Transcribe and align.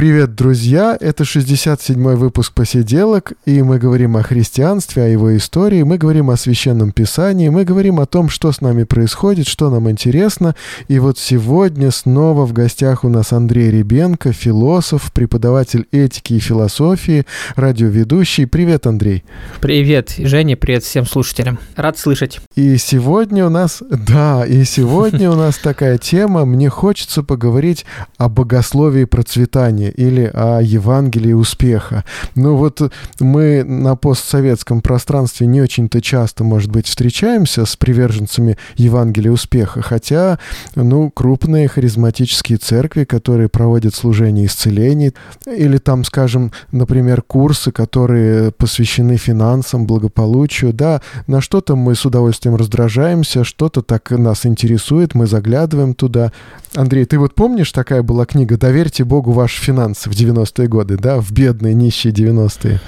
Привет, 0.00 0.34
друзья! 0.34 0.96
Это 0.98 1.24
67-й 1.24 2.16
выпуск 2.16 2.54
«Посиделок», 2.54 3.34
и 3.44 3.60
мы 3.60 3.78
говорим 3.78 4.16
о 4.16 4.22
христианстве, 4.22 5.02
о 5.02 5.08
его 5.08 5.36
истории, 5.36 5.82
мы 5.82 5.98
говорим 5.98 6.30
о 6.30 6.38
Священном 6.38 6.92
Писании, 6.92 7.50
мы 7.50 7.66
говорим 7.66 8.00
о 8.00 8.06
том, 8.06 8.30
что 8.30 8.50
с 8.50 8.62
нами 8.62 8.84
происходит, 8.84 9.46
что 9.46 9.68
нам 9.68 9.90
интересно. 9.90 10.56
И 10.88 10.98
вот 10.98 11.18
сегодня 11.18 11.90
снова 11.90 12.46
в 12.46 12.54
гостях 12.54 13.04
у 13.04 13.10
нас 13.10 13.34
Андрей 13.34 13.70
Ребенко, 13.70 14.32
философ, 14.32 15.12
преподаватель 15.12 15.86
этики 15.92 16.32
и 16.32 16.38
философии, 16.38 17.26
радиоведущий. 17.54 18.46
Привет, 18.46 18.86
Андрей! 18.86 19.22
Привет, 19.60 20.14
Женя, 20.16 20.56
привет 20.56 20.82
всем 20.82 21.04
слушателям. 21.04 21.58
Рад 21.76 21.98
слышать. 21.98 22.40
И 22.56 22.78
сегодня 22.78 23.44
у 23.44 23.50
нас, 23.50 23.82
да, 23.90 24.46
и 24.46 24.64
сегодня 24.64 25.30
у 25.30 25.34
нас 25.34 25.58
такая 25.58 25.98
тема, 25.98 26.46
мне 26.46 26.70
хочется 26.70 27.22
поговорить 27.22 27.84
о 28.16 28.30
богословии 28.30 29.04
процветания 29.04 29.89
или 29.90 30.30
о 30.32 30.60
Евангелии 30.60 31.32
успеха. 31.32 32.04
Ну 32.34 32.56
вот 32.56 32.80
мы 33.18 33.64
на 33.64 33.96
постсоветском 33.96 34.80
пространстве 34.80 35.46
не 35.46 35.60
очень-то 35.60 36.00
часто, 36.00 36.44
может 36.44 36.70
быть, 36.70 36.86
встречаемся 36.86 37.66
с 37.66 37.76
приверженцами 37.76 38.56
Евангелия 38.76 39.32
успеха, 39.32 39.82
хотя, 39.82 40.38
ну, 40.74 41.10
крупные 41.10 41.68
харизматические 41.68 42.58
церкви, 42.58 43.04
которые 43.04 43.48
проводят 43.48 43.94
служение 43.94 44.46
исцелений, 44.46 45.12
или 45.46 45.78
там, 45.78 46.04
скажем, 46.04 46.52
например, 46.72 47.22
курсы, 47.22 47.72
которые 47.72 48.52
посвящены 48.52 49.16
финансам, 49.16 49.86
благополучию, 49.86 50.72
да, 50.72 51.00
на 51.26 51.40
что-то 51.40 51.76
мы 51.76 51.94
с 51.94 52.04
удовольствием 52.04 52.56
раздражаемся, 52.56 53.44
что-то 53.44 53.82
так 53.82 54.10
нас 54.10 54.46
интересует, 54.46 55.14
мы 55.14 55.26
заглядываем 55.26 55.94
туда. 55.94 56.32
Андрей, 56.74 57.04
ты 57.04 57.18
вот 57.18 57.34
помнишь, 57.34 57.72
такая 57.72 58.02
была 58.02 58.26
книга 58.26 58.56
«Доверьте 58.56 59.04
Богу 59.04 59.32
ваши 59.32 59.60
финансы» 59.60 59.79
в 59.88 60.12
90-е 60.12 60.68
годы, 60.68 60.96
да, 60.96 61.20
в 61.20 61.32
бедные, 61.32 61.74
нищие 61.74 62.12
90-е? 62.12 62.80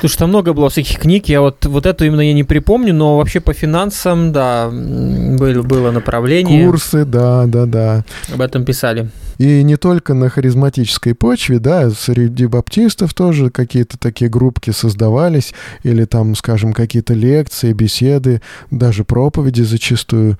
Слушай, 0.00 0.18
там 0.18 0.28
много 0.28 0.52
было 0.52 0.68
всяких 0.68 0.98
книг, 1.00 1.28
я 1.28 1.40
вот, 1.40 1.66
вот 1.66 1.86
эту 1.86 2.04
именно 2.04 2.20
я 2.20 2.32
не 2.32 2.44
припомню, 2.44 2.94
но 2.94 3.16
вообще 3.16 3.40
по 3.40 3.52
финансам, 3.52 4.32
да, 4.32 4.68
было, 4.70 5.62
было 5.62 5.90
направление. 5.90 6.66
Курсы, 6.66 7.04
да, 7.04 7.46
да, 7.46 7.66
да. 7.66 8.04
Об 8.32 8.40
этом 8.40 8.64
писали. 8.64 9.08
И 9.38 9.62
не 9.62 9.76
только 9.76 10.14
на 10.14 10.28
харизматической 10.28 11.14
почве, 11.14 11.60
да, 11.60 11.90
среди 11.90 12.46
баптистов 12.46 13.14
тоже 13.14 13.50
какие-то 13.50 13.96
такие 13.96 14.28
группки 14.28 14.70
создавались, 14.70 15.54
или 15.84 16.04
там, 16.04 16.34
скажем, 16.34 16.72
какие-то 16.72 17.14
лекции, 17.14 17.72
беседы, 17.72 18.42
даже 18.70 19.04
проповеди 19.04 19.62
зачастую. 19.62 20.38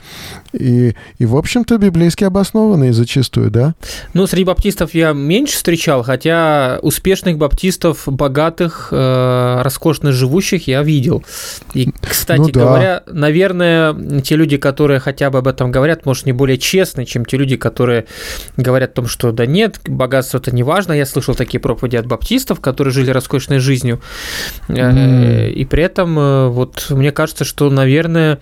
И, 0.53 0.95
и 1.19 1.27
в 1.27 1.37
общем-то, 1.37 1.79
библейски 1.79 2.25
обоснованные 2.25 2.93
зачастую, 2.93 3.51
да? 3.51 3.75
Ну, 4.15 4.27
среди 4.27 4.45
баптистов 4.45 4.95
я 4.95 5.13
меньше 5.13 5.55
встречал, 5.55 6.03
хотя 6.03 6.81
успешных 6.83 7.39
баптистов, 7.39 8.03
богатых, 8.07 8.89
э, 8.91 9.63
роскошно 9.63 10.11
живущих 10.13 10.67
я 10.67 10.83
видел. 10.83 11.25
И, 11.73 11.93
кстати 12.03 12.41
ну, 12.41 12.51
да. 12.51 12.61
говоря, 12.61 13.03
наверное, 13.07 14.21
те 14.23 14.35
люди, 14.35 14.57
которые 14.57 14.99
хотя 14.99 15.31
бы 15.31 15.39
об 15.39 15.47
этом 15.47 15.71
говорят, 15.71 16.05
может, 16.05 16.27
не 16.27 16.33
более 16.33 16.59
честны, 16.59 17.05
чем 17.05 17.25
те 17.25 17.37
люди, 17.37 17.57
которые 17.57 18.07
говорят 18.57 18.88
говорят 18.88 18.88
о 18.91 18.95
том, 18.95 19.07
что 19.07 19.33
да 19.33 19.47
нет, 19.47 19.81
богатство 19.87 20.39
это 20.39 20.55
не 20.55 20.63
важно. 20.63 20.93
Я 20.93 21.07
слышал 21.07 21.35
такие 21.35 21.61
проповеди 21.61 21.97
от 21.97 22.07
баптистов, 22.07 22.61
которые 22.61 22.93
жили 22.93 23.11
роскошной 23.11 23.59
жизнью. 23.59 24.01
Mm. 24.69 25.51
И 25.51 25.65
при 25.65 25.83
этом 25.83 26.19
э, 26.19 26.49
вот 26.49 26.87
мне 26.91 27.13
кажется, 27.13 27.45
что, 27.45 27.71
наверное, 27.71 28.41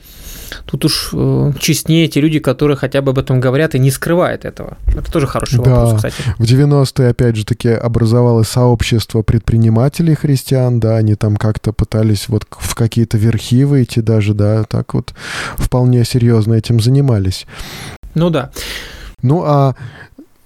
тут 0.64 0.84
уж 0.84 1.10
э, 1.12 1.52
честнее 1.58 2.08
те 2.08 2.20
люди, 2.20 2.38
которые 2.38 2.76
хотя 2.76 3.02
бы 3.02 3.10
об 3.10 3.18
этом 3.18 3.40
говорят 3.40 3.74
и 3.74 3.78
не 3.78 3.90
скрывают 3.90 4.44
этого. 4.44 4.78
Это 4.86 5.10
тоже 5.10 5.26
хороший 5.26 5.62
да. 5.62 5.70
вопрос, 5.70 5.96
кстати. 5.96 6.16
В 6.38 6.44
90-е, 6.44 7.08
опять 7.08 7.36
же 7.36 7.44
таки, 7.44 7.68
образовалось 7.68 8.48
сообщество 8.48 9.22
предпринимателей 9.22 10.14
христиан, 10.14 10.80
да, 10.80 10.96
они 10.96 11.14
там 11.14 11.36
как-то 11.36 11.72
пытались 11.72 12.28
вот 12.28 12.46
в 12.50 12.74
какие-то 12.74 13.18
верхи 13.18 13.64
выйти 13.64 14.00
даже, 14.00 14.34
да, 14.34 14.64
так 14.64 14.94
вот 14.94 15.14
вполне 15.56 16.04
серьезно 16.04 16.54
этим 16.54 16.80
занимались. 16.80 17.46
Ну 18.14 18.30
да. 18.30 18.50
Ну 19.22 19.42
а 19.44 19.74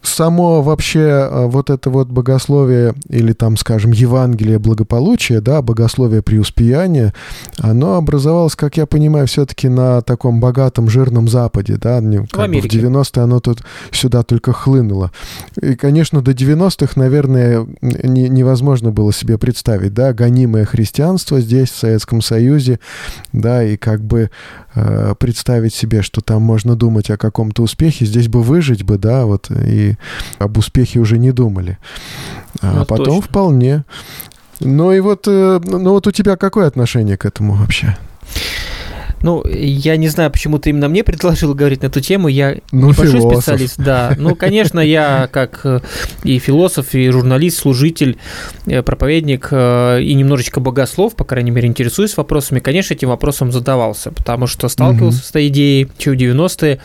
само 0.03 0.63
вообще 0.63 1.01
э, 1.01 1.47
вот 1.47 1.71
это 1.71 1.91
вот 1.91 2.09
богословие 2.09 2.95
или 3.09 3.33
там, 3.33 3.57
скажем, 3.57 3.93
Евангелие 3.93 4.59
благополучия, 4.59 5.41
да, 5.41 5.63
богословие 5.63 6.23
преуспеяния, 6.23 7.15
оно 7.59 7.97
образовалось, 7.97 8.57
как 8.57 8.77
я 8.77 8.87
понимаю, 8.87 9.27
все-таки 9.27 9.69
на 9.69 10.01
таком 10.03 10.41
богатом 10.41 10.89
жирном 10.89 11.29
Западе, 11.29 11.77
да, 11.77 12.01
как 12.31 12.51
в, 12.51 12.53
в 12.53 12.67
90-е 12.67 13.23
оно 13.23 13.41
тут 13.41 13.63
сюда 13.91 14.23
только 14.23 14.53
хлынуло. 14.53 15.13
И, 15.61 15.75
конечно, 15.75 16.23
до 16.23 16.33
90-х, 16.33 16.93
наверное, 16.97 17.67
не, 17.81 18.29
невозможно 18.29 18.91
было 18.91 19.13
себе 19.13 19.39
представить, 19.39 19.95
да, 19.95 20.13
гонимое 20.13 20.65
христианство 20.65 21.41
здесь, 21.41 21.71
в 21.71 21.77
Советском 21.77 22.23
Союзе, 22.23 22.81
да, 23.33 23.63
и 23.63 23.77
как 23.77 24.03
бы 24.03 24.31
э, 24.75 25.15
представить 25.19 25.75
себе, 25.75 26.03
что 26.03 26.21
там 26.21 26.43
можно 26.43 26.77
думать 26.77 27.11
о 27.11 27.17
каком-то 27.17 27.63
успехе, 27.63 28.07
здесь 28.07 28.29
бы 28.29 28.43
выжить 28.43 28.83
бы, 28.83 28.99
да, 28.99 29.27
вот, 29.27 29.51
и 29.51 29.97
об 30.39 30.59
успехе 30.59 31.01
уже 31.01 31.19
не 31.19 31.33
думали. 31.33 31.79
А 32.61 32.81
ну, 32.81 32.85
потом 32.87 33.07
точно. 33.07 33.23
вполне. 33.23 33.85
Ну 34.61 34.93
и 34.93 35.01
вот, 35.01 35.25
э, 35.27 35.61
ну 35.65 35.91
вот 35.91 36.07
у 36.07 36.11
тебя 36.11 36.37
какое 36.37 36.67
отношение 36.67 37.17
к 37.17 37.25
этому 37.25 37.55
вообще? 37.55 37.97
Ну, 39.23 39.45
я 39.47 39.97
не 39.97 40.09
знаю, 40.09 40.31
почему 40.31 40.59
ты 40.59 40.71
именно 40.71 40.89
мне 40.89 41.05
предложил 41.05 41.55
говорить 41.55 41.83
на 41.83 41.87
эту 41.87 42.01
тему. 42.01 42.29
Я 42.29 42.57
ну, 42.73 42.89
небольшой 42.89 43.21
философ. 43.21 43.43
специалист, 43.43 43.79
да. 43.79 44.15
Ну, 44.17 44.35
конечно, 44.35 44.81
я 44.81 45.29
как 45.31 45.61
э, 45.65 45.81
и 46.25 46.39
философ, 46.39 46.95
и 46.95 47.11
журналист, 47.11 47.59
служитель, 47.59 48.19
э, 48.67 48.83
проповедник, 48.83 49.49
э, 49.51 50.03
и 50.03 50.15
немножечко 50.15 50.61
богослов, 50.61 51.15
по 51.15 51.25
крайней 51.25 51.51
мере, 51.51 51.69
интересуюсь 51.69 52.17
вопросами, 52.17 52.61
конечно, 52.61 52.95
этим 52.95 53.09
вопросом 53.09 53.53
задавался, 53.53 54.11
потому 54.11 54.47
что 54.47 54.69
сталкивался 54.69 55.19
угу. 55.19 55.27
с 55.27 55.31
этой 55.31 55.49
идеей 55.49 55.89
еще 55.99 56.13
в 56.13 56.15
90-е. 56.15 56.81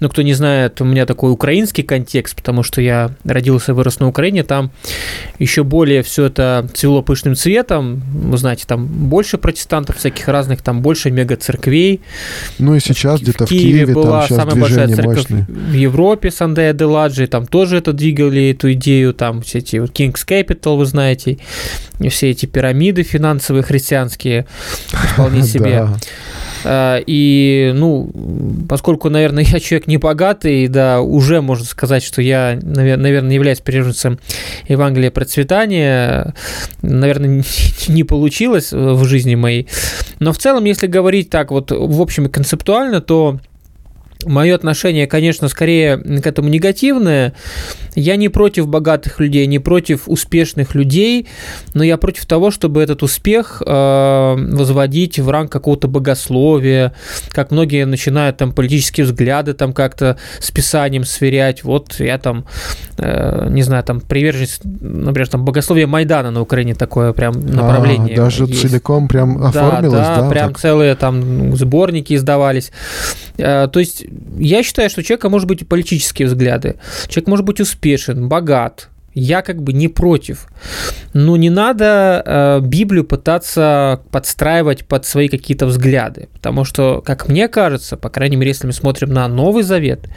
Ну, 0.00 0.08
кто 0.08 0.22
не 0.22 0.34
знает, 0.34 0.80
у 0.80 0.84
меня 0.84 1.06
такой 1.06 1.32
украинский 1.32 1.84
контекст, 1.84 2.36
потому 2.36 2.62
что 2.62 2.80
я 2.80 3.10
родился 3.24 3.72
и 3.72 3.74
вырос 3.74 4.00
на 4.00 4.08
Украине, 4.08 4.42
там 4.42 4.70
еще 5.38 5.64
более 5.64 6.02
все 6.02 6.26
это 6.26 6.68
цвело 6.74 7.02
пышным 7.02 7.34
цветом. 7.34 8.02
Вы 8.12 8.36
знаете, 8.36 8.64
там 8.66 8.86
больше 8.86 9.38
протестантов 9.38 9.96
всяких 9.96 10.28
разных, 10.28 10.62
там 10.62 10.82
больше 10.82 11.10
мега-церквей, 11.10 11.77
церквей. 11.78 12.00
Ну 12.58 12.74
и 12.74 12.80
сейчас 12.80 13.20
где-то 13.20 13.46
в 13.46 13.48
Киеве, 13.48 13.70
Киеве 13.70 13.94
была 13.94 14.26
там 14.26 14.38
самая 14.38 14.56
большая 14.56 14.88
церковь 14.88 15.16
мощные. 15.16 15.46
в 15.48 15.72
Европе, 15.72 16.30
Сандея 16.30 16.72
де 16.72 16.84
Ладжи, 16.84 17.26
там 17.26 17.46
тоже 17.46 17.78
это 17.78 17.92
двигали, 17.92 18.50
эту 18.50 18.72
идею, 18.72 19.14
там 19.14 19.42
все 19.42 19.58
эти 19.58 19.76
вот 19.76 19.90
King's 19.90 20.26
Capital, 20.26 20.76
вы 20.76 20.86
знаете, 20.86 21.38
все 22.10 22.30
эти 22.30 22.46
пирамиды 22.46 23.02
финансовые 23.02 23.62
христианские 23.62 24.46
вполне 24.88 25.42
себе. 25.42 25.88
А, 26.64 27.02
и, 27.06 27.72
ну, 27.74 28.10
поскольку, 28.68 29.10
наверное, 29.10 29.44
я 29.44 29.60
человек 29.60 29.86
не 29.86 29.96
богатый, 29.96 30.68
да, 30.68 31.00
уже 31.00 31.40
можно 31.40 31.64
сказать, 31.64 32.02
что 32.02 32.22
я, 32.22 32.58
наверное, 32.62 33.32
являюсь 33.32 33.60
приверженцем 33.60 34.18
Евангелия 34.68 35.10
процветания, 35.10 36.34
наверное, 36.82 37.44
не 37.88 38.04
получилось 38.04 38.72
в 38.72 39.04
жизни 39.04 39.34
моей. 39.34 39.68
Но 40.18 40.32
в 40.32 40.38
целом, 40.38 40.64
если 40.64 40.86
говорить 40.86 41.30
так 41.30 41.50
вот, 41.50 41.70
в 41.70 42.00
общем 42.00 42.26
и 42.26 42.30
концептуально, 42.30 43.00
то 43.00 43.38
Мое 44.24 44.54
отношение, 44.54 45.06
конечно, 45.06 45.48
скорее 45.48 45.96
к 45.96 46.26
этому 46.26 46.48
негативное. 46.48 47.34
Я 47.94 48.16
не 48.16 48.28
против 48.28 48.66
богатых 48.66 49.20
людей, 49.20 49.46
не 49.46 49.60
против 49.60 50.08
успешных 50.08 50.74
людей, 50.74 51.28
но 51.74 51.84
я 51.84 51.96
против 51.96 52.26
того, 52.26 52.50
чтобы 52.50 52.82
этот 52.82 53.02
успех 53.02 53.62
э, 53.64 54.36
возводить 54.36 55.18
в 55.18 55.30
ранг 55.30 55.52
какого-то 55.52 55.86
богословия, 55.88 56.92
как 57.30 57.52
многие 57.52 57.86
начинают 57.86 58.36
там 58.36 58.52
политические 58.52 59.06
взгляды 59.06 59.54
там 59.54 59.72
как-то 59.72 60.18
с 60.40 60.50
писанием 60.50 61.04
сверять. 61.04 61.62
Вот 61.62 62.00
я 62.00 62.18
там, 62.18 62.44
э, 62.96 63.48
не 63.50 63.62
знаю, 63.62 63.84
там 63.84 64.00
приверженец, 64.00 64.60
например, 64.64 65.28
там 65.28 65.44
богословие 65.44 65.86
Майдана 65.86 66.30
на 66.30 66.40
Украине 66.40 66.74
такое 66.74 67.12
прям 67.12 67.36
а, 67.36 67.40
направление. 67.40 68.14
А, 68.14 68.24
даже 68.24 68.44
есть. 68.44 68.62
целиком 68.62 69.06
прям 69.06 69.44
оформилось, 69.44 69.92
да? 69.92 70.16
Да, 70.16 70.22
да 70.22 70.28
прям 70.28 70.48
так? 70.48 70.58
целые 70.58 70.94
там 70.96 71.56
сборники 71.56 72.14
издавались. 72.14 72.72
Э, 73.38 73.68
то 73.72 73.80
есть 73.80 74.04
я 74.38 74.62
считаю, 74.62 74.90
что 74.90 75.00
у 75.00 75.04
человека 75.04 75.28
может 75.28 75.48
быть 75.48 75.66
политические 75.66 76.28
взгляды, 76.28 76.76
человек 77.08 77.28
может 77.28 77.46
быть 77.46 77.60
успешен, 77.60 78.28
богат, 78.28 78.88
я 79.18 79.42
как 79.42 79.62
бы 79.62 79.72
не 79.72 79.88
против. 79.88 80.46
Но 81.12 81.36
не 81.36 81.50
надо 81.50 82.22
э, 82.24 82.60
Библию 82.62 83.04
пытаться 83.04 84.00
подстраивать 84.12 84.84
под 84.84 85.06
свои 85.06 85.28
какие-то 85.28 85.66
взгляды. 85.66 86.28
Потому 86.34 86.64
что, 86.64 87.02
как 87.04 87.28
мне 87.28 87.48
кажется, 87.48 87.96
по 87.96 88.10
крайней 88.10 88.36
мере, 88.36 88.50
если 88.50 88.66
мы 88.66 88.72
смотрим 88.72 89.12
на 89.12 89.26
Новый 89.26 89.64
Завет, 89.64 90.08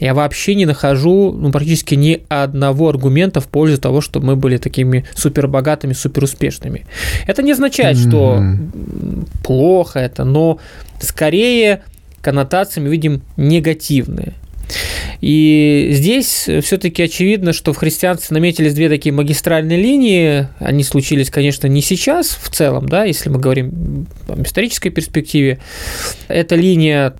я 0.00 0.12
вообще 0.12 0.54
не 0.54 0.66
нахожу 0.66 1.32
ну, 1.32 1.50
практически 1.50 1.94
ни 1.94 2.24
одного 2.28 2.90
аргумента 2.90 3.40
в 3.40 3.48
пользу 3.48 3.80
того, 3.80 4.00
что 4.00 4.20
мы 4.20 4.36
были 4.36 4.58
такими 4.58 5.06
супербогатыми, 5.14 5.94
суперуспешными. 5.94 6.84
Это 7.26 7.42
не 7.42 7.52
означает, 7.52 7.96
mm-hmm. 7.96 8.08
что 8.08 9.42
плохо 9.42 9.98
это, 9.98 10.24
но 10.24 10.58
скорее 11.00 11.82
коннотации 12.22 12.80
мы 12.80 12.88
видим 12.88 13.22
негативные. 13.36 14.34
И 15.20 15.90
здесь 15.92 16.48
все-таки 16.62 17.02
очевидно, 17.02 17.52
что 17.52 17.72
в 17.72 17.76
христианстве 17.76 18.34
наметились 18.34 18.74
две 18.74 18.88
такие 18.88 19.12
магистральные 19.12 19.80
линии. 19.80 20.48
Они 20.58 20.82
случились, 20.82 21.30
конечно, 21.30 21.66
не 21.66 21.82
сейчас 21.82 22.38
в 22.40 22.48
целом, 22.48 22.88
да, 22.88 23.04
если 23.04 23.28
мы 23.28 23.38
говорим 23.38 24.06
о 24.28 24.42
исторической 24.42 24.90
перспективе. 24.90 25.60
Это 26.28 26.56
линия 26.56 27.14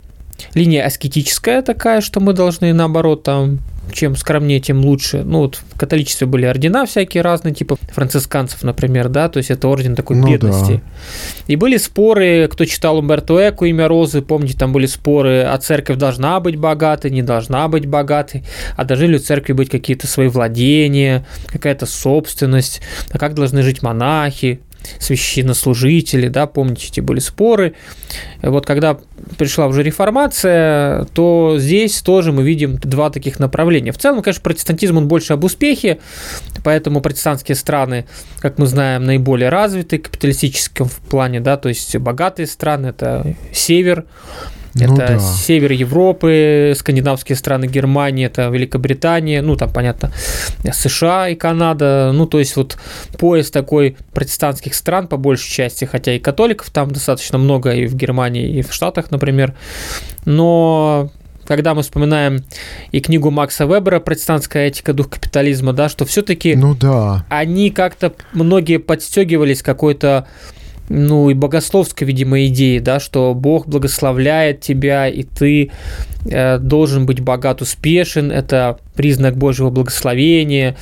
линия 0.54 0.84
аскетическая 0.84 1.62
такая, 1.62 2.00
что 2.00 2.20
мы 2.20 2.32
должны, 2.32 2.72
наоборот, 2.72 3.22
там 3.22 3.60
чем 3.92 4.16
скромнее, 4.16 4.60
тем 4.60 4.84
лучше. 4.84 5.22
Ну, 5.24 5.40
вот 5.40 5.56
в 5.74 5.78
католичестве 5.78 6.26
были 6.26 6.44
ордена 6.46 6.86
всякие 6.86 7.22
разные, 7.22 7.54
типа 7.54 7.76
францисканцев, 7.92 8.62
например, 8.62 9.08
да, 9.08 9.28
то 9.28 9.38
есть 9.38 9.50
это 9.50 9.68
орден 9.68 9.94
такой 9.94 10.16
ну, 10.16 10.28
бедности. 10.28 10.74
Да. 10.74 10.80
И 11.46 11.56
были 11.56 11.76
споры, 11.76 12.48
кто 12.50 12.64
читал 12.64 12.98
Умберто 12.98 13.48
Эко 13.48 13.64
«Имя 13.66 13.88
Розы», 13.88 14.22
помните, 14.22 14.56
там 14.56 14.72
были 14.72 14.86
споры, 14.86 15.42
а 15.42 15.56
церковь 15.58 15.96
должна 15.96 16.40
быть 16.40 16.56
богатой, 16.56 17.10
не 17.10 17.22
должна 17.22 17.68
быть 17.68 17.86
богатой, 17.86 18.44
а 18.76 18.84
должны 18.84 19.06
ли 19.06 19.16
у 19.16 19.18
церкви 19.18 19.52
быть 19.52 19.70
какие-то 19.70 20.06
свои 20.06 20.28
владения, 20.28 21.26
какая-то 21.46 21.86
собственность, 21.86 22.80
а 23.10 23.18
как 23.18 23.34
должны 23.34 23.62
жить 23.62 23.82
монахи, 23.82 24.60
священнослужители, 24.98 26.28
да, 26.28 26.46
помните, 26.46 26.88
эти 26.88 27.00
были 27.00 27.20
споры. 27.20 27.74
Вот 28.42 28.66
когда 28.66 28.98
пришла 29.38 29.66
уже 29.66 29.82
реформация, 29.82 31.04
то 31.14 31.56
здесь 31.58 32.02
тоже 32.02 32.32
мы 32.32 32.42
видим 32.42 32.76
два 32.76 33.10
таких 33.10 33.38
направления. 33.38 33.92
В 33.92 33.98
целом, 33.98 34.22
конечно, 34.22 34.42
протестантизм, 34.42 34.98
он 34.98 35.08
больше 35.08 35.32
об 35.32 35.44
успехе, 35.44 35.98
поэтому 36.64 37.00
протестантские 37.00 37.56
страны, 37.56 38.06
как 38.38 38.58
мы 38.58 38.66
знаем, 38.66 39.04
наиболее 39.04 39.48
развиты 39.48 39.98
в 39.98 40.02
капиталистическом 40.02 40.88
плане, 41.08 41.40
да, 41.40 41.56
то 41.56 41.68
есть 41.68 41.96
богатые 41.96 42.46
страны, 42.46 42.88
это 42.88 43.34
север, 43.52 44.04
ну, 44.74 44.94
это 44.94 45.14
да. 45.14 45.18
север 45.18 45.72
Европы, 45.72 46.72
скандинавские 46.76 47.36
страны 47.36 47.66
Германии, 47.66 48.26
это 48.26 48.48
Великобритания, 48.48 49.42
ну 49.42 49.56
там 49.56 49.72
понятно, 49.72 50.12
США 50.70 51.28
и 51.28 51.34
Канада. 51.34 52.10
Ну 52.14 52.26
то 52.26 52.38
есть 52.38 52.56
вот 52.56 52.78
пояс 53.18 53.50
такой 53.50 53.96
протестантских 54.12 54.74
стран 54.74 55.08
по 55.08 55.16
большей 55.16 55.50
части, 55.50 55.84
хотя 55.84 56.14
и 56.14 56.18
католиков 56.18 56.70
там 56.70 56.90
достаточно 56.90 57.38
много 57.38 57.72
и 57.72 57.86
в 57.86 57.94
Германии, 57.94 58.58
и 58.58 58.62
в 58.62 58.72
Штатах, 58.72 59.10
например. 59.10 59.54
Но 60.24 61.10
когда 61.46 61.74
мы 61.74 61.82
вспоминаем 61.82 62.44
и 62.92 63.00
книгу 63.00 63.30
Макса 63.30 63.66
Вебера 63.66 64.00
«Протестантская 64.00 64.68
этика, 64.68 64.92
дух 64.92 65.10
капитализма», 65.10 65.72
да, 65.72 65.88
что 65.88 66.04
все-таки 66.04 66.54
ну, 66.54 66.74
да. 66.74 67.26
они 67.28 67.70
как-то 67.70 68.14
многие 68.32 68.78
подстегивались 68.78 69.62
какой-то 69.62 70.26
ну 70.92 71.30
и 71.30 71.34
богословской, 71.34 72.06
видимо, 72.06 72.44
идеи, 72.46 72.78
да, 72.78 73.00
что 73.00 73.32
Бог 73.34 73.66
благословляет 73.66 74.60
тебя, 74.60 75.08
и 75.08 75.22
ты 75.22 75.70
э, 76.26 76.58
должен 76.58 77.06
быть 77.06 77.20
богат, 77.20 77.62
успешен, 77.62 78.30
это 78.30 78.78
признак 78.94 79.38
Божьего 79.38 79.70
благословения, 79.70 80.76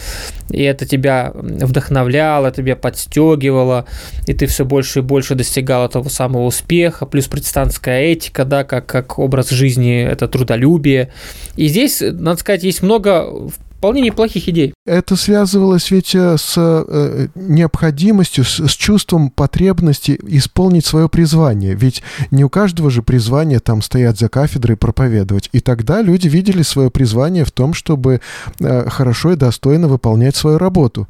и 0.50 0.62
это 0.62 0.84
тебя 0.84 1.30
вдохновляло, 1.32 2.50
тебя 2.50 2.74
подстегивало, 2.74 3.84
и 4.26 4.34
ты 4.34 4.46
все 4.46 4.64
больше 4.64 4.98
и 4.98 5.02
больше 5.02 5.36
достигал 5.36 5.86
этого 5.86 6.08
самого 6.08 6.46
успеха, 6.46 7.06
плюс 7.06 7.28
протестантская 7.28 8.00
этика, 8.00 8.44
да, 8.44 8.64
как, 8.64 8.86
как 8.86 9.20
образ 9.20 9.50
жизни, 9.50 10.02
это 10.02 10.26
трудолюбие. 10.26 11.12
И 11.54 11.68
здесь, 11.68 12.00
надо 12.00 12.40
сказать, 12.40 12.64
есть 12.64 12.82
много 12.82 13.32
вполне 13.81 14.03
неплохих 14.03 14.47
идей. 14.47 14.75
Это 14.85 15.17
связывалось 15.17 15.91
ведь 15.91 16.15
э, 16.15 16.37
с 16.37 16.55
э, 16.59 17.29
необходимостью, 17.35 18.44
с, 18.44 18.61
с 18.61 18.73
чувством 18.73 19.31
потребности 19.31 20.21
исполнить 20.27 20.85
свое 20.85 21.09
призвание. 21.09 21.75
Ведь 21.75 22.03
не 22.31 22.44
у 22.44 22.50
каждого 22.50 22.91
же 22.91 23.03
призвания 23.03 23.59
там 23.59 23.81
стоять 23.81 24.19
за 24.19 24.29
кафедрой 24.29 24.75
и 24.77 24.79
проповедовать. 24.79 25.49
И 25.53 25.61
тогда 25.61 26.03
люди 26.03 26.29
видели 26.29 26.62
свое 26.62 26.91
призвание 26.91 27.47
в 27.47 27.53
том, 27.53 27.73
чтобы 27.73 28.21
э, 28.59 28.91
хорошо 28.91 29.32
и 29.32 29.37
достойно 29.37 29.88
выполнять 29.88 30.37
свою 30.37 30.59
работу. 30.59 31.09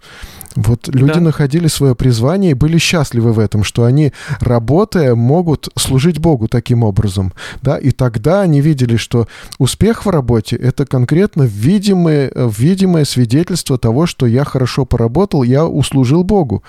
Вот 0.57 0.89
люди 0.89 1.15
да. 1.15 1.21
находили 1.21 1.69
свое 1.69 1.95
призвание 1.95 2.53
и 2.53 2.55
были 2.55 2.79
счастливы 2.79 3.33
в 3.33 3.39
этом, 3.39 3.65
что 3.65 3.85
они, 3.85 4.13
работая, 4.41 5.15
могут 5.15 5.69
служить 5.77 6.19
Богу 6.19 6.49
таким 6.49 6.83
образом. 6.83 7.33
Да? 7.63 7.79
И 7.79 7.91
тогда 7.91 8.43
они 8.43 8.61
видели, 8.61 8.97
что 8.97 9.27
успех 9.59 10.07
в 10.07 10.11
работе— 10.11 10.57
это 10.71 10.87
конкретно 10.87 11.43
видимое, 11.43 12.31
видимое 12.61 13.05
свидетельство 13.05 13.79
того, 13.79 14.07
что 14.07 14.27
я 14.27 14.45
хорошо 14.45 14.85
поработал, 14.85 15.43
я 15.43 15.67
услужил 15.67 16.23
Богу. 16.23 16.63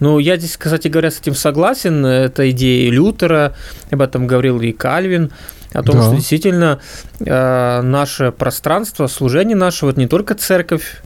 Ну, 0.00 0.18
я 0.18 0.36
здесь, 0.36 0.56
кстати 0.56 0.88
говоря, 0.88 1.10
с 1.10 1.20
этим 1.20 1.34
согласен. 1.34 2.04
Это 2.04 2.50
идея 2.50 2.90
Лютера, 2.90 3.54
об 3.90 4.00
этом 4.00 4.26
говорил 4.26 4.60
и 4.60 4.72
Кальвин 4.72 5.30
о 5.72 5.82
том, 5.82 5.96
да. 5.96 6.02
что 6.02 6.16
действительно 6.16 6.80
э, 7.20 7.80
наше 7.82 8.32
пространство, 8.32 9.06
служение 9.06 9.56
наше, 9.56 9.86
вот 9.86 9.96
не 9.96 10.06
только 10.06 10.34
церковь 10.34 11.02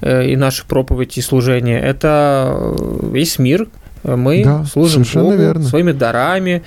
э, 0.00 0.26
и 0.26 0.36
наши 0.36 0.64
проповеди 0.66 1.18
и 1.18 1.22
служение, 1.22 1.80
это 1.80 2.74
весь 3.02 3.38
мир. 3.38 3.68
Мы 4.04 4.44
да, 4.44 4.64
служим 4.66 5.02
Богу 5.14 5.34
верно. 5.34 5.64
своими 5.64 5.92
дарами, 5.92 6.62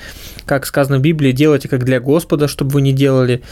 как 0.47 0.65
сказано 0.65 0.97
в 0.97 1.01
Библии, 1.01 1.31
делайте 1.31 1.67
как 1.67 1.83
для 1.83 1.99
Господа, 1.99 2.47
чтобы 2.47 2.71
вы 2.71 2.81
не 2.81 2.93
делали, 2.93 3.43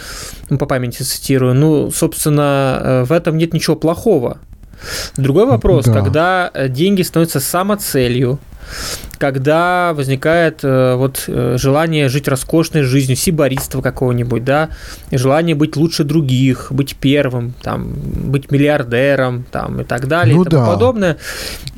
ну, 0.49 0.57
по 0.57 0.65
памяти 0.65 1.03
цитирую. 1.03 1.53
Ну, 1.53 1.91
собственно, 1.91 2.79
э, 2.81 3.03
в 3.03 3.11
этом 3.11 3.37
нет 3.37 3.53
ничего 3.53 3.75
плохого. 3.75 4.39
Другой 5.17 5.45
вопрос, 5.45 5.85
да. 5.85 5.93
когда 5.93 6.51
деньги 6.67 7.01
становятся 7.01 7.39
самоцелью, 7.39 8.39
когда 9.17 9.93
возникает 9.93 10.59
э, 10.63 10.95
вот 10.95 11.25
э, 11.27 11.55
желание 11.57 12.09
жить 12.09 12.27
роскошной 12.27 12.83
жизнью, 12.83 13.15
сибаристства 13.15 13.81
какого-нибудь, 13.81 14.43
да, 14.43 14.69
желание 15.11 15.55
быть 15.55 15.75
лучше 15.75 16.03
других, 16.03 16.67
быть 16.71 16.95
первым, 16.95 17.53
там, 17.61 17.93
быть 17.93 18.51
миллиардером, 18.51 19.45
там, 19.51 19.81
и 19.81 19.83
так 19.83 20.07
далее, 20.07 20.35
ну, 20.35 20.43
и 20.43 20.49
тому 20.49 20.65
да. 20.65 20.71
подобное, 20.71 21.17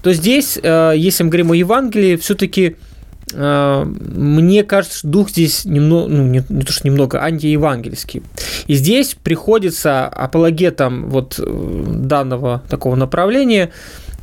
то 0.01 0.13
здесь, 0.13 0.57
э, 0.61 0.93
если 0.95 1.23
мы 1.23 1.29
говорим 1.29 1.51
о 1.51 1.55
Евангелии, 1.55 2.15
все-таки 2.15 2.77
мне 3.33 4.63
кажется, 4.63 4.99
что 4.99 5.07
дух 5.07 5.29
здесь 5.29 5.65
немного, 5.65 6.07
ну, 6.07 6.23
не, 6.23 6.43
не 6.47 6.63
то, 6.63 6.71
что 6.71 6.87
немного, 6.87 7.21
антиевангельский. 7.21 8.23
И 8.67 8.75
здесь 8.75 9.15
приходится 9.21 10.07
апологетам 10.07 11.09
вот 11.09 11.39
данного 11.39 12.63
такого 12.69 12.95
направления 12.95 13.71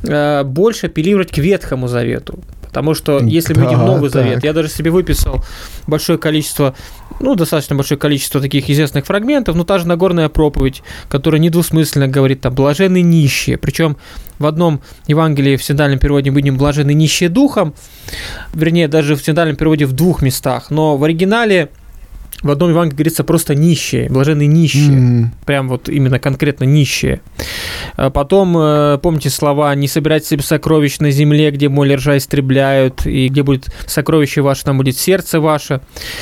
больше 0.01 0.87
апеллировать 0.87 1.31
к 1.31 1.37
Ветхому 1.37 1.87
Завету. 1.87 2.39
Потому 2.75 2.93
что 2.93 3.19
если 3.19 3.53
мы 3.53 3.61
видим 3.61 3.85
Новый 3.85 4.09
так. 4.09 4.23
Завет, 4.25 4.43
я 4.43 4.51
даже 4.51 4.67
себе 4.67 4.91
выписал 4.91 5.45
большое 5.87 6.17
количество, 6.17 6.75
ну, 7.21 7.35
достаточно 7.35 7.73
большое 7.73 7.97
количество 7.97 8.41
таких 8.41 8.69
известных 8.69 9.05
фрагментов, 9.05 9.55
но 9.55 9.63
та 9.63 9.79
же 9.79 9.87
Нагорная 9.87 10.27
проповедь, 10.27 10.83
которая 11.07 11.39
недвусмысленно 11.39 12.09
говорит 12.09 12.41
там 12.41 12.53
«блаженны 12.53 13.01
нищие». 13.01 13.57
Причем 13.57 13.95
в 14.39 14.45
одном 14.45 14.81
Евангелии 15.07 15.55
в 15.55 15.63
синодальном 15.63 15.99
переводе 15.99 16.31
мы 16.31 16.37
видим 16.41 16.57
«блаженны 16.57 16.93
нищие 16.93 17.29
духом», 17.29 17.73
вернее, 18.53 18.89
даже 18.89 19.15
в 19.15 19.23
синодальном 19.23 19.55
переводе 19.55 19.85
в 19.85 19.93
двух 19.93 20.21
местах, 20.21 20.69
но 20.69 20.97
в 20.97 21.03
оригинале 21.05 21.69
в 22.43 22.51
одном 22.51 22.69
Евангелии 22.69 22.95
говорится 22.95 23.23
просто 23.23 23.55
нищие, 23.55 24.09
блаженные 24.09 24.47
нищие, 24.47 24.97
mm-hmm. 24.97 25.27
прям 25.45 25.69
вот 25.69 25.89
именно 25.89 26.19
конкретно 26.19 26.65
нищие. 26.65 27.21
А 27.95 28.09
потом, 28.09 28.55
э, 28.57 28.99
помните 29.01 29.29
слова 29.29 29.73
«не 29.73 29.87
собирайте 29.87 30.27
себе 30.27 30.43
сокровищ 30.43 30.99
на 30.99 31.11
земле, 31.11 31.51
где 31.51 31.69
моли 31.69 31.93
ржа 31.93 32.17
истребляют, 32.17 33.05
и 33.05 33.29
где 33.29 33.41
будет 33.41 33.67
сокровище 33.87 34.41
ваше, 34.41 34.65
там 34.65 34.77
будет 34.77 34.97
сердце 34.97 35.39
ваше». 35.39 35.81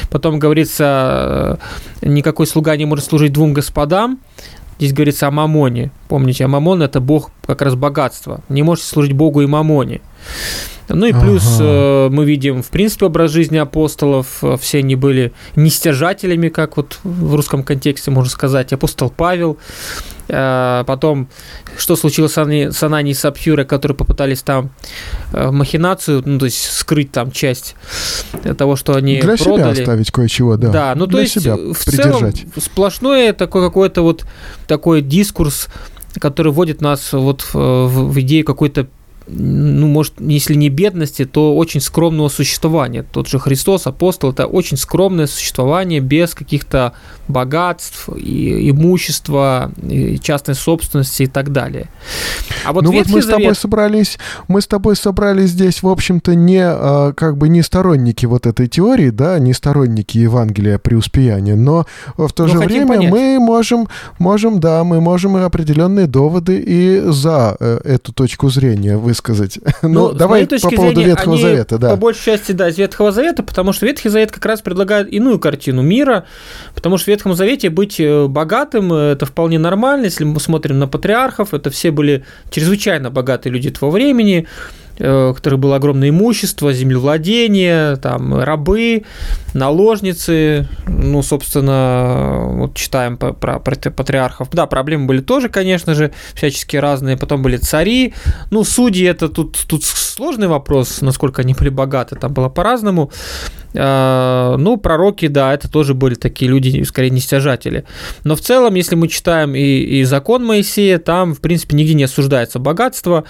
Потом 0.10 0.39
говорится 0.39 1.60
э, 2.01 2.08
«никакой 2.08 2.48
слуга 2.48 2.75
не 2.77 2.86
может 2.86 3.05
служить 3.05 3.34
двум 3.34 3.53
господам». 3.53 4.20
Здесь 4.79 4.93
говорится 4.93 5.27
о 5.27 5.32
мамоне. 5.32 5.91
Помните, 6.10 6.46
а 6.46 6.48
мамон– 6.48 6.82
это 6.84 7.00
бог 7.00 7.32
как 7.46 7.62
раз 7.62 7.76
богатства. 7.76 8.42
Не 8.50 8.64
можете 8.64 8.88
служить 8.88 9.14
богу 9.14 9.42
и 9.42 9.46
мамоне. 9.46 10.02
Ну 10.90 11.06
и 11.06 11.14
плюс 11.14 11.44
ага. 11.56 11.64
э, 11.64 12.10
мы 12.10 12.26
видим, 12.26 12.62
в 12.62 12.70
принципе, 12.70 13.06
образ 13.06 13.32
жизни 13.32 13.58
апостолов. 13.58 14.44
Э, 14.44 14.58
все 14.60 14.80
они 14.80 14.96
были 14.96 15.34
не 15.56 15.70
стяжателями, 15.70 16.50
как 16.50 16.78
вот 16.78 17.00
в 17.04 17.36
русском 17.36 17.64
контексте 17.64 18.12
можно 18.12 18.30
сказать. 18.30 18.74
Апостол 18.74 19.10
Павел. 19.10 19.58
Э, 20.28 20.84
потом, 20.86 21.30
что 21.78 21.96
случилось 21.96 22.34
с, 22.34 22.38
Ани, 22.38 22.70
с 22.72 22.84
Ананией 22.84 23.14
и 23.14 23.16
Сапфирой, 23.16 23.66
которые 23.66 23.96
попытались 23.96 24.42
там 24.42 24.72
э, 25.32 25.52
махинацию, 25.52 26.22
ну, 26.26 26.38
то 26.40 26.46
есть 26.46 26.72
скрыть 26.72 27.12
там 27.12 27.32
часть 27.32 27.76
того, 28.58 28.76
что 28.76 28.96
они 28.96 29.22
Для 29.22 29.36
продали. 29.38 29.74
себя 29.74 29.84
оставить 29.84 30.12
кое-чего, 30.12 30.58
да. 30.58 30.70
Да, 30.70 30.94
ну, 30.96 31.06
то 31.06 31.14
Для 31.14 31.22
есть 31.22 31.34
себя 31.34 31.56
в 31.56 31.78
целом 31.78 32.32
сплошное 32.58 33.34
такое 33.34 33.66
какое-то 33.66 34.02
вот 34.02 34.26
такой 34.68 35.02
дискурс 35.02 35.68
который 36.20 36.51
вводит 36.51 36.82
нас 36.82 37.13
вот 37.13 37.41
в, 37.41 37.88
в 37.88 38.20
идею 38.22 38.46
какой-то 38.46 38.88
ну, 39.27 39.88
может, 39.88 40.13
если 40.20 40.56
не 40.56 40.70
бедности, 40.70 41.25
то 41.25 41.56
очень 41.56 41.82
скромного 41.82 42.30
существования. 42.30 43.03
Тот 43.03 43.27
же 43.27 43.39
Христос, 43.39 43.88
апостол, 43.88 44.32
это 44.32 44.48
очень 44.48 44.77
скромное 44.77 45.27
существование 45.27 46.00
без 46.00 46.34
каких-то 46.34 46.94
богатств, 47.27 48.10
и 48.15 48.70
имущества, 48.70 49.72
и 49.82 50.20
частной 50.20 50.56
собственности 50.56 51.24
и 51.24 51.27
так 51.27 51.51
далее. 51.51 51.89
А 52.65 52.74
вот 52.74 52.84
ну 52.84 52.92
вот 52.92 53.08
мы 53.08 53.22
Завет... 53.22 53.24
с 53.24 53.27
тобой 53.27 53.56
собрались, 53.56 54.18
мы 54.48 54.62
с 54.62 54.68
тобой 54.68 54.96
собрались 54.96 55.51
здесь, 55.51 55.84
в 55.84 55.88
общем-то, 55.88 56.36
не 56.36 56.62
а, 56.63 57.13
как 57.13 57.38
бы 57.38 57.50
не 57.50 57.62
сторонники 57.62 58.25
вот 58.25 58.46
этой 58.46 58.68
теории, 58.68 59.10
да, 59.10 59.39
не 59.39 59.53
сторонники 59.53 60.18
Евангелия 60.18 60.77
преуспеяния, 60.77 61.56
но 61.56 61.86
в 62.18 62.32
то 62.34 62.44
но 62.44 62.50
же 62.50 62.60
время 62.60 62.88
понять. 62.88 63.12
мы 63.12 63.39
можем, 63.39 63.88
можем, 64.20 64.60
да, 64.60 64.84
мы 64.84 65.00
можем 65.01 65.38
и 65.38 65.42
определенные 65.42 66.08
доводы 66.08 66.60
и 66.60 67.01
за 67.06 67.56
э, 67.60 67.80
эту 67.86 68.13
точку 68.13 68.50
зрения 68.50 68.98
вы 68.98 69.12
высказать. 69.13 69.60
Ну, 69.84 70.10
ну 70.10 70.13
давай 70.13 70.48
по 70.48 70.58
поводу 70.58 70.96
зрения, 70.96 71.12
Ветхого 71.12 71.38
Завета, 71.38 71.77
да. 71.77 71.89
По 71.89 71.96
большей 71.98 72.25
части, 72.25 72.51
да, 72.53 72.70
из 72.70 72.77
Ветхого 72.77 73.12
Завета, 73.12 73.43
потому 73.43 73.74
что 73.74 73.86
Ветхий 73.86 74.10
Завет 74.10 74.32
как 74.32 74.46
раз 74.46 74.62
предлагает 74.62 75.12
иную 75.12 75.39
картину 75.39 75.82
мира, 75.82 76.25
потому 76.74 76.98
что 76.98 77.05
в 77.05 77.08
Ветхом 77.10 77.36
Завете 77.36 77.70
быть 77.70 78.00
э, 78.00 78.27
богатым– 78.27 78.93
это 78.93 79.25
вполне 79.25 79.60
нормально, 79.60 80.05
если 80.05 80.24
мы 80.24 80.39
смотрим 80.39 80.79
на 80.79 80.88
патриархов, 80.88 81.53
это 81.53 81.70
все 81.70 81.91
были 81.91 82.24
чрезвычайно 82.50 83.12
богатые 83.12 83.53
люди 83.53 83.70
того 83.72 83.91
времени, 83.91 84.48
у 85.00 85.34
которых 85.34 85.60
было 85.60 85.76
огромное 85.76 86.10
имущество, 86.10 86.74
землевладение, 86.74 87.96
там, 87.98 88.40
рабы, 88.40 89.04
наложницы. 89.54 90.68
Ну, 90.88 91.22
собственно, 91.24 92.46
вот 92.50 92.76
читаем 92.76 93.18
про, 93.18 93.34
про 93.34 93.60
патриархов. 93.60 94.50
Да, 94.52 94.66
проблемы 94.66 95.06
были 95.06 95.22
тоже, 95.22 95.50
конечно 95.50 95.96
же, 95.96 96.12
всячески 96.36 96.78
разные. 96.78 97.18
Потом 97.18 97.42
были 97.42 97.58
цари. 97.58 98.14
Ну, 98.52 98.64
судьи– 98.64 99.06
это 99.08 99.30
тут, 99.30 99.58
тут 99.68 99.84
сложный 99.84 100.48
вопрос, 100.48 101.02
насколько 101.02 101.42
они 101.42 101.54
были 101.54 101.70
богаты. 101.70 102.16
Там 102.16 102.34
было 102.34 102.50
по-разному. 102.50 103.12
А, 103.75 104.56
ну, 104.58 104.77
пророки, 104.77 105.27
да, 105.27 105.53
это 105.53 105.70
тоже 105.72 105.94
были 105.94 106.15
такие 106.15 106.50
люди, 106.50 106.84
скорее, 106.84 107.10
не 107.10 107.20
стяжатели. 107.20 107.86
Но 108.24 108.36
в 108.36 108.42
целом, 108.42 108.75
если 108.75 108.96
мы 108.96 109.08
читаем 109.08 109.56
и, 109.56 109.62
и 109.62 110.03
закон 110.03 110.46
Моисея, 110.46 111.00
там, 111.00 111.34
в 111.34 111.42
принципе, 111.42 111.75
нигде 111.75 111.94
не 111.94 112.03
осуждается 112.03 112.60
богатство. 112.60 113.24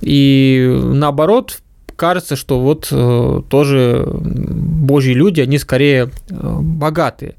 И 0.00 0.68
наоборот, 0.82 1.58
кажется, 1.96 2.34
что 2.34 2.60
вот 2.60 2.88
э, 2.90 3.42
тоже 3.48 4.06
божьи 4.06 5.12
люди, 5.12 5.42
они 5.42 5.58
скорее 5.58 6.10
э, 6.30 6.58
богатые. 6.60 7.34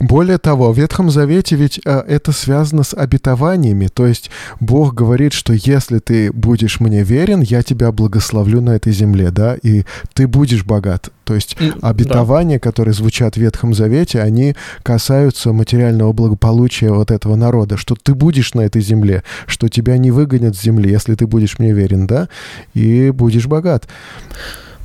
Более 0.00 0.36
того, 0.36 0.72
в 0.72 0.78
Ветхом 0.78 1.10
Завете 1.10 1.56
ведь 1.56 1.80
э, 1.84 2.04
это 2.06 2.32
связано 2.32 2.82
с 2.82 2.94
обетованиями, 2.94 3.86
то 3.86 4.06
есть 4.06 4.30
Бог 4.60 4.94
говорит, 4.94 5.32
что 5.32 5.54
если 5.54 6.00
ты 6.00 6.30
будешь 6.32 6.80
мне 6.80 7.02
верен, 7.02 7.40
я 7.40 7.62
тебя 7.62 7.90
благословлю 7.92 8.60
на 8.60 8.70
этой 8.70 8.92
земле, 8.92 9.30
да, 9.30 9.56
и 9.62 9.84
ты 10.12 10.28
будешь 10.28 10.64
богат. 10.64 11.10
То 11.24 11.34
есть 11.34 11.56
обетования, 11.80 12.56
да. 12.56 12.60
которые 12.60 12.92
звучат 12.92 13.36
в 13.36 13.40
Ветхом 13.40 13.74
Завете, 13.74 14.20
они 14.20 14.54
касаются 14.82 15.52
материального 15.52 16.12
благополучия 16.12 16.90
вот 16.90 17.10
этого 17.10 17.34
народа, 17.34 17.78
что 17.78 17.96
ты 18.00 18.14
будешь 18.14 18.52
на 18.52 18.60
этой 18.60 18.82
земле, 18.82 19.22
что 19.46 19.68
тебя 19.68 19.96
не 19.96 20.10
выгонят 20.10 20.56
с 20.56 20.62
земли, 20.62 20.90
если 20.90 21.14
ты 21.14 21.26
будешь 21.26 21.58
мне 21.58 21.72
верен, 21.72 22.06
да, 22.06 22.28
и 22.74 23.10
будешь 23.10 23.46
богат. 23.46 23.88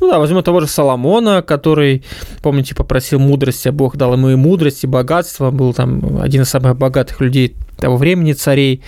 Ну 0.01 0.09
да, 0.09 0.17
возьмем 0.17 0.41
того 0.41 0.61
же 0.61 0.67
Соломона, 0.67 1.43
который, 1.43 2.03
помните, 2.41 2.73
попросил 2.73 3.19
мудрости, 3.19 3.67
а 3.67 3.71
Бог 3.71 3.97
дал 3.97 4.13
ему 4.13 4.31
и 4.31 4.35
мудрость, 4.35 4.83
и 4.83 4.87
богатство, 4.87 5.51
был 5.51 5.75
там 5.75 6.19
один 6.19 6.41
из 6.41 6.49
самых 6.49 6.75
богатых 6.75 7.21
людей 7.21 7.55
того 7.77 7.97
времени, 7.97 8.33
царей. 8.33 8.81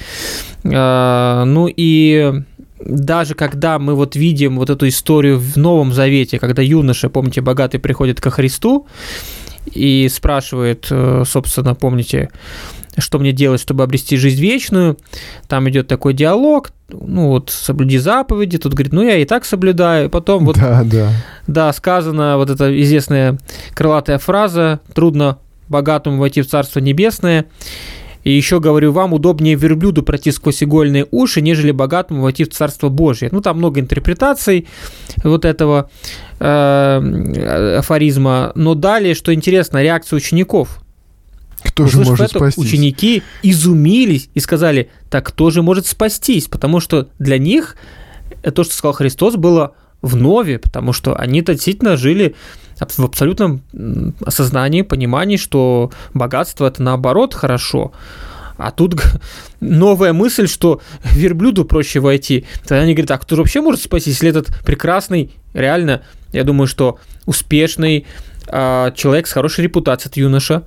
А, 0.66 1.46
ну 1.46 1.70
и 1.70 2.42
даже 2.80 3.36
когда 3.36 3.78
мы 3.78 3.94
вот 3.94 4.16
видим 4.16 4.58
вот 4.58 4.72
эту 4.72 4.88
историю 4.88 5.38
в 5.38 5.56
Новом 5.56 5.94
Завете, 5.94 6.40
когда 6.40 6.64
юноша, 6.64 7.10
помните, 7.10 7.42
богатый 7.42 7.78
приходит 7.78 8.20
ко 8.20 8.32
Христу 8.32 8.88
и 9.72 10.10
спрашивает, 10.10 10.88
э, 10.90 11.24
собственно, 11.28 11.76
помните, 11.76 12.32
что 12.98 13.20
мне 13.20 13.32
делать, 13.32 13.62
чтобы 13.62 13.84
обрести 13.84 14.18
жизнь 14.18 14.42
вечную. 14.42 14.98
Там 15.48 15.70
идет 15.70 15.88
такой 15.88 16.14
диалог, 16.14 16.72
ну 16.90 17.30
вот, 17.30 17.50
соблюди 17.50 17.98
заповеди, 17.98 18.58
тут 18.58 18.74
говорит, 18.74 18.94
ну 18.94 19.04
я 19.04 19.18
и 19.18 19.26
так 19.26 19.46
соблюдаю. 19.46 20.10
Потом 20.10 20.46
вот, 20.46 20.58
да, 20.58 20.84
да. 20.84 21.12
да, 21.48 21.74
сказана 21.74 22.38
вот 22.38 22.50
эта 22.50 22.82
известная 22.82 23.38
крылатая 23.74 24.20
фраза, 24.20 24.80
трудно 24.94 25.38
богатому 25.70 26.20
войти 26.20 26.42
в 26.42 26.48
Царство 26.48 26.80
Небесное. 26.80 27.46
И 28.24 28.32
еще 28.32 28.62
говорю 28.62 28.94
вам, 28.94 29.14
удобнее 29.14 29.56
верблюду 29.56 30.02
пройти 30.02 30.32
сквозь 30.32 30.64
игольные 30.64 31.06
уши, 31.12 31.42
нежели 31.42 31.72
богатому 31.72 32.22
войти 32.22 32.46
в 32.46 32.50
Царство 32.54 32.88
Божие. 32.88 33.30
Ну, 33.34 33.42
там 33.42 33.58
много 33.58 33.82
интерпретаций 33.82 34.68
вот 35.24 35.44
этого 35.44 35.90
э, 36.40 37.76
афоризма. 37.80 38.54
Но 38.56 38.76
далее, 38.76 39.14
что 39.14 39.34
интересно, 39.34 39.84
реакция 39.84 40.18
учеников. 40.18 40.80
Кто 41.64 41.88
же 41.88 42.00
может 42.00 42.20
это, 42.20 42.38
спастись? 42.40 42.64
Ученики 42.64 43.24
изумились 43.42 44.30
и 44.34 44.40
сказали, 44.40 44.90
так 45.10 45.26
кто 45.28 45.50
же 45.50 45.62
может 45.62 45.88
спастись? 45.88 46.48
Потому 46.48 46.80
что 46.80 47.10
для 47.20 47.38
них 47.38 47.76
то, 48.42 48.64
что 48.64 48.74
сказал 48.74 48.94
Христос, 48.94 49.36
было 49.36 49.76
в 50.02 50.16
нове, 50.16 50.60
потому 50.60 50.94
что 50.94 51.16
они-то 51.16 51.54
действительно 51.54 51.96
жили 51.96 52.36
в 52.80 53.06
абсолютном 53.06 53.62
осознании, 54.26 54.82
понимании, 54.82 55.38
что 55.38 55.92
богатство 56.14 56.68
это 56.68 56.84
наоборот 56.84 57.34
хорошо. 57.34 57.94
А 58.58 58.72
тут 58.72 58.96
новая 59.62 60.14
мысль, 60.14 60.48
что 60.48 60.82
верблюду 61.04 61.66
проще 61.66 62.00
войти. 62.00 62.46
Тогда 62.62 62.82
они 62.82 62.94
говорят, 62.94 63.12
а 63.12 63.18
кто 63.18 63.36
же 63.36 63.42
вообще 63.42 63.62
может 63.62 63.82
спастись, 63.82 64.14
если 64.16 64.30
этот 64.30 64.56
прекрасный, 64.66 65.32
реально, 65.54 66.04
я 66.34 66.44
думаю, 66.44 66.68
что 66.68 67.00
успешный 67.26 68.06
э, 68.48 68.92
человек 68.96 69.28
с 69.28 69.32
хорошей 69.32 69.64
репутацией, 69.64 70.12
это 70.12 70.20
юноша, 70.20 70.64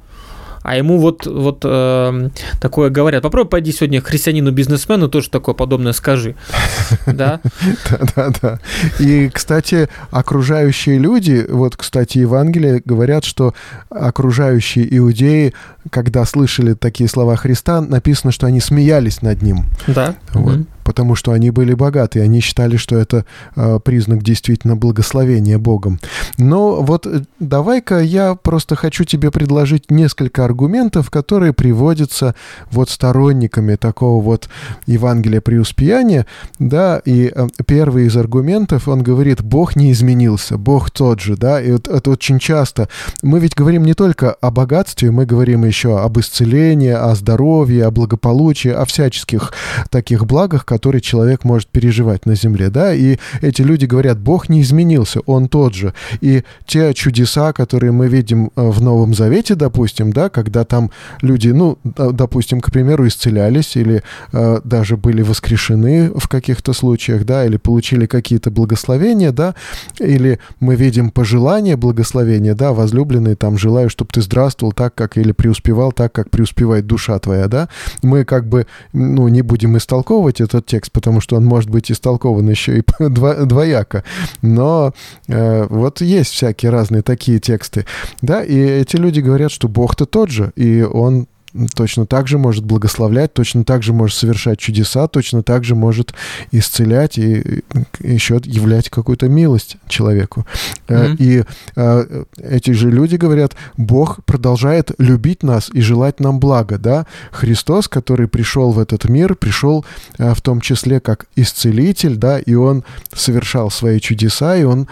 а 0.67 0.77
ему 0.77 0.99
вот, 0.99 1.27
вот 1.27 1.61
э, 1.63 2.31
такое 2.61 2.91
говорят. 2.91 3.23
Попробуй 3.23 3.49
пойди 3.49 3.71
сегодня 3.71 4.01
к 4.03 4.09
христианину-бизнесмену, 4.09 5.09
тоже 5.09 5.31
такое 5.31 5.55
подобное 5.55 5.93
скажи. 5.93 6.35
Да? 7.07 7.41
Да-да-да. 7.89 8.59
И, 8.99 9.29
кстати, 9.29 9.89
окружающие 10.11 10.99
люди, 10.99 11.47
вот, 11.49 11.77
кстати, 11.77 12.19
Евангелие 12.19 12.83
говорят, 12.85 13.25
что 13.25 13.55
окружающие 13.91 14.97
иудеи, 14.99 15.55
когда 15.91 16.25
слышали 16.25 16.75
такие 16.75 17.09
слова 17.09 17.37
Христа, 17.37 17.81
написано, 17.81 18.33
что 18.33 18.47
они 18.49 18.61
смеялись 18.61 19.23
над 19.23 19.43
ним. 19.43 19.67
Да. 19.87 20.17
Вот 20.35 20.67
потому 20.87 21.17
что 21.17 21.33
они 21.33 21.51
были 21.51 21.75
богаты, 21.75 22.21
они 22.21 22.41
считали, 22.41 22.77
что 22.77 22.97
это 22.97 23.27
э, 23.57 23.81
признак 23.85 24.23
действительно 24.23 24.77
благословения 24.77 25.59
Богом. 25.59 25.99
Но 26.39 26.81
вот 26.81 27.07
э, 27.07 27.23
давай-ка 27.41 27.99
я 27.99 28.37
просто 28.37 28.77
хочу 28.77 29.03
тебе 29.03 29.33
предложить 29.33 29.91
несколько 29.91 30.45
аргументов, 30.45 31.11
которые 31.11 31.53
приводятся 31.53 32.37
вот 32.71 32.89
сторонниками 32.89 33.75
такого 33.75 34.23
вот 34.23 34.49
Евангелия 34.87 35.41
преуспеяния, 35.41 36.25
да, 36.61 37.03
и 37.05 37.33
э, 37.35 37.49
первый 37.67 38.07
из 38.07 38.17
аргументов, 38.17 38.87
он 38.87 39.03
говорит, 39.03 39.43
Бог 39.43 39.75
не 39.75 39.91
изменился, 39.91 40.57
Бог 40.57 40.93
тот 40.93 41.21
же, 41.21 41.37
да, 41.37 41.61
и 41.61 41.73
вот 41.73 41.89
это 41.89 42.11
очень 42.11 42.39
часто. 42.39 42.89
Мы 43.23 43.41
ведь 43.41 43.57
говорим 43.57 43.85
не 43.85 43.95
только 43.95 44.33
о 44.33 44.53
богатстве, 44.53 45.11
мы 45.11 45.27
говорим 45.27 45.65
еще 45.65 45.99
об 45.99 46.17
исцелении, 46.21 46.93
о 46.93 47.13
здоровье, 47.17 47.87
о 47.87 47.91
благополучии, 47.91 48.71
о 48.71 48.85
всяческих 48.85 49.53
таких 49.91 50.27
благах, 50.27 50.65
который 50.77 51.01
человек 51.01 51.45
может 51.45 51.69
переживать 51.69 52.27
на 52.27 52.35
земле, 52.35 52.69
да, 52.69 52.93
и 52.93 53.17
эти 53.41 53.63
люди 53.63 53.87
говорят, 53.87 54.19
Бог 54.19 54.51
не 54.51 54.61
изменился, 54.61 55.21
Он 55.21 55.49
тот 55.49 55.75
же. 55.75 55.95
И 56.21 56.43
те 56.67 56.93
чудеса, 56.93 57.55
которые 57.55 57.93
мы 57.93 58.09
видим 58.09 58.51
э, 58.57 58.69
в 58.69 58.83
Новом 58.83 59.15
Завете, 59.15 59.55
допустим, 59.55 60.13
да, 60.13 60.29
когда 60.29 60.65
там 60.65 60.91
люди, 61.23 61.49
ну, 61.49 61.79
допустим, 61.85 62.61
к 62.61 62.71
примеру, 62.71 63.07
исцелялись 63.07 63.77
или 63.77 64.03
э, 64.33 64.61
даже 64.65 64.99
были 64.99 65.23
воскрешены 65.23 66.11
в 66.15 66.29
каких-то 66.29 66.75
случаях, 66.75 67.25
да, 67.25 67.47
или 67.47 67.57
получили 67.57 68.05
какие-то 68.05 68.51
благословения, 68.51 69.33
да, 69.33 69.55
или 69.99 70.39
мы 70.61 70.77
видим 70.77 71.11
пожелания 71.11 71.77
благословения, 71.77 72.55
да, 72.55 72.73
возлюбленные 72.73 73.37
там 73.37 73.57
желаю, 73.57 73.89
чтобы 73.89 74.11
ты 74.13 74.21
здравствовал 74.21 74.73
так, 74.73 74.95
как 74.95 75.17
или 75.17 75.33
преуспевал 75.33 75.93
так, 75.93 76.13
как 76.13 76.29
преуспевает 76.29 76.87
душа 76.87 77.19
твоя, 77.19 77.49
да. 77.49 77.69
Мы 78.03 78.25
как 78.25 78.47
бы, 78.47 78.67
ну, 78.93 79.29
не 79.29 79.41
будем 79.41 79.77
истолковывать 79.79 80.41
этот 80.43 80.66
текст, 80.67 80.93
потому 80.93 81.21
что 81.21 81.37
он 81.37 81.45
может 81.45 81.71
быть 81.71 81.91
истолкован 81.91 82.49
еще 82.49 82.79
и 82.79 82.83
двояко. 83.09 84.05
Но 84.43 84.93
э, 85.29 85.67
вот 85.69 86.01
есть 86.01 86.33
всякие 86.33 86.71
разные 86.71 87.03
такие 87.03 87.39
тексты. 87.39 87.87
Да, 88.23 88.43
и 88.43 88.57
эти 88.57 88.97
люди 88.97 89.21
говорят, 89.21 89.53
что 89.53 89.69
Бог-то 89.69 90.07
тот 90.07 90.31
же, 90.31 90.53
и 90.57 90.83
он 90.83 91.27
точно 91.75 92.07
так 92.07 92.29
же 92.29 92.39
может 92.39 92.65
благословлять, 92.65 93.33
точно 93.33 93.65
так 93.65 93.83
же 93.83 93.93
может 93.93 94.17
совершать 94.17 94.59
чудеса, 94.59 95.09
точно 95.09 95.43
так 95.43 95.65
же 95.65 95.75
может 95.75 96.15
исцелять 96.53 97.19
и 97.19 97.63
еще 98.01 98.41
являть 98.45 98.91
какую-то 98.91 99.29
милость 99.29 99.77
человеку. 99.89 100.47
Mm-hmm. 100.89 101.17
И 101.19 101.45
э, 101.77 102.25
эти 102.39 102.71
же 102.73 102.91
люди 102.91 103.17
говорят, 103.17 103.57
Бог 103.77 104.25
продолжает 104.25 104.91
любить 104.99 105.43
нас 105.43 105.71
и 105.73 105.81
желать 105.81 106.21
нам 106.21 106.41
блага, 106.41 106.79
да? 106.79 107.07
Христос, 107.31 107.89
который 107.89 108.29
пришел 108.29 108.73
в 108.73 108.79
этот 108.79 109.09
мир, 109.09 109.35
пришел 109.35 109.85
э, 110.19 110.35
в 110.35 110.41
том 110.41 110.61
числе 110.61 111.01
как 111.01 111.27
исцелитель, 111.37 112.17
да, 112.17 112.39
и 112.39 112.55
он 112.55 112.85
совершал 113.15 113.71
свои 113.71 114.01
чудеса, 114.01 114.57
и 114.57 114.65
он 114.65 114.89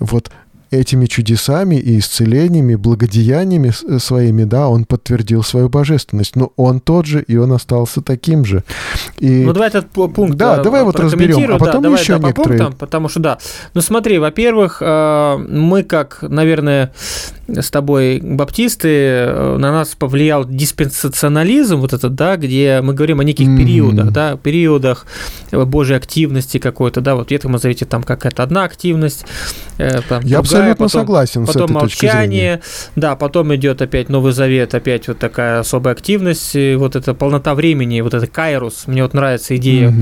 вот 0.00 0.30
этими 0.74 1.06
чудесами 1.06 1.76
и 1.76 1.98
исцелениями, 1.98 2.74
благодеяниями 2.74 3.72
э, 3.86 3.98
своими, 3.98 4.44
да, 4.44 4.68
он 4.68 4.84
подтвердил 4.84 5.42
свою 5.42 5.68
божественность. 5.68 6.36
Но 6.36 6.52
он 6.56 6.80
тот 6.80 7.06
же, 7.06 7.22
и 7.22 7.36
он 7.36 7.52
остался 7.52 8.00
таким 8.00 8.44
же. 8.44 8.64
И... 9.18 9.44
Ну, 9.44 9.52
давай 9.52 9.68
этот 9.68 9.88
пункт 9.90 10.36
Да, 10.36 10.58
э, 10.58 10.62
давай 10.62 10.84
вот 10.84 10.98
разберем, 10.98 11.54
а 11.54 11.58
потом 11.58 11.82
да, 11.82 11.88
еще 11.90 12.14
давай, 12.14 12.20
да, 12.20 12.28
некоторые... 12.28 12.58
По 12.58 12.64
пунктам, 12.64 12.78
потому 12.78 13.08
что, 13.08 13.20
да. 13.20 13.38
Ну, 13.74 13.80
смотри, 13.80 14.18
во-первых, 14.18 14.78
э, 14.80 15.36
мы 15.36 15.82
как, 15.82 16.18
наверное, 16.22 16.92
с 17.48 17.70
тобой 17.70 18.20
баптисты, 18.20 19.26
на 19.26 19.72
нас 19.72 19.94
повлиял 19.94 20.44
диспенсационализм 20.44 21.76
вот 21.76 21.92
этот, 21.92 22.14
да, 22.14 22.36
где 22.36 22.80
мы 22.82 22.94
говорим 22.94 23.20
о 23.20 23.24
неких 23.24 23.48
mm-hmm. 23.48 23.58
периодах, 23.58 24.10
да, 24.12 24.36
периодах 24.36 25.06
Божьей 25.52 25.96
активности 25.96 26.58
какой-то, 26.58 27.00
да, 27.00 27.14
вот 27.14 27.28
в 27.28 27.30
Ветхом 27.30 27.58
Завете 27.58 27.84
там 27.84 28.02
какая-то 28.02 28.42
одна 28.42 28.64
активность, 28.64 29.26
там, 29.76 29.84
Я 29.88 29.98
другая, 30.08 30.38
абсолютно 30.38 30.74
потом, 30.74 30.88
согласен 30.88 31.46
потом 31.46 31.68
с 31.68 31.70
этой 31.70 31.72
молчание, 31.74 32.60
да, 32.96 33.16
потом 33.16 33.54
идет 33.54 33.82
опять 33.82 34.08
Новый 34.08 34.32
Завет, 34.32 34.74
опять 34.74 35.08
вот 35.08 35.18
такая 35.18 35.60
особая 35.60 35.94
активность, 35.94 36.54
вот 36.54 36.96
эта 36.96 37.14
полнота 37.14 37.54
времени, 37.54 38.00
вот 38.00 38.14
это 38.14 38.26
кайрус. 38.26 38.84
Мне 38.86 39.02
вот 39.02 39.14
нравится 39.14 39.56
идея 39.56 39.88
угу. 39.88 39.96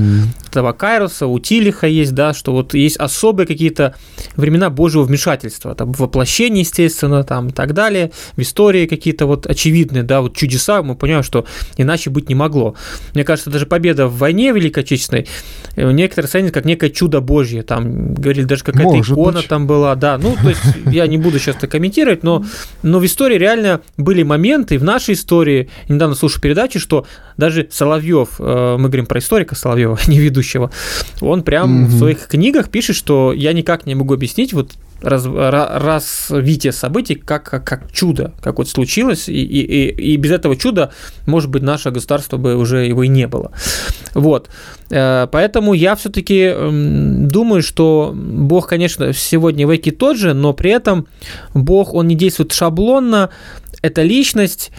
этого 0.49 0.71
кайруса, 0.71 1.27
у 1.27 1.39
Тилиха 1.39 1.87
есть, 1.87 2.13
да, 2.13 2.33
что 2.33 2.53
вот 2.53 2.73
есть 2.73 2.97
особые 2.97 3.47
какие-то 3.47 3.95
времена 4.35 4.69
Божьего 4.69 5.03
вмешательства, 5.03 5.75
там 5.75 5.91
воплощение, 5.91 6.61
естественно, 6.61 7.23
там 7.33 7.47
и 7.47 7.51
так 7.51 7.73
далее, 7.73 8.11
в 8.37 8.41
истории 8.41 8.85
какие-то 8.85 9.25
вот 9.25 9.47
очевидные, 9.47 10.03
да, 10.03 10.21
вот 10.21 10.35
чудеса, 10.35 10.83
мы 10.83 10.95
понимаем, 10.95 11.23
что 11.23 11.47
иначе 11.77 12.11
быть 12.11 12.29
не 12.29 12.35
могло. 12.35 12.75
Мне 13.15 13.23
кажется, 13.23 13.49
даже 13.49 13.65
победа 13.65 14.05
в 14.05 14.19
войне 14.19 14.51
Великой 14.51 14.83
Отечественной 14.83 15.27
некоторые 15.75 16.29
ценят 16.29 16.53
как 16.53 16.65
некое 16.65 16.91
чудо 16.91 17.21
Божье, 17.21 17.63
там 17.63 18.13
говорили, 18.13 18.43
даже 18.43 18.63
какая-то 18.63 19.01
икона 19.01 19.39
быть. 19.39 19.47
там 19.47 19.65
была, 19.65 19.95
да, 19.95 20.19
ну, 20.19 20.35
то 20.39 20.49
есть 20.49 20.61
я 20.85 21.07
не 21.07 21.17
буду 21.17 21.39
сейчас 21.39 21.55
это 21.55 21.65
комментировать, 21.65 22.21
но, 22.21 22.45
но 22.83 22.99
в 22.99 23.05
истории 23.07 23.39
реально 23.39 23.81
были 23.97 24.21
моменты, 24.21 24.77
в 24.77 24.83
нашей 24.83 25.15
истории, 25.15 25.71
недавно 25.89 26.13
слушал 26.13 26.39
передачи, 26.39 26.77
что 26.77 27.07
даже 27.35 27.67
Соловьев, 27.71 28.35
э, 28.37 28.75
мы 28.77 28.89
говорим 28.89 29.07
про 29.07 29.17
историка 29.17 29.55
Соловьева, 29.55 29.97
не 30.07 30.19
ведущего, 30.19 30.69
он 31.19 31.41
прям 31.41 31.85
mm-hmm. 31.85 31.87
в 31.87 31.97
своих 31.97 32.27
книгах 32.27 32.69
пишет, 32.69 32.95
что 32.95 33.33
я 33.33 33.53
никак 33.53 33.87
не 33.87 33.95
могу 33.95 34.13
объяснить 34.13 34.53
вот 34.53 34.73
раз, 35.03 35.25
развитие 35.25 36.71
событий 36.71 37.15
как, 37.15 37.43
как, 37.43 37.65
как 37.65 37.91
чудо, 37.91 38.33
как 38.41 38.57
вот 38.57 38.69
случилось, 38.69 39.29
и, 39.29 39.43
и, 39.43 39.89
и 39.89 40.17
без 40.17 40.31
этого 40.31 40.55
чуда, 40.55 40.91
может 41.25 41.49
быть, 41.49 41.61
наше 41.61 41.91
государство 41.91 42.37
бы 42.37 42.55
уже 42.55 42.85
его 42.85 43.03
и 43.03 43.07
не 43.07 43.27
было. 43.27 43.51
Вот. 44.13 44.49
Э, 44.89 45.27
поэтому 45.31 45.73
я 45.73 45.95
все-таки 45.95 46.53
думаю, 47.27 47.61
что 47.61 48.13
Бог, 48.15 48.67
конечно, 48.67 49.13
сегодня 49.13 49.67
в 49.67 49.75
Эке 49.75 49.91
тот 49.91 50.17
же, 50.17 50.33
но 50.33 50.53
при 50.53 50.71
этом 50.71 51.07
Бог, 51.53 51.93
он 51.93 52.07
не 52.07 52.15
действует 52.15 52.51
шаблонно, 52.51 53.29
это 53.81 54.01
личность, 54.01 54.71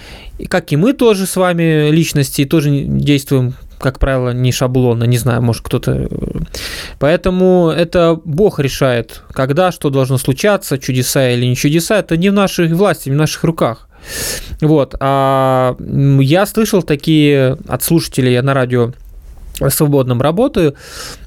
как 0.48 0.72
и 0.72 0.76
мы 0.76 0.94
тоже 0.94 1.26
с 1.26 1.36
вами 1.36 1.90
личности, 1.90 2.46
тоже 2.46 2.70
действуем 2.70 3.54
как 3.84 3.98
правило, 3.98 4.30
не 4.30 4.50
шаблонно, 4.50 5.04
не 5.04 5.18
знаю, 5.18 5.42
может 5.42 5.62
кто-то... 5.62 5.92
Э, 5.92 6.08
поэтому 6.98 7.68
это 7.68 8.18
Бог 8.24 8.58
решает, 8.58 9.20
когда 9.30 9.72
что 9.72 9.90
должно 9.90 10.16
случаться, 10.16 10.78
чудеса 10.78 11.28
или 11.28 11.44
не 11.44 11.54
чудеса, 11.54 11.98
это 11.98 12.16
не 12.16 12.30
в 12.30 12.32
нашей 12.32 12.72
власти, 12.72 13.10
не 13.10 13.14
в 13.14 13.18
наших 13.18 13.44
руках. 13.44 13.90
Вот. 14.62 14.94
А 15.00 15.76
я 15.78 16.46
слышал 16.46 16.82
такие 16.82 17.58
от 17.68 17.82
слушателей, 17.82 18.32
я 18.32 18.42
на 18.42 18.54
радио 18.54 18.92
свободном 19.68 20.22
работаю, 20.22 20.76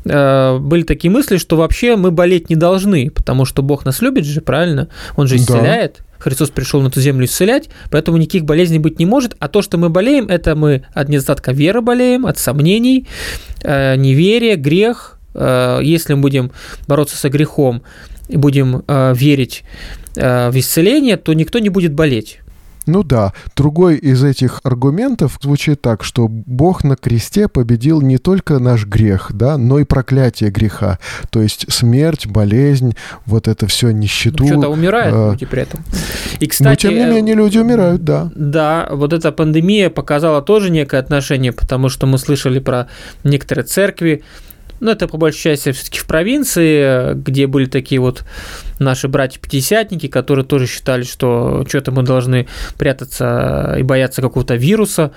э, 0.06 0.58
были 0.58 0.82
такие 0.82 1.12
мысли, 1.12 1.38
что 1.38 1.58
вообще 1.58 1.96
мы 1.96 2.10
болеть 2.10 2.50
не 2.50 2.56
должны, 2.56 3.12
потому 3.12 3.46
что 3.46 3.62
Бог 3.62 3.86
нас 3.86 4.02
любит 4.02 4.26
же, 4.26 4.42
правильно? 4.42 4.88
Он 5.16 5.28
же 5.28 5.36
исцеляет. 5.36 5.98
Да. 6.00 6.04
Христос 6.20 6.50
пришел 6.50 6.82
на 6.82 6.88
эту 6.88 7.02
землю 7.02 7.26
исцелять, 7.26 7.70
поэтому 7.92 8.18
никаких 8.18 8.46
болезней 8.46 8.80
быть 8.80 9.00
не 9.00 9.06
может. 9.06 9.36
А 9.40 9.48
то, 9.48 9.62
что 9.62 9.78
мы 9.78 9.90
болеем, 9.90 10.28
это 10.28 10.56
мы 10.56 10.84
от 10.94 11.10
недостатка 11.10 11.52
веры 11.52 11.82
болеем, 11.82 12.26
от 12.26 12.38
сомнений, 12.38 13.08
э, 13.64 13.96
неверия, 13.96 14.56
грех. 14.56 15.20
Э, 15.34 15.80
если 15.82 16.14
мы 16.14 16.22
будем 16.22 16.52
бороться 16.88 17.18
со 17.18 17.30
грехом 17.30 17.84
и 18.28 18.38
будем 18.38 18.84
э, 18.88 19.14
верить 19.16 19.64
в 20.16 20.54
исцеление, 20.56 21.16
то 21.16 21.32
никто 21.34 21.60
не 21.60 21.70
будет 21.70 21.94
болеть. 21.94 22.40
Ну 22.88 23.04
да, 23.04 23.34
другой 23.56 23.98
из 23.98 24.24
этих 24.24 24.62
аргументов 24.64 25.38
звучит 25.42 25.82
так, 25.82 26.04
что 26.04 26.28
Бог 26.30 26.84
на 26.84 26.96
кресте 26.96 27.50
победил 27.50 28.02
не 28.02 28.18
только 28.18 28.60
наш 28.60 28.86
грех, 28.86 29.32
да, 29.34 29.58
но 29.58 29.80
и 29.80 29.84
проклятие 29.84 30.50
греха. 30.50 30.98
То 31.30 31.42
есть 31.42 31.72
смерть, 31.72 32.28
болезнь, 32.28 32.96
вот 33.26 33.48
это 33.50 33.68
все 33.68 33.92
нищету. 33.92 34.44
Ну, 34.44 34.50
что-то 34.50 34.70
умирают 34.70 35.16
э, 35.16 35.32
люди 35.34 35.46
при 35.46 35.64
этом. 35.64 35.84
И, 36.40 36.48
кстати, 36.48 36.88
но 36.88 36.92
тем 36.92 36.94
не 36.94 37.14
менее 37.14 37.36
люди 37.36 37.58
умирают, 37.58 38.04
да. 38.06 38.32
Да, 38.36 38.88
вот 38.92 39.12
эта 39.12 39.34
пандемия 39.34 39.90
показала 39.90 40.42
тоже 40.42 40.70
некое 40.70 40.98
отношение, 40.98 41.52
потому 41.52 41.90
что 41.90 42.08
мы 42.08 42.18
слышали 42.18 42.60
про 42.60 42.88
некоторые 43.26 43.66
церкви, 43.66 44.24
ну, 44.80 44.92
это 44.92 45.08
по 45.08 45.18
большей 45.18 45.42
части 45.42 45.72
все-таки 45.72 46.00
в 46.00 46.06
провинции, 46.06 47.16
где 47.16 47.48
были 47.48 47.66
такие 47.66 48.00
вот 48.00 48.24
наши 48.80 49.08
братья-пятидесятники, 49.08 50.08
которые 50.08 50.46
тоже 50.46 50.68
считали, 50.68 51.04
что 51.04 51.66
что-то 51.68 51.92
мы 51.92 52.04
должны 52.04 52.48
прятаться 52.78 53.76
и 53.80 53.84
бояться 53.84 54.22
какого-то 54.22 54.56
вируса. 54.56 55.12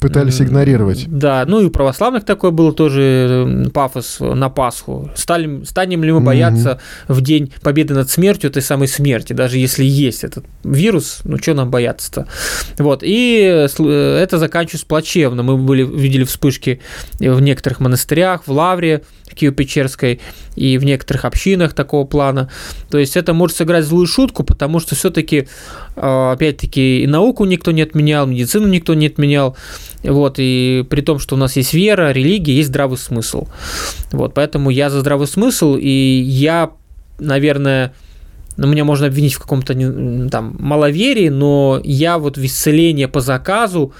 Пытались 0.00 0.40
игнорировать. 0.40 1.06
Да, 1.08 1.44
ну 1.46 1.60
и 1.60 1.64
у 1.64 1.70
православных 1.70 2.24
такой 2.24 2.50
был 2.50 2.72
тоже 2.72 3.70
пафос 3.72 4.18
на 4.20 4.50
Пасху. 4.50 5.10
Стали, 5.14 5.64
станем 5.64 6.04
ли 6.04 6.12
мы 6.12 6.20
бояться 6.20 6.80
угу. 7.08 7.14
в 7.14 7.20
день 7.22 7.52
победы 7.62 7.94
над 7.94 8.10
смертью 8.10 8.50
этой 8.50 8.62
самой 8.62 8.88
смерти, 8.88 9.32
даже 9.32 9.58
если 9.58 9.84
есть 9.84 10.24
этот 10.24 10.44
вирус, 10.62 11.20
ну 11.24 11.38
что 11.38 11.54
нам 11.54 11.70
бояться-то? 11.70 12.26
Вот, 12.78 13.02
и 13.02 13.40
это 13.42 14.38
заканчивается 14.38 14.86
плачевно. 14.86 15.42
Мы 15.42 15.56
были, 15.56 15.84
видели 15.84 16.24
вспышки 16.24 16.80
в 17.18 17.40
некоторых 17.40 17.80
монастырях, 17.80 18.46
в 18.46 18.52
Лавре, 18.52 19.02
Киево-Печерской 19.34 20.20
и 20.54 20.78
в 20.78 20.84
некоторых 20.84 21.24
общинах 21.24 21.72
такого 21.72 22.06
плана. 22.06 22.50
То 22.90 22.98
есть 22.98 23.03
это 23.16 23.32
может 23.32 23.56
сыграть 23.56 23.84
злую 23.84 24.06
шутку, 24.06 24.44
потому 24.44 24.80
что 24.80 24.94
все-таки, 24.94 25.48
а, 25.96 26.32
опять-таки, 26.32 27.02
и 27.02 27.06
науку 27.06 27.44
никто 27.44 27.70
не 27.72 27.82
отменял, 27.82 28.26
медицину 28.26 28.68
никто 28.68 28.94
не 28.94 29.06
отменял. 29.06 29.56
Вот, 30.02 30.36
и 30.38 30.84
при 30.88 31.00
том, 31.00 31.18
что 31.18 31.34
у 31.34 31.38
нас 31.38 31.56
есть 31.56 31.74
вера, 31.74 32.12
религия, 32.12 32.56
есть 32.56 32.68
здравый 32.68 32.98
смысл. 32.98 33.46
Вот, 34.12 34.34
поэтому 34.34 34.70
я 34.70 34.90
за 34.90 35.00
здравый 35.00 35.26
смысл, 35.26 35.76
и 35.80 35.88
я, 35.88 36.70
наверное, 37.18 37.94
ну, 38.56 38.68
меня 38.68 38.84
можно 38.84 39.06
обвинить 39.06 39.34
в 39.34 39.40
каком-то 39.40 39.74
там 40.30 40.56
маловерии, 40.58 41.28
но 41.28 41.80
я 41.82 42.18
вот 42.18 42.36
в 42.38 42.44
исцеление 42.44 43.08
по 43.08 43.20
заказу, 43.20 43.92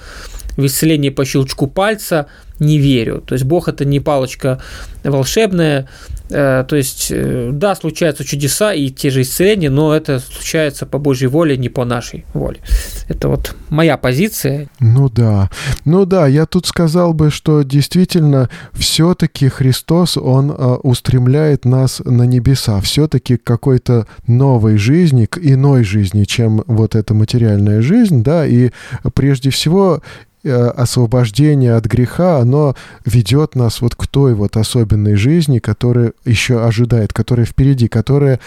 в 0.55 0.65
исцеление 0.65 1.11
по 1.11 1.25
щелчку 1.25 1.67
пальца 1.67 2.27
не 2.59 2.79
верю. 2.79 3.23
То 3.25 3.33
есть 3.35 3.45
Бог 3.45 3.67
это 3.67 3.85
не 3.85 3.99
палочка 3.99 4.61
волшебная, 5.03 5.87
Э, 6.29 6.65
то 6.67 6.75
есть, 6.75 7.09
э, 7.11 7.51
да, 7.53 7.75
случаются 7.75 8.23
чудеса 8.23 8.73
и 8.73 8.89
те 8.89 9.09
же 9.09 9.21
исцеления, 9.21 9.69
но 9.69 9.95
это 9.95 10.19
случается 10.19 10.85
по 10.85 10.97
Божьей 10.97 11.27
воле, 11.27 11.55
не 11.55 11.69
по 11.69 11.85
нашей 11.85 12.25
воле. 12.33 12.59
Это 13.07 13.27
вот 13.29 13.55
моя 13.69 13.97
позиция. 13.97 14.67
Ну 14.79 15.09
да. 15.09 15.51
Ну 15.85 16.05
да, 16.05 16.25
я 16.27 16.45
тут 16.47 16.65
сказал 16.65 17.13
бы, 17.13 17.29
что 17.29 17.61
действительно 17.61 18.49
все-таки 18.73 19.49
Христос, 19.49 20.17
Он 20.17 20.51
э, 20.51 20.53
устремляет 20.81 21.65
нас 21.65 22.01
на 22.03 22.23
небеса, 22.23 22.81
все-таки 22.81 23.37
к 23.37 23.43
какой-то 23.43 24.07
новой 24.25 24.77
жизни, 24.77 25.25
к 25.25 25.37
иной 25.37 25.83
жизни, 25.83 26.23
чем 26.23 26.63
вот 26.65 26.95
эта 26.95 27.13
материальная 27.13 27.81
жизнь, 27.81 28.23
да, 28.23 28.47
и 28.47 28.71
прежде 29.13 29.49
всего 29.51 30.01
освобождение 30.43 31.73
от 31.73 31.85
греха, 31.85 32.44
оно 32.45 32.75
ведет 33.03 33.55
нас 33.55 33.81
вот 33.81 33.95
к 33.95 34.07
той 34.07 34.35
вот 34.35 34.55
особенной 34.55 35.15
жизни, 35.15 35.59
которая 35.59 36.13
еще 36.25 36.63
ожидает, 36.63 37.11
которая 37.11 37.45
впереди, 37.45 37.87
которая 37.87 38.39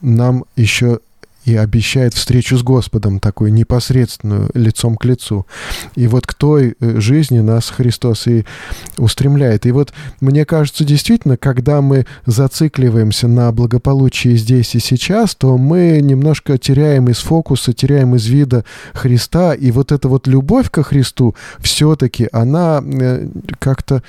нам 0.00 0.44
еще 0.56 0.98
и 1.44 1.56
обещает 1.56 2.14
встречу 2.14 2.56
с 2.56 2.62
Господом, 2.62 3.20
такую 3.20 3.52
непосредственную, 3.52 4.50
лицом 4.54 4.96
к 4.96 5.04
лицу. 5.04 5.46
И 5.94 6.06
вот 6.06 6.26
к 6.26 6.34
той 6.34 6.74
э, 6.80 7.00
жизни 7.00 7.40
нас 7.40 7.70
Христос 7.70 8.26
и 8.26 8.44
устремляет. 8.96 9.66
И 9.66 9.72
вот 9.72 9.92
мне 10.20 10.44
кажется, 10.44 10.84
действительно, 10.84 11.36
когда 11.36 11.80
мы 11.80 12.06
зацикливаемся 12.26 13.28
на 13.28 13.52
благополучии 13.52 14.36
здесь 14.36 14.74
и 14.74 14.78
сейчас, 14.78 15.34
то 15.34 15.58
мы 15.58 16.00
немножко 16.00 16.58
теряем 16.58 17.08
из 17.08 17.18
фокуса, 17.18 17.72
теряем 17.72 18.14
из 18.14 18.26
вида 18.26 18.64
Христа, 18.94 19.54
и 19.54 19.70
вот 19.70 19.92
эта 19.92 20.08
вот 20.08 20.26
любовь 20.26 20.70
ко 20.70 20.82
Христу 20.82 21.34
все-таки, 21.60 22.28
она 22.32 22.82
э, 22.84 23.28
как-то 23.58 24.02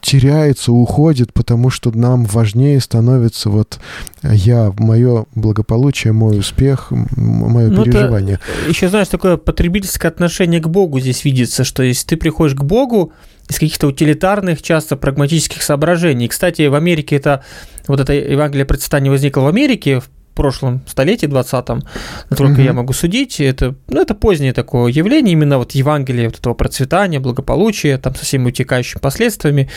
теряется, 0.00 0.72
уходит, 0.72 1.32
потому 1.32 1.70
что 1.70 1.90
нам 1.90 2.24
важнее 2.24 2.80
становится 2.80 3.50
вот 3.50 3.78
я, 4.22 4.72
мое 4.78 5.26
благополучие, 5.34 6.12
мой 6.12 6.38
успех, 6.38 6.90
мое 6.90 7.68
ну, 7.68 7.84
переживание. 7.84 8.40
Еще, 8.68 8.88
знаешь, 8.88 9.08
такое 9.08 9.36
потребительское 9.36 10.10
отношение 10.10 10.60
к 10.60 10.68
Богу 10.68 11.00
здесь 11.00 11.24
видится, 11.24 11.64
что 11.64 11.82
если 11.82 12.06
ты 12.06 12.16
приходишь 12.16 12.56
к 12.56 12.62
Богу 12.62 13.12
из 13.48 13.56
каких-то 13.58 13.88
утилитарных, 13.88 14.62
часто 14.62 14.96
прагматических 14.96 15.62
соображений. 15.62 16.28
Кстати, 16.28 16.66
в 16.66 16.74
Америке 16.74 17.16
это 17.16 17.44
вот 17.86 18.00
это 18.00 18.14
Евангелие 18.14 18.64
процветания 18.64 19.10
возникло 19.10 19.42
в 19.42 19.46
Америке 19.46 20.00
в 20.00 20.08
прошлом 20.34 20.82
столетии, 20.86 21.26
20-м, 21.26 21.82
насколько 22.30 22.60
mm-hmm. 22.60 22.64
я 22.64 22.72
могу 22.72 22.92
судить, 22.92 23.40
это, 23.40 23.74
ну, 23.88 24.00
это 24.00 24.14
позднее 24.14 24.52
такое 24.52 24.92
явление, 24.92 25.32
именно 25.32 25.58
вот 25.58 25.72
Евангелие 25.72 26.28
вот 26.28 26.38
этого 26.38 26.54
процветания, 26.54 27.20
благополучия, 27.20 27.98
там 27.98 28.14
со 28.14 28.24
всеми 28.24 28.48
утекающими 28.48 29.00
последствиями. 29.00 29.70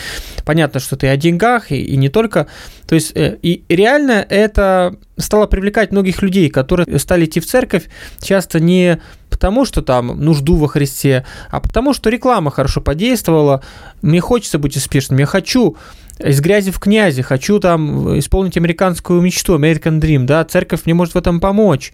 Понятно, 0.44 0.80
что 0.80 0.96
ты 0.96 1.08
о 1.08 1.16
деньгах, 1.16 1.70
и, 1.72 1.80
и 1.80 1.96
не 1.96 2.08
только. 2.08 2.48
То 2.86 2.94
есть, 2.94 3.12
э, 3.14 3.38
и 3.42 3.64
реально 3.68 4.26
это 4.28 4.96
стало 5.16 5.46
привлекать 5.46 5.92
многих 5.92 6.22
людей, 6.22 6.48
которые 6.48 6.98
стали 6.98 7.24
идти 7.24 7.40
в 7.40 7.46
церковь 7.46 7.84
часто 8.20 8.60
не 8.60 9.00
потому, 9.30 9.64
что 9.64 9.82
там 9.82 10.06
нужду 10.20 10.56
во 10.56 10.68
Христе, 10.68 11.24
а 11.50 11.60
потому, 11.60 11.92
что 11.92 12.10
реклама 12.10 12.50
хорошо 12.50 12.80
подействовала, 12.80 13.62
мне 14.02 14.20
хочется 14.20 14.58
быть 14.58 14.76
успешным, 14.76 15.18
я 15.18 15.26
хочу 15.26 15.76
из 16.18 16.40
грязи 16.40 16.70
в 16.70 16.78
князи, 16.78 17.22
хочу 17.22 17.58
там 17.60 18.18
исполнить 18.18 18.56
американскую 18.56 19.20
мечту, 19.20 19.56
American 19.56 20.00
Dream, 20.00 20.24
да, 20.24 20.44
церковь 20.44 20.82
мне 20.84 20.94
может 20.94 21.14
в 21.14 21.18
этом 21.18 21.40
помочь. 21.40 21.92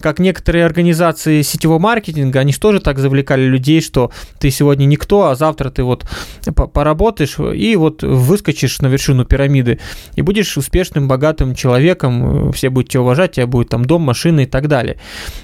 Как 0.00 0.18
некоторые 0.18 0.64
организации 0.64 1.42
сетевого 1.42 1.78
маркетинга, 1.78 2.40
они 2.40 2.52
же 2.52 2.60
тоже 2.60 2.80
так 2.80 2.98
завлекали 2.98 3.42
людей, 3.42 3.80
что 3.80 4.10
ты 4.38 4.50
сегодня 4.50 4.86
никто, 4.86 5.26
а 5.26 5.34
завтра 5.34 5.70
ты 5.70 5.82
вот 5.82 6.06
поработаешь 6.72 7.36
и 7.38 7.76
вот 7.76 8.02
выскочишь 8.02 8.80
на 8.80 8.86
вершину 8.86 9.24
пирамиды 9.24 9.80
и 10.14 10.22
будешь 10.22 10.56
успешным, 10.56 11.08
богатым 11.08 11.54
человеком, 11.54 12.52
все 12.52 12.70
будут 12.70 12.90
тебя 12.90 13.02
уважать, 13.02 13.32
тебя 13.32 13.46
будет 13.46 13.68
там 13.68 13.84
дом, 13.84 14.02
машина 14.02 14.40
и 14.40 14.46
так 14.46 14.68
далее. 14.68 14.98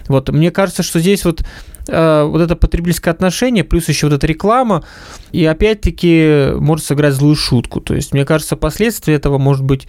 Вот 0.08 0.30
мне 0.30 0.50
кажется, 0.50 0.82
что 0.82 1.00
здесь 1.00 1.24
вот 1.24 1.42
Э, 1.86 2.24
вот 2.24 2.40
это 2.40 2.56
потребительское 2.56 3.12
отношение, 3.12 3.62
плюс 3.62 3.88
еще 3.88 4.06
вот 4.06 4.14
эта 4.14 4.26
реклама, 4.26 4.84
и 5.32 5.44
опять-таки 5.44 6.52
может 6.56 6.86
сыграть 6.86 7.14
злую 7.14 7.36
шутку. 7.36 7.80
То 7.80 7.94
есть, 7.94 8.13
мне 8.14 8.24
кажется, 8.24 8.56
последствия 8.56 9.14
этого 9.14 9.38
может 9.38 9.64
быть, 9.64 9.88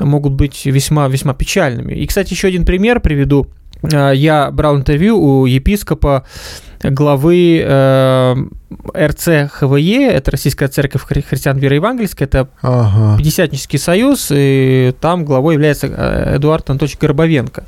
могут 0.00 0.32
быть 0.32 0.64
весьма-весьма 0.64 1.34
печальными. 1.34 1.92
И, 1.92 2.06
кстати, 2.06 2.32
еще 2.32 2.48
один 2.48 2.64
пример 2.64 3.00
приведу. 3.00 3.46
Э, 3.82 4.12
я 4.14 4.50
брал 4.50 4.76
интервью 4.76 5.20
у 5.20 5.46
епископа 5.46 6.24
главы 6.82 7.60
э, 7.62 8.36
РЦ 8.96 9.50
ХВЕ, 9.52 10.08
это 10.10 10.30
Российская 10.30 10.68
Церковь 10.68 11.02
Христиан 11.02 11.58
Веры 11.58 11.76
Евангельской, 11.76 12.26
это 12.26 12.48
ага. 12.62 13.18
Пятидесятнический 13.18 13.78
союз, 13.78 14.28
и 14.30 14.94
там 15.00 15.24
главой 15.24 15.54
является 15.54 15.88
э, 15.88 16.36
Эдуард 16.36 16.70
Анатольевич 16.70 16.98
Горбовенко. 16.98 17.64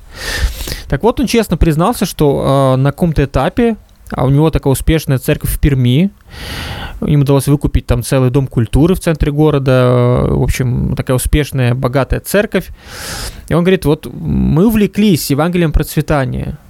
Так 0.88 1.02
вот, 1.02 1.20
он 1.20 1.26
честно 1.26 1.56
признался, 1.56 2.06
что 2.06 2.74
э, 2.74 2.80
на 2.80 2.92
каком-то 2.92 3.24
этапе, 3.24 3.76
а 4.11 4.25
у 4.25 4.31
него 4.31 4.51
такая 4.51 4.73
успешная 4.73 5.18
церковь 5.18 5.51
в 5.51 5.61
Перми, 5.61 6.11
им 7.07 7.23
удалось 7.23 7.49
выкупить 7.49 7.87
там 7.87 8.03
целый 8.03 8.31
дом 8.31 8.46
культуры 8.46 8.94
в 8.94 9.01
центре 9.01 9.33
города, 9.33 10.27
в 10.29 10.42
общем, 10.42 10.94
такая 10.96 11.16
успешная, 11.16 11.75
богатая 11.75 12.20
церковь. 12.20 12.68
И 13.49 13.55
он 13.55 13.64
говорит, 13.64 13.85
вот 13.85 14.07
мы 14.12 14.66
увлеклись 14.66 15.31
Евангелием 15.31 15.73
процветания– 15.73 16.59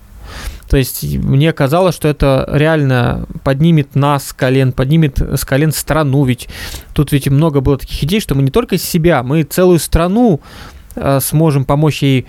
то 0.70 0.76
есть 0.76 1.02
мне 1.02 1.52
казалось, 1.52 1.96
что 1.96 2.06
это 2.06 2.48
реально 2.52 3.26
поднимет 3.42 3.96
нас 3.96 4.28
с 4.28 4.32
колен, 4.32 4.70
поднимет 4.72 5.18
с 5.18 5.44
колен 5.44 5.72
страну. 5.72 6.24
Ведь 6.24 6.48
тут 6.94 7.10
ведь 7.10 7.26
много 7.26 7.60
было 7.60 7.76
таких 7.76 8.04
идей, 8.04 8.20
что 8.20 8.36
мы 8.36 8.42
не 8.42 8.52
только 8.52 8.78
себя, 8.78 9.24
мы 9.24 9.42
целую 9.42 9.80
страну 9.80 10.40
э, 10.94 11.18
сможем 11.20 11.64
помочь 11.64 12.04
ей 12.04 12.28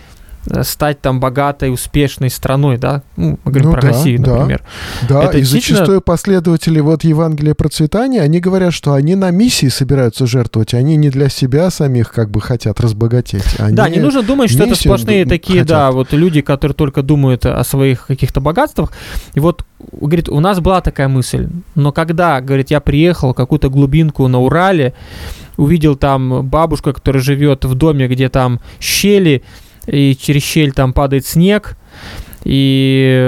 стать 0.63 1.01
там 1.01 1.19
богатой, 1.19 1.71
успешной 1.71 2.29
страной, 2.29 2.77
да? 2.77 3.03
Ну, 3.15 3.39
мы 3.43 3.51
говорим 3.51 3.69
ну, 3.69 3.73
про 3.73 3.81
да, 3.81 3.87
Россию, 3.89 4.21
например. 4.21 4.63
Да, 5.07 5.23
Это 5.23 5.37
и 5.37 5.41
действительно... 5.41 5.77
зачастую 5.77 6.01
последователи 6.01 6.79
вот 6.79 7.03
Евангелия 7.03 7.53
процветания, 7.53 8.21
они 8.21 8.39
говорят, 8.39 8.73
что 8.73 8.93
они 8.93 9.15
на 9.15 9.29
миссии 9.31 9.67
собираются 9.67 10.25
жертвовать, 10.25 10.73
они 10.73 10.95
не 10.95 11.09
для 11.09 11.29
себя 11.29 11.69
самих 11.69 12.11
как 12.11 12.31
бы 12.31 12.41
хотят 12.41 12.79
разбогатеть. 12.81 13.59
Они 13.59 13.75
да, 13.75 13.87
не 13.89 13.99
нужно 13.99 14.23
думать, 14.23 14.49
что 14.49 14.63
это 14.63 14.75
сплошные 14.75 15.25
такие, 15.25 15.59
хотят. 15.59 15.67
да, 15.67 15.91
вот 15.91 16.11
люди, 16.13 16.41
которые 16.41 16.75
только 16.75 17.03
думают 17.03 17.45
о 17.45 17.63
своих 17.63 18.07
каких-то 18.07 18.41
богатствах. 18.41 18.91
И 19.33 19.39
вот, 19.39 19.63
говорит, 19.91 20.29
у 20.29 20.39
нас 20.39 20.59
была 20.59 20.81
такая 20.81 21.07
мысль, 21.07 21.49
но 21.75 21.91
когда, 21.91 22.41
говорит, 22.41 22.71
я 22.71 22.79
приехал 22.79 23.33
в 23.33 23.35
какую-то 23.35 23.69
глубинку 23.69 24.27
на 24.27 24.39
Урале, 24.39 24.93
увидел 25.57 25.95
там 25.95 26.47
бабушку, 26.47 26.93
которая 26.93 27.21
живет 27.21 27.65
в 27.65 27.75
доме, 27.75 28.07
где 28.07 28.29
там 28.29 28.59
щели, 28.79 29.43
и 29.91 30.15
через 30.19 30.43
щель 30.43 30.71
там 30.71 30.93
падает 30.93 31.25
снег, 31.25 31.77
и, 32.43 33.19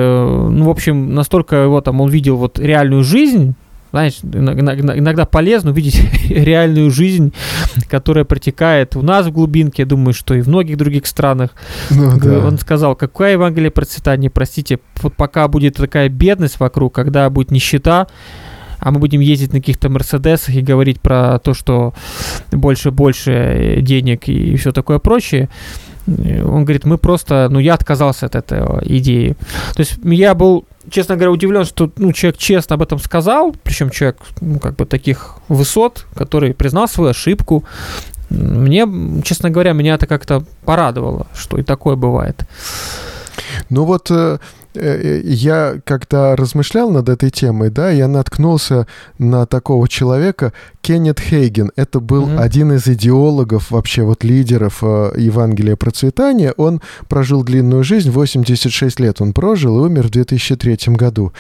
ну, 0.49 0.65
в 0.65 0.69
общем, 0.69 1.13
настолько 1.13 1.58
его 1.58 1.82
там 1.82 2.02
он 2.02 2.10
видел 2.10 2.38
вот 2.38 2.58
реальную 2.58 3.04
жизнь, 3.04 3.56
знаешь, 3.91 4.19
иногда 4.23 5.26
полезно 5.28 5.69
увидеть 5.69 6.02
реальную 6.30 6.89
жизнь, 6.89 7.32
которая 7.89 8.26
протекает 8.26 8.95
у 8.95 9.04
нас 9.04 9.28
в 9.28 9.32
глубинке, 9.32 9.84
я 9.84 9.86
думаю, 9.86 10.15
что 10.15 10.34
и 10.34 10.41
в 10.41 10.47
многих 10.47 10.78
других 10.78 11.06
странах. 11.06 11.52
Ну, 11.91 12.19
да. 12.19 12.39
Он 12.39 12.58
сказал, 12.58 12.95
какое 12.95 13.34
Евангелие 13.34 13.69
процветания, 13.69 14.32
простите, 14.32 14.80
вот 15.04 15.15
пока 15.15 15.47
будет 15.47 15.76
такая 15.76 16.10
бедность 16.10 16.60
вокруг, 16.60 16.95
когда 16.95 17.30
будет 17.30 17.52
нищета, 17.52 18.08
а 18.80 18.91
мы 18.91 18.99
будем 18.99 19.19
ездить 19.19 19.54
на 19.54 19.60
каких-то 19.60 19.89
Мерседесах 19.89 20.56
и 20.56 20.62
говорить 20.62 20.99
про 20.99 21.38
то, 21.38 21.54
что 21.54 21.93
больше-больше 22.52 23.78
денег 23.82 24.28
и 24.28 24.56
все 24.56 24.71
такое 24.71 24.97
прочее, 24.97 25.49
он 26.07 26.65
говорит, 26.65 26.85
мы 26.85 26.97
просто, 26.97 27.47
ну, 27.49 27.59
я 27.59 27.73
отказался 27.73 28.25
от 28.25 28.35
этой 28.35 28.59
идеи. 28.97 29.35
То 29.73 29.79
есть 29.79 29.95
я 30.03 30.33
был, 30.33 30.65
честно 30.89 31.15
говоря, 31.15 31.31
удивлен, 31.31 31.65
что, 31.65 31.91
ну, 31.97 32.11
человек 32.11 32.37
честно 32.37 32.75
об 32.75 32.81
этом 32.81 32.99
сказал, 32.99 33.55
причем 33.63 33.89
человек, 33.89 34.17
ну, 34.41 34.59
как 34.59 34.75
бы 34.75 34.85
таких 34.85 35.37
высот, 35.47 36.05
который 36.15 36.53
признал 36.53 36.87
свою 36.87 37.11
ошибку. 37.11 37.63
Мне, 38.29 38.87
честно 39.23 39.49
говоря, 39.49 39.73
меня 39.73 39.95
это 39.95 40.07
как-то 40.07 40.43
порадовало, 40.65 41.27
что 41.35 41.57
и 41.57 41.63
такое 41.63 41.95
бывает. 41.95 42.45
Ну 43.69 43.85
вот 43.85 44.09
э, 44.11 44.39
Э, 44.39 44.39
я 44.75 45.75
когда 45.83 46.36
размышлял 46.36 46.89
над 46.89 47.09
этой 47.09 47.29
темой, 47.29 47.69
да, 47.69 47.89
я 47.89 48.07
наткнулся 48.07 48.88
на 49.17 49.45
такого 49.45 49.88
человека, 49.88 50.53
Кеннет 50.83 51.19
Хейген. 51.19 51.71
Это 51.77 52.01
был 52.01 52.27
mm-hmm. 52.27 52.39
один 52.39 52.73
из 52.73 52.88
идеологов, 52.88 53.71
вообще 53.71 54.03
вот 54.03 54.25
лидеров 54.25 54.79
э, 54.81 55.13
Евангелия 55.17 55.77
процветания. 55.77 56.53
Он 56.57 56.81
прожил 57.07 57.43
длинную 57.43 57.86
жизнь, 57.86 58.12
86 58.12 58.99
лет 58.99 59.21
он 59.21 59.31
прожил 59.31 59.77
и 59.79 59.88
умер 59.88 60.07
в 60.07 60.09
2003 60.09 60.93
году. 60.95 61.31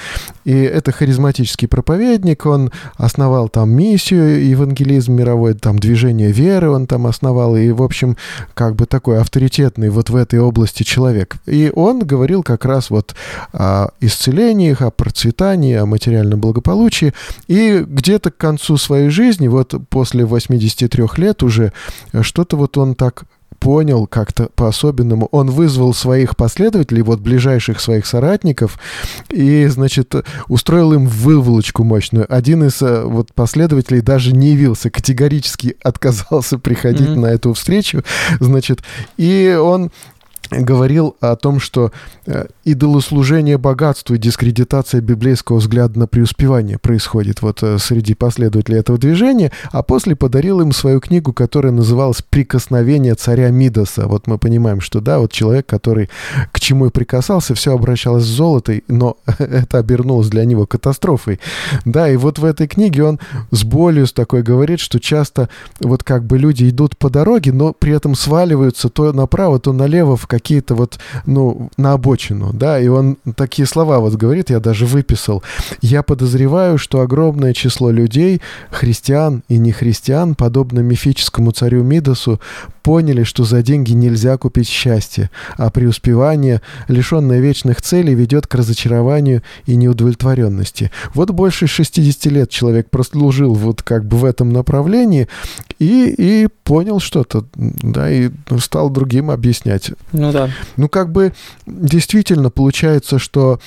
И 0.45 0.53
это 0.53 0.93
харизматический 0.93 1.67
проповедник, 1.67 2.45
он 2.45 2.71
основал 2.95 3.49
там 3.49 3.71
миссию 3.71 4.47
евангелизм 4.47 5.13
мировой, 5.13 5.55
там 5.55 5.77
движение 5.77 6.31
веры 6.31 6.69
он 6.69 6.87
там 6.87 7.05
основал, 7.05 7.57
и, 7.57 7.69
в 7.71 7.83
общем, 7.83 8.15
как 8.53 8.75
бы 8.75 8.85
такой 8.85 9.19
авторитетный 9.19 9.89
вот 9.89 10.09
в 10.09 10.15
этой 10.15 10.39
области 10.39 10.83
человек. 10.83 11.35
И 11.45 11.69
он 11.75 11.99
говорил 11.99 12.43
как 12.43 12.63
раз 12.63 12.89
вот 12.89 13.13
о 13.51 13.89
исцелении, 13.99 14.75
о 14.77 14.89
процветании, 14.91 15.75
о 15.75 15.85
материальном 15.85 16.39
благополучии. 16.39 17.13
И 17.47 17.83
где-то 17.85 18.31
к 18.31 18.37
концу 18.37 18.77
своей 18.77 19.09
жизни, 19.09 19.47
вот 19.47 19.75
после 19.89 20.25
83 20.25 21.03
лет 21.17 21.43
уже, 21.43 21.73
что-то 22.21 22.57
вот 22.57 22.77
он 22.77 22.95
так 22.95 23.25
понял 23.63 24.07
как-то 24.07 24.49
по-особенному. 24.55 25.29
Он 25.31 25.49
вызвал 25.49 25.93
своих 25.93 26.35
последователей, 26.35 27.01
вот 27.01 27.21
ближайших 27.21 27.79
своих 27.79 28.05
соратников, 28.05 28.77
и, 29.29 29.65
значит, 29.67 30.13
устроил 30.49 30.91
им 30.91 31.07
выволочку 31.07 31.85
мощную. 31.85 32.25
Один 32.27 32.65
из 32.65 32.81
э, 32.81 33.03
вот 33.05 33.33
последователей 33.33 34.01
даже 34.01 34.33
не 34.33 34.49
явился, 34.49 34.89
категорически 34.89 35.77
отказался 35.81 36.59
приходить 36.59 37.07
mm-hmm. 37.07 37.19
на 37.19 37.27
эту 37.27 37.53
встречу, 37.53 38.03
значит, 38.41 38.83
и 39.15 39.57
он 39.57 39.91
говорил 40.61 41.15
о 41.19 41.35
том, 41.35 41.59
что 41.59 41.91
э, 42.25 42.47
идолослужение 42.63 43.57
богатству 43.57 44.15
и 44.15 44.17
дискредитация 44.17 45.01
библейского 45.01 45.57
взгляда 45.57 45.99
на 45.99 46.07
преуспевание 46.07 46.77
происходит 46.77 47.41
вот 47.41 47.63
э, 47.63 47.77
среди 47.79 48.13
последователей 48.13 48.79
этого 48.79 48.97
движения, 48.97 49.51
а 49.71 49.83
после 49.83 50.15
подарил 50.15 50.61
им 50.61 50.71
свою 50.71 50.99
книгу, 50.99 51.33
которая 51.33 51.71
называлась 51.71 52.21
«Прикосновение 52.21 53.15
царя 53.15 53.49
Мидаса». 53.49 54.07
Вот 54.07 54.27
мы 54.27 54.37
понимаем, 54.37 54.81
что 54.81 55.01
да, 55.01 55.19
вот 55.19 55.31
человек, 55.31 55.65
который 55.65 56.09
к 56.51 56.59
чему 56.59 56.87
и 56.87 56.89
прикасался, 56.89 57.55
все 57.55 57.73
обращалось 57.73 58.23
в 58.23 58.27
золото, 58.27 58.81
но 58.87 59.17
это 59.39 59.77
обернулось 59.77 60.29
для 60.29 60.45
него 60.45 60.65
катастрофой. 60.65 61.39
Да, 61.85 62.09
и 62.09 62.17
вот 62.17 62.39
в 62.39 62.45
этой 62.45 62.67
книге 62.67 63.03
он 63.03 63.19
с 63.51 63.63
болью 63.63 64.07
с 64.07 64.13
такой 64.13 64.43
говорит, 64.43 64.79
что 64.79 64.99
часто 64.99 65.49
вот 65.79 66.03
как 66.03 66.25
бы 66.25 66.37
люди 66.37 66.69
идут 66.69 66.97
по 66.97 67.09
дороге, 67.09 67.51
но 67.51 67.73
при 67.73 67.93
этом 67.93 68.15
сваливаются 68.15 68.89
то 68.89 69.11
направо, 69.11 69.59
то 69.59 69.73
налево 69.73 70.15
в 70.15 70.27
какие-то 70.43 70.75
вот, 70.75 70.99
ну, 71.25 71.69
на 71.77 71.93
обочину, 71.93 72.51
да, 72.53 72.77
и 72.79 72.87
он 72.89 73.17
такие 73.37 73.65
слова 73.65 73.99
вот 73.99 74.15
говорит, 74.15 74.49
я 74.49 74.59
даже 74.59 74.85
выписал. 74.85 75.41
Я 75.81 76.03
подозреваю, 76.03 76.77
что 76.77 76.99
огромное 76.99 77.53
число 77.53 77.91
людей, 77.91 78.41
христиан 78.69 79.43
и 79.47 79.57
нехристиан, 79.57 80.35
подобно 80.35 80.81
мифическому 80.81 81.51
царю 81.51 81.83
Мидасу, 81.83 82.41
поняли, 82.83 83.23
что 83.23 83.45
за 83.45 83.63
деньги 83.63 83.93
нельзя 83.93 84.37
купить 84.37 84.67
счастье, 84.67 85.29
а 85.55 85.69
преуспевание, 85.69 86.61
лишенное 86.89 87.39
вечных 87.39 87.81
целей, 87.81 88.13
ведет 88.13 88.45
к 88.45 88.55
разочарованию 88.55 89.41
и 89.65 89.77
неудовлетворенности. 89.77 90.91
Вот 91.13 91.31
больше 91.31 91.67
60 91.67 92.25
лет 92.33 92.49
человек 92.49 92.89
прослужил 92.89 93.53
вот 93.53 93.81
как 93.81 94.05
бы 94.05 94.17
в 94.17 94.25
этом 94.25 94.51
направлении 94.51 95.29
и, 95.83 96.43
и 96.43 96.47
понял 96.63 96.99
что-то, 96.99 97.45
да, 97.55 98.11
и 98.11 98.29
стал 98.59 98.89
другим 98.89 99.29
объяснять. 99.31 99.91
Ну 100.11 100.31
да. 100.31 100.49
Ну 100.77 100.89
как 100.89 101.11
бы 101.11 101.33
действительно 101.65 102.49
получается, 102.49 103.19
что 103.19 103.59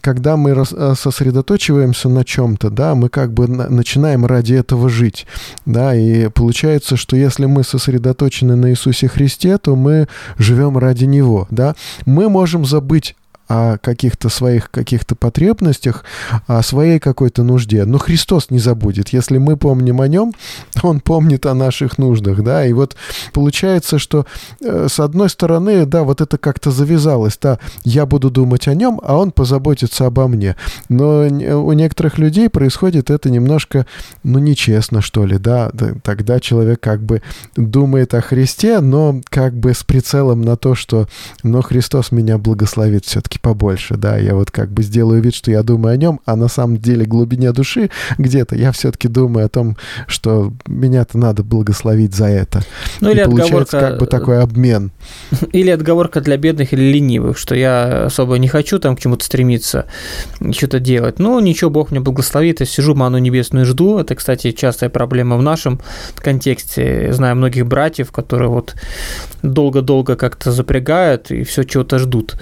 когда 0.00 0.36
мы 0.36 0.50
э, 0.50 0.94
сосредоточиваемся 0.96 2.08
на 2.08 2.24
чем-то, 2.24 2.70
да, 2.70 2.94
мы 2.94 3.08
как 3.08 3.32
бы 3.32 3.48
начинаем 3.48 4.24
ради 4.24 4.54
этого 4.54 4.88
жить, 4.88 5.26
да, 5.66 5.94
и 5.94 6.28
получается, 6.28 6.96
что 6.96 7.16
если 7.16 7.46
мы 7.46 7.64
сосредоточены 7.64 8.54
на 8.54 8.70
Иисусе 8.70 9.08
Христе, 9.08 9.58
то 9.58 9.74
мы 9.74 10.06
живем 10.38 10.78
ради 10.78 11.04
Него, 11.06 11.48
да. 11.50 11.74
Мы 12.06 12.28
можем 12.28 12.64
забыть 12.64 13.16
о 13.50 13.78
каких-то 13.78 14.28
своих 14.28 14.70
каких-то 14.70 15.16
потребностях, 15.16 16.04
о 16.46 16.62
своей 16.62 17.00
какой-то 17.00 17.42
нужде. 17.42 17.84
Но 17.84 17.98
Христос 17.98 18.50
не 18.50 18.60
забудет. 18.60 19.08
Если 19.08 19.38
мы 19.38 19.56
помним 19.56 20.00
о 20.00 20.06
нем, 20.06 20.32
он 20.84 21.00
помнит 21.00 21.46
о 21.46 21.54
наших 21.54 21.98
нуждах, 21.98 22.44
да, 22.44 22.64
и 22.64 22.72
вот 22.72 22.94
получается, 23.32 23.98
что 23.98 24.24
э, 24.60 24.86
с 24.88 25.00
одной 25.00 25.28
стороны, 25.28 25.84
да, 25.84 26.04
вот 26.04 26.20
это 26.20 26.38
как-то 26.38 26.70
завязалось, 26.70 27.36
да, 27.42 27.58
я 27.82 28.06
буду 28.06 28.30
думать 28.30 28.68
о 28.68 28.74
нем, 28.74 29.00
а 29.02 29.16
он 29.16 29.32
позаботится 29.32 30.06
обо 30.06 30.28
мне. 30.28 30.54
Но 30.88 31.22
у 31.22 31.72
некоторых 31.72 32.18
людей 32.18 32.48
происходит 32.48 33.10
это 33.10 33.30
немножко, 33.30 33.84
ну, 34.22 34.38
нечестно, 34.38 35.00
что 35.00 35.26
ли, 35.26 35.38
да, 35.38 35.72
тогда 36.04 36.38
человек 36.38 36.78
как 36.78 37.02
бы 37.02 37.20
думает 37.56 38.14
о 38.14 38.20
Христе, 38.20 38.78
но 38.78 39.20
как 39.28 39.54
бы 39.54 39.74
с 39.74 39.82
прицелом 39.82 40.42
на 40.42 40.56
то, 40.56 40.76
что, 40.76 41.08
но 41.42 41.62
Христос 41.62 42.12
меня 42.12 42.38
благословит 42.38 43.06
все-таки 43.06 43.39
побольше, 43.40 43.96
да, 43.96 44.16
я 44.18 44.34
вот 44.34 44.50
как 44.50 44.70
бы 44.70 44.82
сделаю 44.82 45.22
вид, 45.22 45.34
что 45.34 45.50
я 45.50 45.62
думаю 45.62 45.94
о 45.94 45.96
нем, 45.96 46.20
а 46.24 46.36
на 46.36 46.48
самом 46.48 46.78
деле 46.78 47.04
глубине 47.04 47.52
души 47.52 47.90
где-то 48.18 48.56
я 48.56 48.72
все-таки 48.72 49.08
думаю 49.08 49.46
о 49.46 49.48
том, 49.48 49.76
что 50.06 50.52
меня-то 50.66 51.18
надо 51.18 51.42
благословить 51.42 52.14
за 52.14 52.26
это. 52.26 52.62
Ну, 53.00 53.10
или 53.10 53.22
И 53.22 53.24
получается 53.24 53.80
как 53.80 53.98
бы 53.98 54.06
такой 54.06 54.42
обмен. 54.42 54.92
Или 55.52 55.70
отговорка 55.70 56.20
для 56.20 56.36
бедных 56.36 56.72
или 56.72 56.92
ленивых, 56.92 57.38
что 57.38 57.54
я 57.54 58.06
особо 58.06 58.38
не 58.38 58.48
хочу 58.48 58.78
там 58.78 58.96
к 58.96 59.00
чему-то 59.00 59.24
стремиться, 59.24 59.86
что-то 60.52 60.80
делать. 60.80 61.18
Ну, 61.18 61.38
ничего, 61.40 61.70
Бог 61.70 61.90
меня 61.90 62.00
благословит, 62.00 62.60
я 62.60 62.66
сижу, 62.66 62.94
ману 62.94 63.18
небесную 63.18 63.64
жду. 63.66 63.98
Это, 63.98 64.14
кстати, 64.14 64.52
частая 64.52 64.90
проблема 64.90 65.36
в 65.36 65.42
нашем 65.42 65.80
контексте. 66.16 67.06
Я 67.06 67.12
знаю 67.12 67.36
многих 67.36 67.66
братьев, 67.66 68.12
которые 68.12 68.48
вот 68.48 68.74
долго-долго 69.42 70.16
как-то 70.16 70.52
запрягают 70.52 71.30
и 71.30 71.44
все 71.44 71.64
чего-то 71.64 71.98
ждут. 71.98 72.36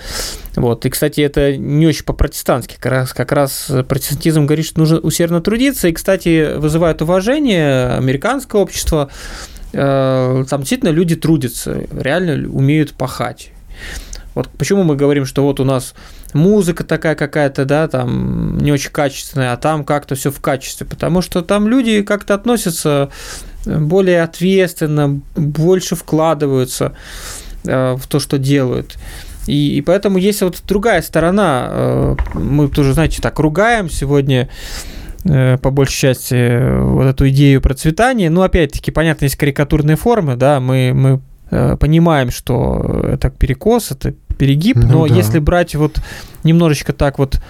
Вот. 0.58 0.84
И, 0.84 0.90
кстати, 0.90 1.20
это 1.20 1.56
не 1.56 1.86
очень 1.86 2.04
по-протестантски. 2.04 2.76
Как 2.80 2.92
раз, 2.92 3.12
как 3.12 3.30
раз 3.30 3.70
протестантизм 3.88 4.44
говорит, 4.46 4.66
что 4.66 4.80
нужно 4.80 4.98
усердно 4.98 5.40
трудиться. 5.40 5.86
И, 5.86 5.92
кстати, 5.92 6.56
вызывает 6.56 7.00
уважение 7.00 7.90
американское 7.94 8.60
общество. 8.60 9.08
Э, 9.72 10.44
там 10.50 10.60
действительно 10.60 10.90
люди 10.90 11.14
трудятся, 11.14 11.84
реально 11.92 12.48
умеют 12.50 12.92
пахать. 12.92 13.52
Вот 14.34 14.48
почему 14.48 14.82
мы 14.82 14.96
говорим, 14.96 15.26
что 15.26 15.44
вот 15.44 15.60
у 15.60 15.64
нас 15.64 15.94
музыка 16.32 16.82
такая 16.82 17.14
какая-то, 17.14 17.64
да, 17.64 17.86
там 17.86 18.58
не 18.58 18.72
очень 18.72 18.90
качественная, 18.90 19.52
а 19.52 19.56
там 19.56 19.84
как-то 19.84 20.16
все 20.16 20.32
в 20.32 20.40
качестве, 20.40 20.86
потому 20.86 21.22
что 21.22 21.42
там 21.42 21.68
люди 21.68 22.02
как-то 22.02 22.34
относятся 22.34 23.10
более 23.64 24.22
ответственно, 24.22 25.20
больше 25.36 25.94
вкладываются 25.94 26.96
э, 27.64 27.96
в 27.96 28.06
то, 28.08 28.18
что 28.18 28.38
делают. 28.38 28.96
И, 29.48 29.78
и 29.78 29.80
поэтому 29.80 30.18
есть 30.18 30.42
вот 30.42 30.62
другая 30.68 31.00
сторона. 31.00 31.68
Э, 31.70 32.16
мы 32.34 32.68
тоже, 32.68 32.92
знаете, 32.92 33.22
так 33.22 33.38
ругаем 33.38 33.88
сегодня 33.88 34.50
э, 35.24 35.56
по 35.56 35.70
большей 35.70 35.96
части 35.96 36.80
вот 36.82 37.06
эту 37.06 37.30
идею 37.30 37.62
процветания. 37.62 38.28
Ну, 38.28 38.42
опять-таки, 38.42 38.90
понятно, 38.90 39.24
есть 39.24 39.36
карикатурные 39.36 39.96
формы, 39.96 40.36
да, 40.36 40.60
мы, 40.60 40.92
мы 40.92 41.22
э, 41.50 41.76
понимаем, 41.80 42.30
что 42.30 43.06
это 43.10 43.30
перекос, 43.30 43.90
это 43.90 44.12
перегиб, 44.36 44.76
ну, 44.76 44.88
но 44.88 45.08
да. 45.08 45.14
если 45.14 45.38
брать 45.38 45.74
вот 45.74 45.98
немножечко 46.44 46.92
так 46.92 47.18
вот 47.18 47.40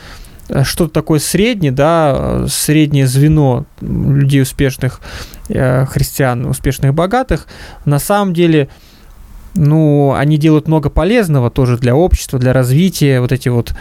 что-то 0.63 0.95
такое 0.95 1.19
среднее, 1.19 1.73
да, 1.73 2.47
среднее 2.49 3.07
звено 3.07 3.67
людей 3.83 4.41
успешных, 4.41 5.03
христиан, 5.49 6.47
успешных, 6.47 6.95
богатых, 6.95 7.49
на 7.85 7.99
самом 7.99 8.33
деле– 8.33 8.69
ну, 9.55 10.15
они 10.17 10.39
делают 10.39 10.69
много 10.69 10.91
полезного 10.91 11.51
тоже 11.51 11.77
для 11.79 11.95
общества, 11.95 12.39
для 12.39 12.53
развития, 12.53 13.21
вот 13.21 13.33
эти 13.33 13.49
вот 13.49 13.75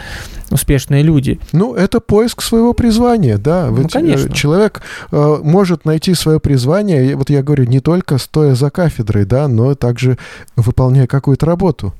успешные 0.49 1.03
люди. 1.03 1.39
Ну, 1.51 1.75
это 1.75 1.99
поиск 1.99 2.41
своего 2.41 2.73
призвания, 2.73 3.37
да. 3.37 3.67
Ну, 3.67 3.77
Ведь 3.77 3.87
э, 3.87 3.99
конечно. 3.99 4.33
Человек 4.33 4.81
э, 5.11 5.37
может 5.43 5.85
найти 5.85 6.13
свое 6.13 6.39
призвание, 6.39 7.15
вот 7.15 7.29
я 7.29 7.43
говорю, 7.43 7.65
не 7.65 7.79
только 7.79 8.17
стоя 8.17 8.55
за 8.55 8.69
кафедрой, 8.69 9.25
да, 9.25 9.47
но 9.47 9.75
также 9.75 10.17
выполняя 10.55 11.07
какую-то 11.07 11.45
работу. 11.45 11.93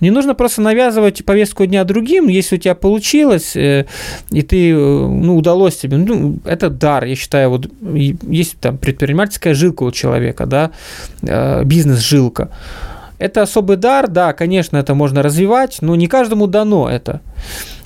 Не 0.00 0.10
нужно 0.10 0.34
просто 0.34 0.60
навязывать 0.60 1.24
повестку 1.24 1.66
дня 1.66 1.84
другим. 1.84 2.28
Если 2.28 2.56
у 2.56 2.58
тебя 2.58 2.74
получилось, 2.74 3.54
э, 3.56 3.86
и 4.30 4.42
ты, 4.42 4.70
э, 4.70 4.74
ну, 4.74 5.36
удалось 5.36 5.76
тебе, 5.76 5.96
ну, 5.96 6.38
это 6.44 6.70
дар, 6.70 7.04
я 7.04 7.14
считаю, 7.14 7.50
вот 7.50 7.70
есть 7.82 8.58
там 8.60 8.78
предпринимательская 8.78 9.54
жилка 9.54 9.84
у 9.84 9.90
человека, 9.90 10.46
да, 10.46 10.70
бизнес-жилка. 11.64 12.50
Это 13.22 13.42
особый 13.42 13.76
дар, 13.76 14.08
да, 14.08 14.32
конечно, 14.32 14.76
это 14.76 14.94
можно 14.94 15.22
развивать, 15.22 15.78
но 15.80 15.94
не 15.94 16.08
каждому 16.08 16.48
дано 16.48 16.90
это. 16.90 17.20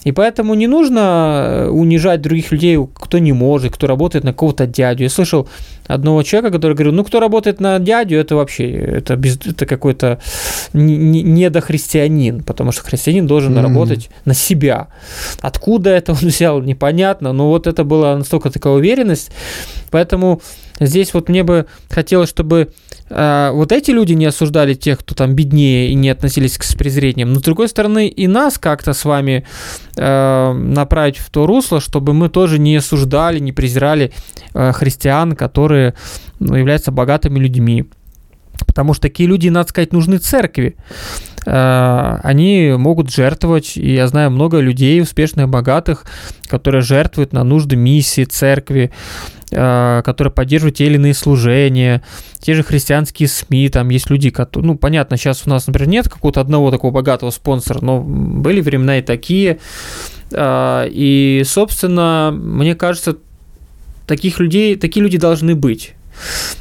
И 0.07 0.13
поэтому 0.13 0.55
не 0.55 0.67
нужно 0.67 1.01
э, 1.01 1.69
унижать 1.69 2.23
других 2.23 2.53
людей, 2.53 2.79
кто 2.95 3.19
не 3.19 3.33
может, 3.33 3.75
кто 3.75 3.87
работает 3.87 4.25
на 4.25 4.33
какого-то 4.33 4.67
дядю. 4.67 5.03
Я 5.03 5.11
слышал 5.11 5.47
одного 5.89 6.23
человека, 6.23 6.53
который 6.53 6.73
говорил, 6.73 6.95
ну, 6.95 7.05
кто 7.05 7.21
работает 7.21 7.61
на 7.61 7.79
дядю, 7.79 8.17
это 8.17 8.35
вообще, 8.35 8.71
это, 8.71 9.17
без, 9.17 9.37
это 9.37 9.67
какой-то 9.67 10.21
недохристианин, 10.73 12.43
потому 12.43 12.73
что 12.73 12.85
христианин 12.85 13.27
должен 13.27 13.53
mm-hmm. 13.53 13.63
работать 13.63 14.11
на 14.25 14.33
себя. 14.33 14.89
Откуда 15.43 15.91
это 15.91 16.13
он 16.13 16.19
взял, 16.23 16.63
непонятно, 16.63 17.33
но 17.33 17.49
вот 17.49 17.67
это 17.67 17.85
была 17.85 18.17
настолько 18.17 18.51
такая 18.51 18.73
уверенность. 18.73 19.31
Поэтому 19.91 20.41
здесь 20.81 21.15
вот 21.15 21.29
мне 21.29 21.43
бы 21.43 21.67
хотелось, 21.89 22.29
чтобы 22.29 22.71
э, 23.09 23.51
вот 23.53 23.73
эти 23.73 23.91
люди 23.91 24.13
не 24.13 24.27
осуждали 24.27 24.75
тех, 24.75 24.99
кто 25.01 25.15
там 25.15 25.35
беднее 25.35 25.91
и 25.91 25.95
не 25.95 26.11
относились 26.11 26.59
к 26.59 26.65
с 26.65 26.75
презрением, 26.75 27.33
но 27.33 27.41
с 27.41 27.43
другой 27.43 27.69
стороны 27.69 28.09
и 28.09 28.27
нас 28.27 28.59
как-то 28.59 28.93
с 28.93 29.05
вами 29.05 29.47
э, 29.97 30.53
направить 30.53 31.19
в 31.19 31.31
то 31.31 31.47
русло, 31.47 31.81
чтобы 31.81 32.13
мы 32.13 32.29
тоже 32.29 32.59
не 32.59 32.77
осуждали, 32.77 33.39
не 33.39 33.53
презирали 33.53 34.13
э, 34.55 34.73
христиан, 34.73 35.35
которые 35.35 35.95
ну, 36.39 36.55
являются 36.55 36.93
богатыми 36.93 37.39
людьми. 37.39 37.87
Потому 38.67 38.95
что 38.95 39.03
такие 39.03 39.29
люди, 39.29 39.49
надо 39.49 39.69
сказать, 39.69 39.93
нужны 39.93 40.19
церкви. 40.19 40.77
Они 41.45 42.75
могут 42.77 43.13
жертвовать, 43.13 43.77
и 43.77 43.95
я 43.95 44.09
знаю 44.09 44.33
много 44.33 44.59
людей, 44.59 45.01
успешных, 45.01 45.49
богатых, 45.49 46.05
которые 46.49 46.83
жертвуют 46.83 47.33
на 47.33 47.45
нужды 47.45 47.77
миссии, 47.77 48.25
церкви, 48.25 48.91
которые 49.51 50.33
поддерживают 50.33 50.77
те 50.77 50.87
или 50.87 50.95
иные 50.95 51.15
служения, 51.15 52.03
те 52.41 52.55
же 52.55 52.63
христианские 52.63 53.29
СМИ, 53.29 53.69
там 53.69 53.89
есть 53.91 54.11
люди, 54.11 54.31
которые, 54.31 54.67
ну, 54.67 54.77
понятно, 54.77 55.17
сейчас 55.17 55.43
у 55.47 55.51
нас, 55.51 55.67
например, 55.67 55.89
нет 55.89 56.09
какого-то 56.09 56.41
одного 56.41 56.71
такого 56.71 56.91
богатого 56.93 57.31
спонсора, 57.31 57.79
но 57.81 58.01
были 58.01 58.61
времена 58.61 58.99
и 58.99 59.03
такие, 59.03 59.59
э, 60.33 60.89
и, 60.91 61.43
собственно, 61.47 62.35
мне 62.37 62.75
кажется, 62.75 63.19
таких 64.07 64.41
людей, 64.41 64.77
такие 64.77 65.03
люди 65.03 65.19
должны 65.19 65.55
быть. 65.55 65.95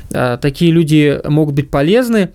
Такие 0.09 0.71
люди 0.71 1.19
могут 1.25 1.55
быть 1.55 1.69
полезны, 1.69 2.31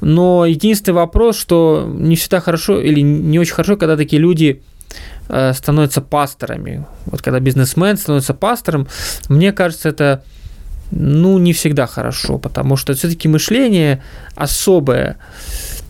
Но 0.00 0.44
единственный 0.44 0.94
вопрос, 0.94 1.38
что 1.38 1.90
не 1.92 2.16
всегда 2.16 2.40
хорошо 2.40 2.80
или 2.80 3.00
не 3.00 3.38
очень 3.38 3.54
хорошо, 3.54 3.76
когда 3.76 3.96
такие 3.96 4.20
люди 4.20 4.62
э, 5.28 5.52
становятся 5.52 6.00
пасторами. 6.00 6.84
Вот 7.06 7.22
когда 7.22 7.40
бизнесмен 7.40 7.96
становится 7.96 8.34
пастором, 8.34 8.88
мне 9.28 9.52
кажется, 9.52 9.88
это 9.88 10.22
ну, 10.90 11.38
не 11.38 11.52
всегда 11.52 11.86
хорошо, 11.86 12.38
потому 12.38 12.76
что 12.76 12.94
все-таки 12.94 13.28
мышление 13.28 14.02
особое. 14.34 15.16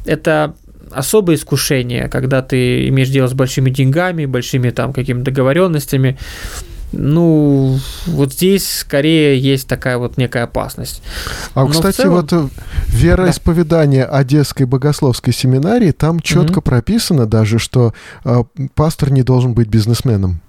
Это 0.04 0.54
особое 0.92 1.36
искушение, 1.36 2.08
когда 2.08 2.42
ты 2.42 2.88
имеешь 2.88 3.08
дело 3.08 3.26
с 3.28 3.34
большими 3.34 3.70
деньгами, 3.70 4.26
большими 4.26 4.70
там 4.70 4.92
какими-то 4.92 5.26
договоренностями. 5.26 6.18
Ну, 6.92 7.78
вот 8.06 8.32
здесь 8.32 8.68
скорее 8.68 9.38
есть 9.38 9.68
такая 9.68 9.98
вот 9.98 10.16
некая 10.16 10.44
опасность. 10.44 11.02
А, 11.54 11.64
Но 11.64 11.70
кстати, 11.70 11.96
целом... 11.96 12.14
вот 12.14 12.32
э, 12.32 12.48
вероисповедание 12.88 14.06
да. 14.06 14.18
Одесской 14.18 14.66
богословской 14.66 15.32
семинарии, 15.32 15.90
там 15.90 16.20
четко 16.20 16.58
угу. 16.58 16.62
прописано 16.62 17.26
даже, 17.26 17.58
что 17.58 17.92
э, 18.24 18.44
пастор 18.74 19.10
не 19.10 19.22
должен 19.22 19.52
быть 19.54 19.68
бизнесменом. 19.68 20.40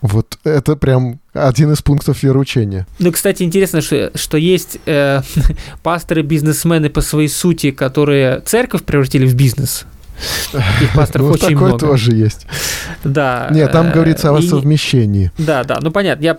Вот 0.00 0.38
это 0.44 0.76
прям 0.76 1.18
один 1.32 1.72
из 1.72 1.82
пунктов 1.82 2.22
вероучения. 2.22 2.86
Ну, 3.00 3.10
кстати, 3.10 3.42
интересно, 3.42 3.80
что, 3.80 4.12
что 4.14 4.36
есть 4.36 4.78
э, 4.86 5.22
пасторы-бизнесмены 5.82 6.88
по 6.88 7.00
своей 7.00 7.28
сути, 7.28 7.72
которые 7.72 8.40
церковь 8.40 8.84
превратили 8.84 9.26
в 9.26 9.34
бизнес. 9.34 9.86
Таких 10.52 10.94
пасторов 10.94 11.28
ну, 11.28 11.32
очень 11.32 11.48
такое 11.48 11.68
много. 11.68 11.78
тоже 11.78 12.12
есть. 12.12 12.46
Да. 13.04 13.48
Нет, 13.50 13.70
там 13.72 13.90
говорится 13.90 14.34
о 14.34 14.38
и, 14.38 14.42
совмещении. 14.46 15.30
Да, 15.38 15.64
да, 15.64 15.78
ну 15.80 15.90
понятно. 15.90 16.24
Я, 16.24 16.38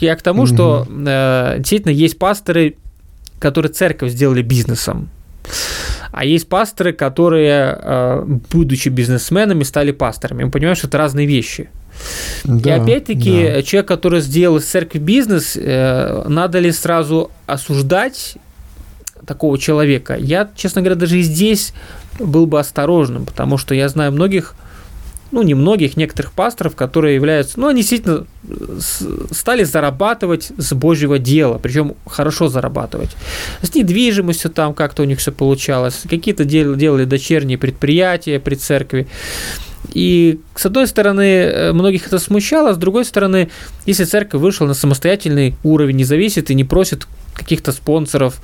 я 0.00 0.16
к 0.16 0.22
тому, 0.22 0.46
что 0.46 0.86
э, 0.88 1.56
действительно 1.58 1.92
есть 1.92 2.18
пасторы, 2.18 2.76
которые 3.38 3.72
церковь 3.72 4.12
сделали 4.12 4.42
бизнесом. 4.42 5.10
А 6.10 6.24
есть 6.24 6.48
пасторы, 6.48 6.92
которые, 6.92 7.78
э, 7.80 8.24
будучи 8.50 8.88
бизнесменами, 8.88 9.62
стали 9.62 9.92
пасторами. 9.92 10.44
Мы 10.44 10.50
понимаем, 10.50 10.76
что 10.76 10.86
это 10.86 10.98
разные 10.98 11.26
вещи. 11.26 11.68
Да, 12.44 12.76
и 12.76 12.80
опять-таки, 12.80 13.50
да. 13.54 13.62
человек, 13.62 13.88
который 13.88 14.20
сделал 14.20 14.58
из 14.58 14.64
церкви 14.64 14.98
бизнес, 14.98 15.56
э, 15.56 16.24
надо 16.28 16.58
ли 16.60 16.72
сразу 16.72 17.30
осуждать 17.46 18.36
такого 19.28 19.58
человека? 19.58 20.16
Я, 20.18 20.50
честно 20.56 20.80
говоря, 20.80 20.96
даже 20.96 21.18
и 21.18 21.22
здесь 21.22 21.72
был 22.18 22.46
бы 22.46 22.58
осторожным, 22.58 23.26
потому 23.26 23.58
что 23.58 23.74
я 23.74 23.88
знаю 23.88 24.10
многих, 24.10 24.54
ну, 25.30 25.42
не 25.42 25.54
многих, 25.54 25.96
некоторых 25.96 26.32
пасторов, 26.32 26.74
которые 26.74 27.14
являются, 27.14 27.60
ну, 27.60 27.68
они 27.68 27.82
действительно 27.82 28.26
стали 29.30 29.64
зарабатывать 29.64 30.50
с 30.56 30.72
Божьего 30.72 31.18
дела, 31.18 31.58
причем 31.58 31.94
хорошо 32.06 32.48
зарабатывать. 32.48 33.10
С 33.62 33.74
недвижимостью 33.74 34.50
там 34.50 34.74
как-то 34.74 35.02
у 35.02 35.04
них 35.04 35.18
все 35.18 35.30
получалось, 35.30 36.02
какие-то 36.08 36.44
делали 36.44 37.04
дочерние 37.04 37.58
предприятия 37.58 38.40
при 38.40 38.54
церкви. 38.54 39.06
И, 39.92 40.40
с 40.54 40.66
одной 40.66 40.86
стороны, 40.86 41.22
э, 41.22 41.72
многих 41.72 42.06
это 42.06 42.18
смущало, 42.18 42.74
с 42.74 42.76
другой 42.76 43.04
стороны, 43.04 43.50
если 43.86 44.04
церковь 44.04 44.40
вышла 44.40 44.66
на 44.66 44.74
самостоятельный 44.74 45.54
уровень, 45.64 45.96
не 45.96 46.04
зависит 46.04 46.50
и 46.50 46.54
не 46.54 46.64
просит 46.64 47.06
каких-то 47.34 47.72
спонсоров, 47.72 48.40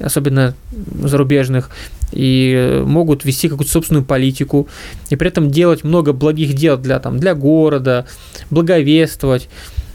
особенно 0.00 0.54
зарубежных, 1.02 1.70
и 2.12 2.52
э, 2.54 2.84
могут 2.84 3.24
вести 3.24 3.48
какую-то 3.48 3.72
собственную 3.72 4.04
политику, 4.04 4.68
и 5.10 5.16
при 5.16 5.28
этом 5.28 5.50
делать 5.50 5.84
много 5.84 6.12
благих 6.12 6.54
дел 6.54 6.76
для, 6.76 6.98
там, 6.98 7.18
для 7.18 7.34
города, 7.34 8.06
благовествовать. 8.50 9.48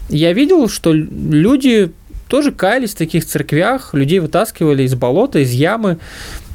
Я 0.08 0.32
видел, 0.32 0.68
что 0.68 0.92
люди 0.92 1.92
тоже 2.28 2.52
каялись 2.52 2.94
в 2.94 2.96
таких 2.96 3.24
церквях, 3.24 3.94
людей 3.94 4.18
вытаскивали 4.18 4.82
из 4.82 4.94
болота, 4.94 5.38
из 5.38 5.52
ямы, 5.52 5.98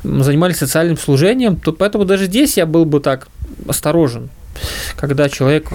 занимались 0.04 0.58
социальным 0.58 0.98
служением, 0.98 1.56
то 1.56 1.72
поэтому 1.72 2.06
даже 2.06 2.26
здесь 2.26 2.58
я 2.58 2.66
был 2.66 2.86
бы 2.86 3.00
так 3.00 3.28
осторожен 3.68 4.30
когда 4.96 5.30
человек 5.30 5.70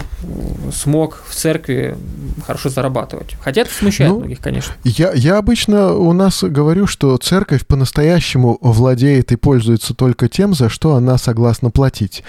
смог 0.72 1.22
в 1.26 1.34
церкви 1.34 1.96
хорошо 2.46 2.68
зарабатывать. 2.68 3.36
Хотя 3.40 3.62
это 3.62 3.72
смущает 3.72 4.10
ну, 4.10 4.18
многих, 4.20 4.40
конечно. 4.40 4.74
Я, 4.84 5.12
я 5.12 5.38
обычно 5.38 5.92
у 5.94 6.12
нас 6.12 6.42
говорю, 6.42 6.86
что 6.86 7.16
церковь 7.16 7.66
по-настоящему 7.66 8.58
владеет 8.60 9.32
и 9.32 9.36
пользуется 9.36 9.94
только 9.94 10.28
тем, 10.28 10.54
за 10.54 10.68
что 10.68 10.94
она 10.94 11.18
согласна 11.18 11.70
платить. 11.70 12.22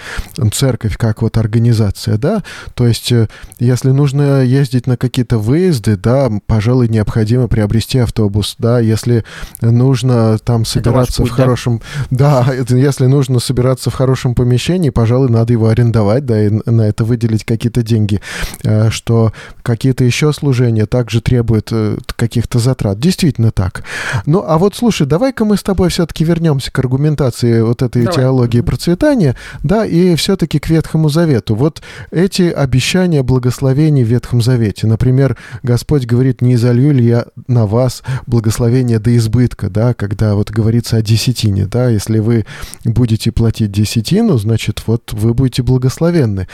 Церковь 0.52 0.96
как 0.96 1.22
вот 1.22 1.36
организация, 1.36 2.18
да, 2.18 2.42
то 2.74 2.86
есть 2.86 3.12
э, 3.12 3.28
если 3.58 3.90
нужно 3.90 4.42
ездить 4.42 4.86
на 4.86 4.96
какие-то 4.96 5.38
выезды, 5.38 5.96
да, 5.96 6.30
пожалуй, 6.46 6.88
необходимо 6.88 7.48
приобрести 7.48 7.98
автобус, 7.98 8.56
да, 8.58 8.80
если 8.80 9.24
нужно 9.60 10.38
там 10.38 10.64
собираться 10.64 11.22
путь, 11.22 11.30
в 11.30 11.34
хорошем... 11.34 11.80
Да, 12.10 12.46
да 12.68 12.76
если 12.76 13.06
нужно 13.06 13.40
собираться 13.40 13.90
в 13.90 13.94
хорошем 13.94 14.34
помещении, 14.34 14.90
пожалуй, 14.90 15.28
надо 15.28 15.52
его 15.52 15.68
арендовать, 15.68 16.26
да, 16.26 16.39
и 16.46 16.50
на 16.66 16.82
это 16.82 17.04
выделить 17.04 17.44
какие-то 17.44 17.82
деньги, 17.82 18.20
э, 18.62 18.90
что 18.90 19.32
какие-то 19.62 20.04
еще 20.04 20.32
служения 20.32 20.86
также 20.86 21.20
требуют 21.20 21.68
э, 21.72 21.98
каких-то 22.16 22.58
затрат. 22.58 22.98
Действительно 22.98 23.50
так. 23.50 23.84
Ну, 24.26 24.44
а 24.46 24.58
вот 24.58 24.74
слушай, 24.74 25.06
давай-ка 25.06 25.44
мы 25.44 25.56
с 25.56 25.62
тобой 25.62 25.90
все-таки 25.90 26.24
вернемся 26.24 26.70
к 26.70 26.78
аргументации 26.78 27.60
вот 27.62 27.82
этой 27.82 28.02
давай. 28.04 28.16
теологии 28.16 28.60
процветания, 28.60 29.36
да, 29.62 29.84
и 29.84 30.14
все-таки 30.16 30.58
к 30.58 30.68
Ветхому 30.68 31.08
Завету. 31.08 31.54
Вот 31.54 31.82
эти 32.10 32.42
обещания 32.42 33.22
благословений 33.22 34.04
в 34.04 34.08
Ветхом 34.08 34.42
Завете. 34.42 34.86
Например, 34.86 35.36
Господь 35.62 36.06
говорит, 36.06 36.42
не 36.42 36.54
изолью 36.54 36.92
ли 36.92 37.04
я 37.04 37.26
на 37.46 37.66
вас 37.66 38.02
благословение 38.26 38.98
до 38.98 39.16
избытка, 39.16 39.70
да, 39.70 39.94
когда 39.94 40.34
вот 40.34 40.50
говорится 40.50 40.96
о 40.96 41.02
десятине, 41.02 41.66
да, 41.66 41.88
если 41.88 42.18
вы 42.18 42.46
будете 42.84 43.32
платить 43.32 43.72
десятину, 43.72 44.38
значит, 44.38 44.82
вот 44.86 45.12
вы 45.12 45.34
будете 45.34 45.62
благословены 45.62 46.29
благословенны. 46.30 46.46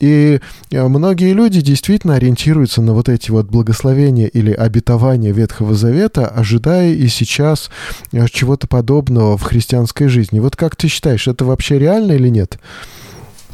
И 0.00 0.40
э, 0.70 0.88
многие 0.88 1.32
люди 1.32 1.60
действительно 1.60 2.14
ориентируются 2.14 2.82
на 2.82 2.92
вот 2.92 3.08
эти 3.08 3.30
вот 3.30 3.46
благословения 3.46 4.26
или 4.26 4.52
обетования 4.52 5.32
Ветхого 5.32 5.74
Завета, 5.74 6.26
ожидая 6.26 6.92
и 6.92 7.08
сейчас 7.08 7.70
э, 8.12 8.26
чего-то 8.30 8.66
подобного 8.66 9.36
в 9.36 9.42
христианской 9.42 10.08
жизни. 10.08 10.40
Вот 10.40 10.56
как 10.56 10.76
ты 10.76 10.88
считаешь, 10.88 11.28
это 11.28 11.44
вообще 11.44 11.78
реально 11.78 12.12
или 12.12 12.28
нет? 12.28 12.58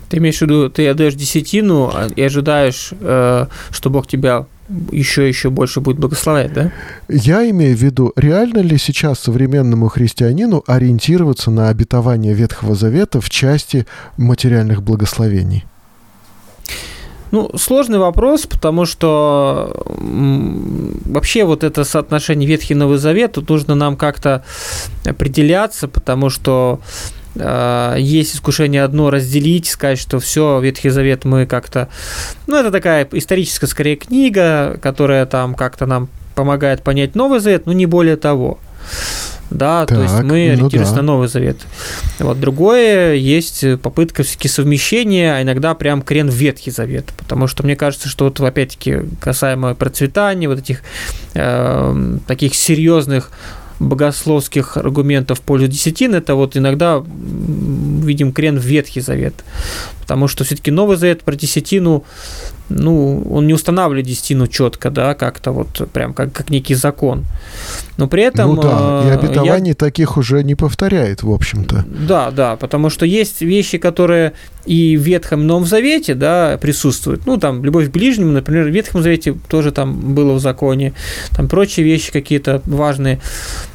Ты 0.08 0.18
имеешь 0.18 0.38
в 0.38 0.42
виду, 0.42 0.68
ты 0.68 0.88
отдаешь 0.88 1.14
десятину 1.14 1.90
а, 1.94 2.08
и 2.14 2.22
ожидаешь, 2.22 2.90
э, 3.00 3.46
что 3.70 3.90
Бог 3.90 4.06
тебя 4.06 4.46
еще 4.92 5.28
еще 5.28 5.50
больше 5.50 5.80
будет 5.80 5.98
благословлять, 5.98 6.52
да? 6.52 6.72
Я 7.08 7.48
имею 7.50 7.76
в 7.76 7.80
виду, 7.80 8.12
реально 8.16 8.58
ли 8.58 8.78
сейчас 8.78 9.18
современному 9.20 9.88
христианину 9.88 10.62
ориентироваться 10.66 11.50
на 11.50 11.68
обетование 11.68 12.34
Ветхого 12.34 12.74
Завета 12.74 13.20
в 13.20 13.30
части 13.30 13.86
материальных 14.16 14.82
благословений? 14.82 15.64
Ну, 17.32 17.50
сложный 17.56 17.98
вопрос, 17.98 18.46
потому 18.46 18.86
что 18.86 19.84
вообще 19.86 21.44
вот 21.44 21.62
это 21.62 21.84
соотношение 21.84 22.48
Ветхий 22.48 22.74
и 22.74 22.76
Новый 22.76 22.98
Завет, 22.98 23.32
тут 23.32 23.48
нужно 23.48 23.76
нам 23.76 23.96
как-то 23.96 24.44
определяться, 25.04 25.86
потому 25.86 26.28
что 26.28 26.80
есть 27.98 28.34
искушение 28.34 28.84
одно 28.84 29.10
разделить, 29.10 29.66
сказать, 29.66 29.98
что 29.98 30.18
все, 30.20 30.60
Ветхий 30.60 30.90
Завет 30.90 31.24
мы 31.24 31.46
как-то... 31.46 31.88
Ну, 32.46 32.56
это 32.56 32.70
такая 32.70 33.08
историческая, 33.12 33.66
скорее, 33.66 33.96
книга, 33.96 34.78
которая 34.82 35.26
там 35.26 35.54
как-то 35.54 35.86
нам 35.86 36.08
помогает 36.34 36.82
понять 36.82 37.14
Новый 37.14 37.40
Завет, 37.40 37.66
но 37.66 37.72
не 37.72 37.86
более 37.86 38.16
того 38.16 38.58
да, 39.50 39.84
так, 39.84 39.98
то 39.98 40.02
есть 40.02 40.14
мы 40.14 40.22
ну 40.22 40.34
ориентируемся 40.34 40.92
да. 40.92 40.98
на 40.98 41.02
Новый 41.02 41.28
Завет. 41.28 41.58
Вот 42.20 42.38
другое 42.38 43.14
есть 43.14 43.64
попытка 43.82 44.22
все-таки 44.22 44.48
совмещения, 44.48 45.34
а 45.34 45.42
иногда 45.42 45.74
прям 45.74 46.02
крен 46.02 46.30
в 46.30 46.34
Ветхий 46.34 46.70
Завет, 46.70 47.06
потому 47.18 47.48
что 47.48 47.64
мне 47.64 47.74
кажется, 47.74 48.08
что 48.08 48.26
вот 48.26 48.40
опять-таки 48.40 49.00
касаемо 49.20 49.74
процветания, 49.74 50.48
вот 50.48 50.60
этих 50.60 50.82
э, 51.34 52.16
таких 52.28 52.54
серьезных 52.54 53.32
богословских 53.80 54.76
аргументов 54.76 55.38
в 55.38 55.42
пользу 55.42 55.66
десятин, 55.66 56.14
это 56.14 56.34
вот 56.34 56.56
иногда 56.56 57.02
видим 57.02 58.32
крен 58.32 58.58
в 58.58 58.64
Ветхий 58.64 59.00
Завет. 59.00 59.34
Потому 60.00 60.28
что 60.28 60.44
все-таки 60.44 60.70
Новый 60.70 60.96
Завет 60.96 61.22
про 61.22 61.34
десятину, 61.34 62.04
ну, 62.70 63.22
он 63.30 63.46
не 63.46 63.52
устанавливает 63.52 64.06
десятину 64.06 64.46
четко, 64.46 64.90
да, 64.90 65.14
как-то 65.14 65.50
вот 65.50 65.88
прям 65.92 66.14
как, 66.14 66.32
как 66.32 66.50
некий 66.50 66.74
закон. 66.74 67.24
Но 67.96 68.08
при 68.08 68.22
этом... 68.22 68.54
Ну 68.54 68.62
да, 68.62 69.02
и 69.04 69.08
э, 69.08 69.14
обетований 69.14 69.70
я... 69.70 69.74
таких 69.74 70.16
уже 70.16 70.42
не 70.44 70.54
повторяет, 70.54 71.22
в 71.22 71.30
общем-то. 71.30 71.84
Да, 71.86 72.30
да, 72.30 72.56
потому 72.56 72.88
что 72.88 73.04
есть 73.04 73.42
вещи, 73.42 73.78
которые 73.78 74.32
и 74.64 74.96
в 74.96 75.00
Ветхом, 75.00 75.42
и 75.42 75.44
Новом 75.44 75.66
Завете, 75.66 76.14
да, 76.14 76.58
присутствуют. 76.60 77.26
Ну, 77.26 77.36
там, 77.38 77.64
любовь 77.64 77.88
к 77.88 77.90
ближнему, 77.90 78.30
например, 78.30 78.64
в 78.64 78.70
Ветхом 78.70 79.02
Завете 79.02 79.36
тоже 79.48 79.72
там 79.72 80.14
было 80.14 80.34
в 80.34 80.40
законе, 80.40 80.94
там 81.36 81.48
прочие 81.48 81.84
вещи 81.84 82.12
какие-то 82.12 82.62
важные. 82.66 83.20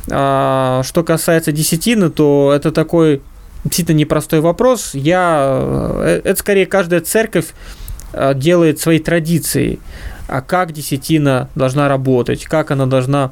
А, 0.09 0.81
что 0.83 1.03
касается 1.03 1.51
десятины, 1.51 2.09
то 2.09 2.53
это 2.55 2.71
такой 2.71 3.21
действительно 3.65 3.97
непростой 3.97 4.39
вопрос. 4.39 4.91
Я, 4.93 5.59
э, 5.99 6.21
это 6.23 6.39
скорее 6.39 6.65
каждая 6.65 7.01
церковь 7.01 7.47
делает 8.35 8.79
свои 8.79 8.99
традиции. 8.99 9.79
А 10.27 10.41
как 10.41 10.71
десятина 10.71 11.49
должна 11.55 11.87
работать, 11.87 12.45
как 12.45 12.71
она 12.71 12.85
должна, 12.85 13.31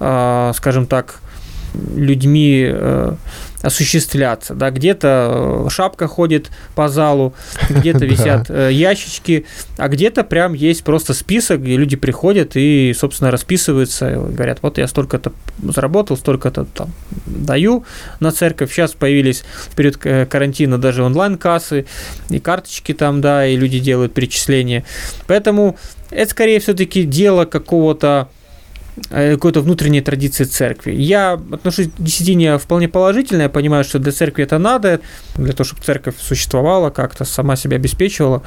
э, 0.00 0.52
скажем 0.54 0.86
так, 0.86 1.20
людьми 1.96 2.64
осуществляться. 3.62 4.54
Да? 4.54 4.70
Где-то 4.70 5.64
э, 5.66 5.70
шапка 5.70 6.06
ходит 6.06 6.50
по 6.74 6.88
залу, 6.88 7.34
где-то 7.70 8.04
висят 8.04 8.50
э, 8.50 8.70
ящички, 8.72 9.46
а 9.76 9.88
где-то 9.88 10.24
прям 10.24 10.54
есть 10.54 10.84
просто 10.84 11.14
список, 11.14 11.62
где 11.62 11.76
люди 11.76 11.96
приходят 11.96 12.52
и, 12.54 12.94
собственно, 12.96 13.30
расписываются, 13.30 14.12
говорят, 14.12 14.58
вот 14.62 14.78
я 14.78 14.86
столько-то 14.86 15.32
заработал, 15.62 16.16
столько-то 16.16 16.64
там 16.66 16.92
даю 17.26 17.84
на 18.20 18.32
церковь. 18.32 18.72
Сейчас 18.72 18.92
появились 18.92 19.44
в 19.70 19.74
период 19.74 19.96
карантина 19.96 20.78
даже 20.78 21.02
онлайн-кассы 21.02 21.86
и 22.30 22.38
карточки 22.38 22.94
там, 22.94 23.20
да, 23.20 23.46
и 23.46 23.56
люди 23.56 23.78
делают 23.78 24.14
перечисления. 24.14 24.84
Поэтому 25.26 25.76
это 26.10 26.30
скорее 26.30 26.60
все-таки 26.60 27.04
дело 27.04 27.44
какого-то 27.44 28.28
Э, 28.28 28.37
какой-то 29.10 29.60
внутренней 29.60 30.00
традиции 30.00 30.44
церкви. 30.44 30.92
Я 30.92 31.32
отношусь 31.32 31.88
к 31.88 32.02
десятине 32.02 32.58
вполне 32.58 32.88
положительно, 32.88 33.42
я 33.42 33.48
понимаю, 33.48 33.84
что 33.84 33.98
для 33.98 34.12
церкви 34.12 34.44
это 34.44 34.58
надо, 34.58 35.00
для 35.36 35.52
того, 35.52 35.64
чтобы 35.64 35.82
церковь 35.82 36.14
существовала 36.18 36.90
как-то, 36.90 37.24
сама 37.24 37.56
себя 37.56 37.76
обеспечивала. 37.76 38.42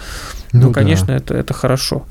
Ну, 0.51 0.67
ну 0.67 0.71
конечно, 0.73 1.07
да. 1.07 1.15
это, 1.15 1.33
это 1.35 1.53
хорошо. 1.53 2.05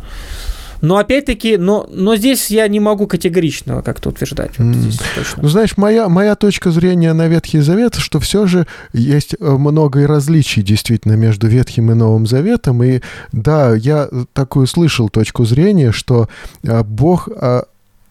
Но 0.81 0.97
опять-таки, 0.97 1.57
но, 1.57 1.89
но 1.93 2.17
здесь 2.17 2.51
я 2.51 2.67
не 2.69 2.81
могу 2.81 3.07
категорично 3.07 3.83
как-то 3.83 4.09
утверждать. 4.11 4.59
Вот 4.59 4.75
здесь 4.75 4.99
точно. 5.15 5.43
Ну, 5.43 5.49
знаешь, 5.49 5.77
моя, 5.77 6.09
моя 6.09 6.35
точка 6.37 6.71
зрения 6.71 7.13
на 7.13 7.29
Ветхий 7.29 7.61
Завет, 7.61 7.97
что 7.97 8.19
все 8.19 8.47
же 8.47 8.67
есть 8.93 9.35
э, 9.39 9.51
много 9.51 10.07
различий 10.07 10.63
действительно 10.63 11.15
между 11.15 11.49
Ветхим 11.49 11.91
и 11.91 11.95
Новым 11.95 12.27
Заветом. 12.27 12.83
И 12.83 13.01
да, 13.33 13.75
я 13.75 14.09
такую 14.33 14.67
слышал 14.67 15.09
точку 15.11 15.45
зрения, 15.45 15.93
что 15.93 16.29
э, 16.63 16.83
Бог 16.83 17.29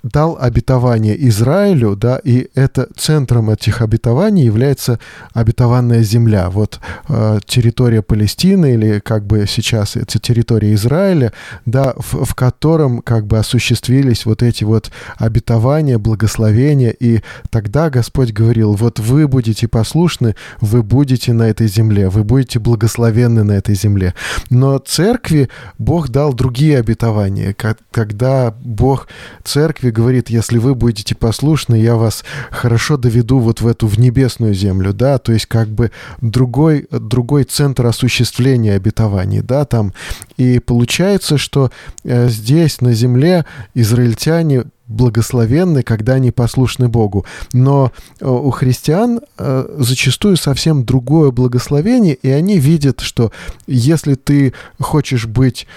дал 0.03 0.37
обетование 0.39 1.27
Израилю, 1.27 1.95
да, 1.95 2.19
и 2.23 2.49
это 2.55 2.87
центром 2.95 3.49
этих 3.49 3.81
обетований 3.81 4.45
является 4.45 4.99
обетованная 5.33 6.03
земля. 6.03 6.49
Вот 6.49 6.79
э, 7.07 7.39
территория 7.45 8.01
Палестины 8.01 8.73
или 8.73 8.99
как 8.99 9.25
бы 9.25 9.45
сейчас 9.47 9.95
это 9.95 10.19
территория 10.19 10.73
Израиля, 10.73 11.33
да, 11.65 11.93
в, 11.97 12.23
в 12.25 12.35
котором 12.35 13.01
как 13.01 13.27
бы 13.27 13.37
осуществились 13.37 14.25
вот 14.25 14.41
эти 14.41 14.63
вот 14.63 14.91
обетования, 15.17 15.97
благословения, 15.97 16.91
и 16.91 17.21
тогда 17.49 17.89
Господь 17.89 18.31
говорил, 18.31 18.73
вот 18.73 18.99
вы 18.99 19.27
будете 19.27 19.67
послушны, 19.67 20.35
вы 20.61 20.81
будете 20.81 21.33
на 21.33 21.43
этой 21.43 21.67
земле, 21.67 22.09
вы 22.09 22.23
будете 22.23 22.59
благословенны 22.59 23.43
на 23.43 23.53
этой 23.53 23.75
земле. 23.75 24.13
Но 24.49 24.77
церкви 24.77 25.49
Бог 25.77 26.09
дал 26.09 26.33
другие 26.33 26.77
обетования, 26.77 27.55
когда 27.91 28.53
Бог 28.61 29.07
церкви 29.43 29.88
церкви 29.89 29.91
говорит, 29.91 30.29
если 30.29 30.59
вы 30.59 30.75
будете 30.75 31.15
послушны, 31.15 31.75
я 31.75 31.95
вас 31.95 32.23
хорошо 32.51 32.97
доведу 32.97 33.39
вот 33.39 33.61
в 33.61 33.67
эту 33.67 33.87
в 33.87 33.99
небесную 33.99 34.53
землю, 34.53 34.93
да, 34.93 35.17
то 35.17 35.33
есть 35.33 35.45
как 35.45 35.67
бы 35.67 35.91
другой, 36.21 36.87
другой 36.91 37.43
центр 37.43 37.85
осуществления 37.85 38.75
обетований, 38.75 39.41
да, 39.41 39.65
там. 39.65 39.93
И 40.37 40.59
получается, 40.59 41.37
что 41.37 41.71
э, 42.03 42.29
здесь, 42.29 42.81
на 42.81 42.93
земле, 42.93 43.45
израильтяне 43.75 44.63
благословенны, 44.89 45.83
когда 45.83 46.13
они 46.15 46.31
послушны 46.31 46.87
Богу. 46.87 47.25
Но 47.53 47.91
э, 48.19 48.27
у 48.27 48.49
христиан 48.49 49.19
э, 49.37 49.75
зачастую 49.79 50.35
совсем 50.37 50.83
другое 50.83 51.31
благословение, 51.31 52.15
и 52.15 52.29
они 52.29 52.59
видят, 52.59 52.99
что 53.01 53.31
если 53.67 54.15
ты 54.15 54.53
хочешь 54.79 55.25
быть 55.25 55.67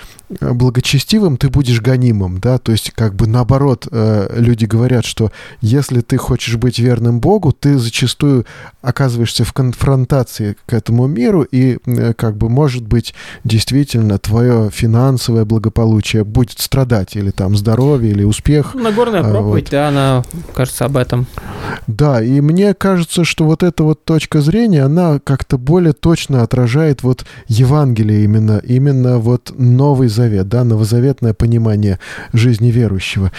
благочестивым, 0.41 1.37
ты 1.37 1.49
будешь 1.49 1.81
гонимым, 1.81 2.39
да, 2.39 2.59
то 2.59 2.73
есть 2.73 2.93
как 2.93 3.15
бы 3.15 3.27
наоборот 3.27 3.87
э, 3.91 4.35
люди 4.37 4.65
говорят, 4.65 5.05
что 5.05 5.31
если 5.61 6.01
ты 6.01 6.17
хочешь 6.17 6.57
быть 6.57 6.79
верным 6.79 7.21
Богу, 7.21 7.53
ты 7.53 7.79
зачастую 7.79 8.47
оказываешься 8.81 9.45
в 9.45 9.53
конфронтации 9.53 10.57
к 10.67 10.73
этому 10.73 11.07
миру, 11.07 11.43
и 11.43 11.79
э, 11.85 12.15
как 12.15 12.37
бы 12.37 12.49
может 12.49 12.87
быть 12.87 13.15
действительно 13.45 14.19
твое 14.19 14.71
финансовое 14.73 15.45
благополучие 15.45 16.25
будет 16.25 16.59
страдать, 16.59 17.17
или 17.17 17.31
там 17.31 17.57
здоровье, 17.57 18.13
или 18.13 18.25
успех. 18.25 18.75
Нагорная 18.75 19.23
проповедь, 19.23 19.65
вот. 19.65 19.71
да, 19.71 19.89
она, 19.89 20.25
кажется, 20.55 20.85
об 20.85 20.97
этом. 20.97 21.27
Да, 21.87 22.23
и 22.23 22.41
мне 22.41 22.75
кажется, 22.75 23.25
что 23.25 23.45
вот 23.45 23.63
эта 23.63 23.85
вот 23.85 24.05
точка 24.05 24.41
зрения, 24.41 24.83
она 24.85 25.21
как-то 25.23 25.59
более 25.59 25.93
точно 25.93 26.43
отражает 26.43 27.03
вот 27.03 27.25
Евангелие 27.49 28.25
именно, 28.25 28.59
именно 28.59 29.19
вот 29.19 29.53
Новый 29.57 30.09
Завет 30.09 30.22
Завет, 30.23 30.49
да, 30.49 30.63
новозаветное 30.63 31.35
понимание 31.35 31.99
жизни 32.33 32.69
верующего. 32.69 33.33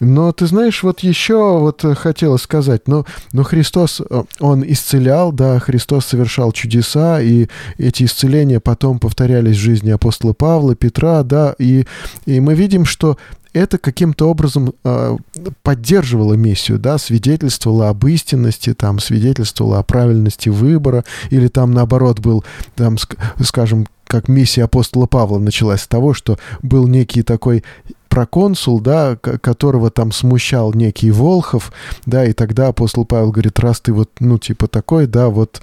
Но 0.00 0.32
ты 0.32 0.46
знаешь, 0.46 0.82
вот 0.82 1.00
еще 1.00 1.58
вот 1.58 1.84
хотелось 1.98 2.40
сказать, 2.40 2.88
но, 2.88 3.04
но 3.34 3.42
Христос, 3.42 4.00
э, 4.00 4.22
Он 4.40 4.64
исцелял, 4.66 5.32
да, 5.32 5.58
Христос 5.58 6.06
совершал 6.06 6.52
чудеса, 6.52 7.20
и 7.20 7.48
эти 7.76 8.04
исцеления 8.04 8.58
потом 8.58 9.00
повторялись 9.00 9.58
в 9.58 9.60
жизни 9.60 9.90
апостола 9.90 10.32
Павла, 10.32 10.74
Петра, 10.74 11.22
да, 11.24 11.54
и, 11.58 11.84
и 12.24 12.40
мы 12.40 12.54
видим, 12.54 12.86
что 12.86 13.18
это 13.52 13.76
каким-то 13.76 14.30
образом 14.30 14.72
э, 14.82 15.16
поддерживало 15.62 16.34
миссию, 16.34 16.78
да, 16.78 16.96
свидетельствовало 16.96 17.90
об 17.90 18.06
истинности, 18.06 18.72
там, 18.72 18.98
свидетельствовало 18.98 19.78
о 19.78 19.82
правильности 19.82 20.48
выбора, 20.48 21.04
или 21.28 21.48
там, 21.48 21.72
наоборот, 21.72 22.18
был, 22.20 22.46
там, 22.76 22.96
скажем, 23.42 23.86
как 24.10 24.26
миссия 24.26 24.64
апостола 24.64 25.06
Павла 25.06 25.38
началась 25.38 25.82
с 25.82 25.86
того, 25.86 26.14
что 26.14 26.36
был 26.62 26.88
некий 26.88 27.22
такой 27.22 27.62
проконсул, 28.10 28.80
да, 28.80 29.16
которого 29.16 29.90
там 29.90 30.12
смущал 30.12 30.74
некий 30.74 31.12
Волхов, 31.12 31.72
да, 32.04 32.24
и 32.24 32.32
тогда 32.32 32.66
апостол 32.66 33.04
Павел 33.04 33.30
говорит, 33.30 33.58
раз 33.60 33.80
ты 33.80 33.92
вот, 33.92 34.10
ну, 34.18 34.36
типа 34.36 34.66
такой, 34.66 35.06
да, 35.06 35.28
вот 35.28 35.62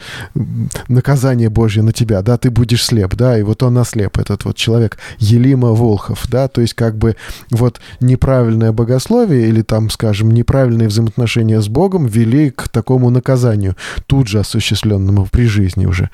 наказание 0.88 1.50
Божье 1.50 1.84
на 1.84 1.92
тебя, 1.92 2.22
да, 2.22 2.38
ты 2.38 2.50
будешь 2.50 2.86
слеп, 2.86 3.16
да, 3.16 3.38
и 3.38 3.44
вот 3.44 3.62
он 3.64 3.78
ослеп, 3.78 4.18
этот 4.18 4.46
вот 4.46 4.56
человек, 4.56 4.98
Елима 5.20 5.74
Волхов, 5.74 6.26
да, 6.30 6.48
то 6.48 6.62
есть 6.62 6.74
как 6.74 6.98
бы 6.98 7.18
вот 7.52 7.82
неправильное 8.00 8.72
богословие 8.72 9.50
или 9.50 9.62
там, 9.62 9.90
скажем, 9.90 10.32
неправильные 10.32 10.88
взаимоотношения 10.88 11.62
с 11.62 11.68
Богом 11.68 12.06
вели 12.06 12.50
к 12.50 12.70
такому 12.70 13.10
наказанию, 13.10 13.76
тут 14.06 14.28
же 14.28 14.40
осуществленному 14.40 15.28
при 15.30 15.48
жизни 15.48 15.86
уже, 15.86 16.10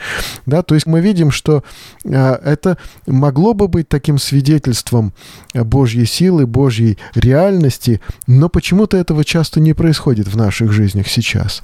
да, 0.48 0.64
то 0.64 0.74
есть 0.74 0.88
мы 0.88 1.00
видим, 1.00 1.30
что 1.30 1.64
а, 2.06 2.42
это 2.44 2.80
могло 3.06 3.54
бы 3.54 3.68
быть 3.68 3.88
таким 3.88 4.18
свидетельством 4.18 5.14
Божьей 5.54 6.08
силы, 6.08 6.23
силы 6.24 6.48
Божьей 6.48 6.98
реальности, 7.16 8.00
но 8.28 8.48
почему-то 8.48 8.96
этого 8.96 9.26
часто 9.26 9.60
не 9.60 9.74
происходит 9.74 10.30
в 10.30 10.38
наших 10.38 10.72
жизнях 10.72 11.10
сейчас. 11.10 11.62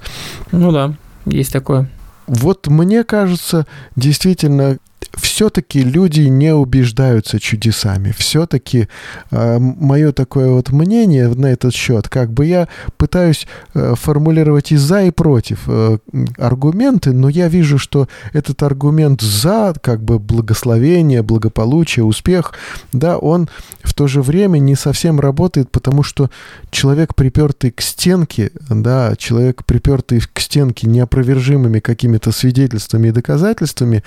Ну 0.52 0.70
да, 0.70 0.92
есть 1.24 1.50
такое. 1.50 1.88
Вот 2.26 2.66
мне 2.66 3.02
кажется, 3.04 3.66
действительно, 3.96 4.76
все-таки 5.16 5.82
люди 5.82 6.22
не 6.22 6.54
убеждаются 6.54 7.40
чудесами. 7.40 8.12
Все-таки 8.16 8.88
э, 9.30 9.58
мое 9.58 10.12
такое 10.12 10.50
вот 10.50 10.70
мнение 10.70 11.28
на 11.28 11.46
этот 11.46 11.74
счет, 11.74 12.08
как 12.08 12.32
бы 12.32 12.46
я 12.46 12.68
пытаюсь 12.96 13.46
э, 13.74 13.94
формулировать 13.96 14.72
и 14.72 14.76
за, 14.76 15.04
и 15.04 15.10
против 15.10 15.60
э, 15.66 15.98
аргументы, 16.38 17.12
но 17.12 17.28
я 17.28 17.48
вижу, 17.48 17.78
что 17.78 18.08
этот 18.32 18.62
аргумент 18.62 19.20
за, 19.20 19.74
как 19.80 20.02
бы 20.02 20.18
благословение, 20.18 21.22
благополучие, 21.22 22.04
успех, 22.04 22.52
да, 22.92 23.18
он 23.18 23.48
в 23.82 23.94
то 23.94 24.06
же 24.06 24.22
время 24.22 24.58
не 24.58 24.76
совсем 24.76 25.20
работает, 25.20 25.70
потому 25.70 26.02
что 26.02 26.30
человек, 26.70 27.14
припертый 27.14 27.70
к 27.70 27.80
стенке, 27.80 28.52
да, 28.68 29.14
человек, 29.16 29.64
припертый 29.64 30.20
к 30.20 30.40
стенке 30.40 30.86
неопровержимыми 30.86 31.80
какими-то 31.80 32.32
свидетельствами 32.32 33.08
и 33.08 33.12
доказательствами, 33.12 34.02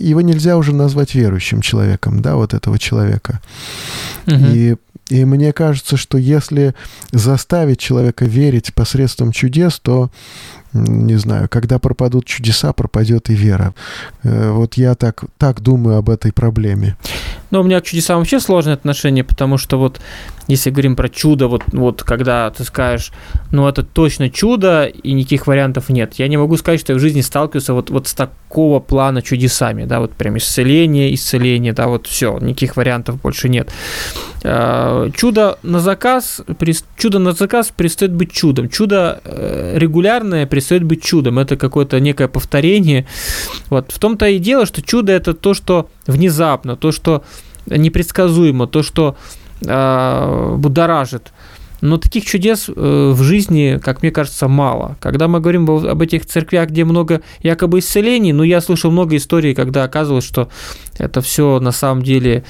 его 0.00 0.20
нельзя 0.20 0.56
уже 0.56 0.74
назвать 0.74 1.14
верующим 1.14 1.60
человеком, 1.60 2.22
да, 2.22 2.36
вот 2.36 2.54
этого 2.54 2.78
человека. 2.78 3.40
Угу. 4.26 4.36
И 4.36 4.76
и 5.08 5.24
мне 5.24 5.52
кажется, 5.52 5.96
что 5.96 6.18
если 6.18 6.74
заставить 7.12 7.78
человека 7.78 8.26
верить 8.26 8.74
посредством 8.74 9.32
чудес, 9.32 9.78
то 9.78 10.10
не 10.74 11.16
знаю, 11.16 11.48
когда 11.48 11.78
пропадут 11.78 12.26
чудеса, 12.26 12.72
пропадет 12.72 13.30
и 13.30 13.34
вера. 13.34 13.74
Э, 14.22 14.50
вот 14.50 14.74
я 14.74 14.94
так, 14.94 15.24
так 15.38 15.60
думаю 15.62 15.96
об 15.96 16.10
этой 16.10 16.30
проблеме. 16.30 16.96
Но 17.50 17.60
у 17.60 17.64
меня 17.64 17.80
к 17.80 17.84
чудесам 17.84 18.18
вообще 18.18 18.40
сложное 18.40 18.74
отношение, 18.74 19.24
потому 19.24 19.58
что 19.58 19.78
вот 19.78 20.00
если 20.48 20.70
говорим 20.70 20.96
про 20.96 21.08
чудо, 21.08 21.46
вот, 21.46 21.62
вот 21.72 22.02
когда 22.02 22.50
ты 22.50 22.64
скажешь, 22.64 23.12
ну 23.52 23.68
это 23.68 23.82
точно 23.82 24.30
чудо, 24.30 24.86
и 24.86 25.12
никаких 25.12 25.46
вариантов 25.46 25.90
нет. 25.90 26.14
Я 26.14 26.28
не 26.28 26.36
могу 26.36 26.56
сказать, 26.56 26.80
что 26.80 26.94
я 26.94 26.98
в 26.98 27.02
жизни 27.02 27.20
сталкивался 27.20 27.74
вот, 27.74 27.90
вот 27.90 28.08
с 28.08 28.14
такого 28.14 28.80
плана 28.80 29.20
чудесами, 29.20 29.84
да, 29.84 30.00
вот 30.00 30.12
прям 30.12 30.38
исцеление, 30.38 31.14
исцеление, 31.14 31.74
да, 31.74 31.86
вот 31.88 32.06
все, 32.06 32.38
никаких 32.38 32.76
вариантов 32.76 33.20
больше 33.20 33.48
нет. 33.48 33.70
А, 34.44 35.10
чудо 35.10 35.58
на 35.62 35.80
заказ, 35.80 36.40
чудо 36.96 37.18
на 37.18 37.32
заказ 37.32 37.72
перестает 37.76 38.12
быть 38.12 38.32
чудом. 38.32 38.68
Чудо 38.68 39.20
э, 39.24 39.74
регулярное 39.76 40.46
перестает 40.46 40.84
быть 40.84 41.02
чудом. 41.02 41.38
Это 41.38 41.56
какое-то 41.56 42.00
некое 42.00 42.28
повторение. 42.28 43.06
Вот 43.68 43.92
в 43.92 43.98
том-то 43.98 44.26
и 44.26 44.38
дело, 44.38 44.64
что 44.64 44.80
чудо 44.80 45.12
это 45.12 45.34
то, 45.34 45.54
что 45.54 45.90
внезапно, 46.08 46.76
то, 46.76 46.90
что 46.90 47.22
непредсказуемо, 47.66 48.66
то, 48.66 48.82
что 48.82 49.16
э, 49.64 50.54
будоражит. 50.56 51.32
Но 51.80 51.96
таких 51.96 52.24
чудес 52.24 52.68
э, 52.68 52.72
в 53.14 53.22
жизни, 53.22 53.78
как 53.80 54.02
мне 54.02 54.10
кажется, 54.10 54.48
мало. 54.48 54.96
Когда 55.00 55.28
мы 55.28 55.38
говорим 55.38 55.70
об 55.70 56.02
этих 56.02 56.26
церквях, 56.26 56.70
где 56.70 56.84
много 56.84 57.20
якобы 57.40 57.78
исцелений, 57.78 58.32
ну, 58.32 58.42
я 58.42 58.60
слышал 58.60 58.90
много 58.90 59.16
историй, 59.16 59.54
когда 59.54 59.84
оказывалось, 59.84 60.24
что 60.24 60.48
это 60.98 61.20
все 61.20 61.60
на 61.60 61.70
самом 61.70 62.02
деле 62.02 62.44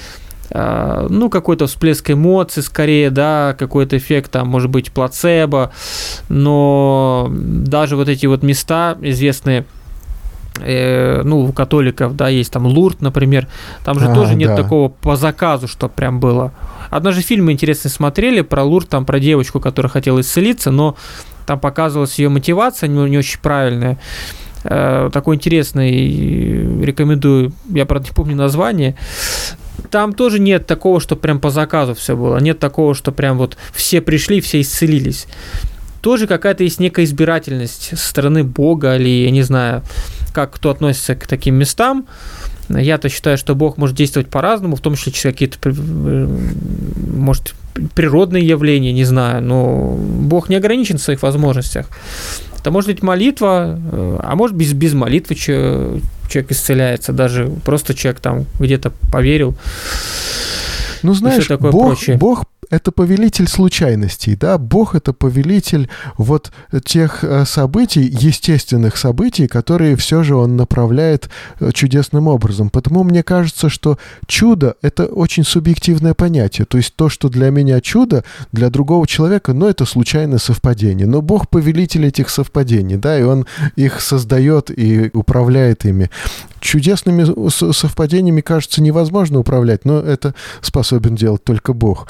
а, 0.50 1.06
ну, 1.10 1.28
какой-то 1.28 1.66
всплеск 1.66 2.10
эмоций 2.10 2.62
скорее, 2.62 3.10
да, 3.10 3.54
какой-то 3.58 3.98
эффект, 3.98 4.30
там, 4.30 4.48
может 4.48 4.70
быть, 4.70 4.92
плацебо, 4.92 5.72
но 6.28 7.28
даже 7.30 7.96
вот 7.96 8.08
эти 8.08 8.24
вот 8.26 8.42
места 8.42 8.96
известные, 9.02 9.66
э, 10.62 11.22
ну, 11.22 11.40
у 11.40 11.52
католиков, 11.52 12.16
да, 12.16 12.28
есть 12.28 12.52
там 12.52 12.66
Лурд, 12.66 13.00
например, 13.00 13.46
там 13.84 13.98
же 13.98 14.06
а, 14.06 14.14
тоже 14.14 14.34
нет 14.34 14.50
да. 14.50 14.56
такого 14.56 14.88
по 14.88 15.16
заказу, 15.16 15.68
что 15.68 15.88
прям 15.88 16.20
было. 16.20 16.52
Однажды 16.90 17.22
фильмы 17.22 17.52
интересные 17.52 17.90
смотрели 17.90 18.40
про 18.40 18.62
Лурд, 18.62 18.88
там, 18.88 19.04
про 19.04 19.20
девочку, 19.20 19.60
которая 19.60 19.90
хотела 19.90 20.20
исцелиться, 20.20 20.70
но 20.70 20.96
там 21.46 21.58
показывалась 21.58 22.18
ее 22.18 22.28
мотивация 22.28 22.88
не, 22.88 23.10
не 23.10 23.18
очень 23.18 23.40
правильная. 23.40 23.98
Э, 24.64 25.10
такой 25.12 25.36
интересный, 25.36 26.84
рекомендую, 26.84 27.52
я, 27.70 27.86
правда, 27.86 28.08
не 28.08 28.14
помню 28.14 28.36
название, 28.36 28.96
там 29.90 30.12
тоже 30.12 30.40
нет 30.40 30.66
такого, 30.66 31.00
что 31.00 31.16
прям 31.16 31.40
по 31.40 31.50
заказу 31.50 31.94
все 31.94 32.16
было. 32.16 32.38
Нет 32.38 32.58
такого, 32.58 32.94
что 32.94 33.12
прям 33.12 33.38
вот 33.38 33.56
все 33.72 34.00
пришли, 34.00 34.40
все 34.40 34.60
исцелились. 34.60 35.26
Тоже 36.00 36.26
какая-то 36.26 36.64
есть 36.64 36.80
некая 36.80 37.04
избирательность 37.04 37.98
со 37.98 38.08
стороны 38.08 38.44
Бога 38.44 38.96
или, 38.96 39.24
я 39.24 39.30
не 39.30 39.42
знаю, 39.42 39.82
как 40.38 40.52
кто 40.52 40.70
относится 40.70 41.16
к 41.16 41.26
таким 41.26 41.56
местам. 41.56 42.06
Я-то 42.68 43.08
считаю, 43.08 43.36
что 43.36 43.56
Бог 43.56 43.76
может 43.76 43.96
действовать 43.96 44.28
по-разному, 44.28 44.76
в 44.76 44.80
том 44.80 44.94
числе 44.94 45.10
через 45.10 45.32
какие-то, 45.34 45.58
э, 45.64 46.28
может, 47.12 47.54
природные 47.94 48.46
явления, 48.46 48.92
не 48.92 49.02
знаю, 49.02 49.42
но 49.42 49.96
Бог 49.98 50.48
не 50.48 50.54
ограничен 50.54 50.98
в 50.98 51.02
своих 51.02 51.22
возможностях. 51.22 51.86
Это 52.56 52.70
может 52.70 52.88
быть 52.88 53.02
молитва, 53.02 53.80
э, 53.90 54.20
а 54.22 54.36
может 54.36 54.56
без, 54.56 54.72
без 54.74 54.94
молитвы 54.94 55.34
человек 55.34 56.52
исцеляется, 56.52 57.12
даже 57.12 57.50
просто 57.64 57.94
человек 57.94 58.20
там 58.20 58.46
где-то 58.60 58.92
поверил. 59.10 59.56
Ну, 61.02 61.14
знаешь, 61.14 61.48
Бог, 61.48 61.70
прочее. 61.72 62.16
Бог 62.16 62.44
это 62.70 62.92
повелитель 62.92 63.48
случайностей, 63.48 64.36
да, 64.36 64.58
Бог 64.58 64.94
это 64.94 65.12
повелитель 65.12 65.88
вот 66.16 66.52
тех 66.84 67.24
э, 67.24 67.44
событий, 67.44 68.02
естественных 68.02 68.96
событий, 68.96 69.46
которые 69.46 69.96
все 69.96 70.22
же 70.22 70.34
он 70.36 70.56
направляет 70.56 71.30
э, 71.60 71.70
чудесным 71.72 72.28
образом. 72.28 72.70
Потому 72.70 73.04
мне 73.04 73.22
кажется, 73.22 73.68
что 73.68 73.98
чудо— 74.26 74.76
это 74.82 75.06
очень 75.06 75.44
субъективное 75.44 76.14
понятие. 76.14 76.66
То 76.66 76.78
есть 76.78 76.94
то, 76.94 77.08
что 77.08 77.28
для 77.28 77.50
меня 77.50 77.80
чудо, 77.80 78.24
для 78.52 78.70
другого 78.70 79.06
человека, 79.06 79.52
ну, 79.52 79.66
это 79.66 79.86
случайное 79.86 80.38
совпадение. 80.38 81.06
Но 81.06 81.22
Бог 81.22 81.48
повелитель 81.48 82.06
этих 82.06 82.28
совпадений, 82.28 82.96
да, 82.96 83.18
и 83.18 83.22
он 83.22 83.46
их 83.76 84.00
создает 84.00 84.70
и 84.70 85.10
управляет 85.12 85.84
ими. 85.84 86.10
Чудесными 86.60 87.48
совпадениями, 87.72 88.40
кажется, 88.40 88.82
невозможно 88.82 89.38
управлять, 89.38 89.84
но 89.84 90.00
это 90.00 90.34
способен 90.60 91.14
делать 91.14 91.44
только 91.44 91.72
Бог. 91.72 92.08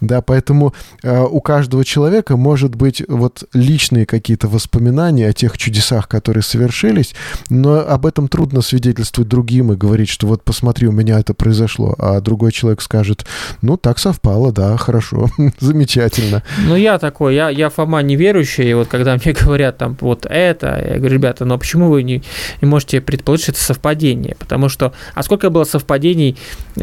Да, 0.00 0.22
поэтому 0.22 0.74
э, 1.02 1.22
у 1.22 1.40
каждого 1.40 1.84
человека 1.84 2.36
может 2.36 2.74
быть 2.74 3.02
вот 3.08 3.44
личные 3.52 4.06
какие-то 4.06 4.48
воспоминания 4.48 5.28
о 5.28 5.32
тех 5.32 5.56
чудесах, 5.58 6.08
которые 6.08 6.42
совершились, 6.42 7.14
но 7.48 7.80
об 7.80 8.06
этом 8.06 8.28
трудно 8.28 8.62
свидетельствовать 8.62 9.28
другим 9.28 9.72
и 9.72 9.76
говорить, 9.76 10.08
что 10.08 10.26
вот 10.26 10.42
посмотри, 10.42 10.88
у 10.88 10.92
меня 10.92 11.18
это 11.18 11.34
произошло, 11.34 11.94
а 11.98 12.20
другой 12.20 12.52
человек 12.52 12.80
скажет, 12.82 13.26
ну, 13.62 13.76
так 13.76 13.98
совпало, 13.98 14.52
да, 14.52 14.76
хорошо, 14.76 15.28
замечательно. 15.60 16.42
Ну, 16.66 16.76
я 16.76 16.98
такой, 16.98 17.34
я, 17.34 17.50
я 17.50 17.70
Фома 17.70 18.02
неверующий, 18.02 18.70
и 18.70 18.74
вот 18.74 18.88
когда 18.88 19.16
мне 19.16 19.32
говорят 19.40 19.78
там 19.78 19.96
вот 20.00 20.26
это, 20.28 20.82
я 20.86 20.98
говорю, 20.98 21.14
ребята, 21.14 21.44
но 21.44 21.58
почему 21.58 21.90
вы 21.90 22.02
не, 22.02 22.22
не 22.60 22.68
можете 22.68 23.00
предположить, 23.00 23.44
что 23.44 23.52
это 23.52 23.60
совпадение? 23.60 23.89
Потому 24.38 24.68
что, 24.68 24.92
а 25.14 25.22
сколько 25.22 25.50
было 25.50 25.64
совпадений, 25.64 26.36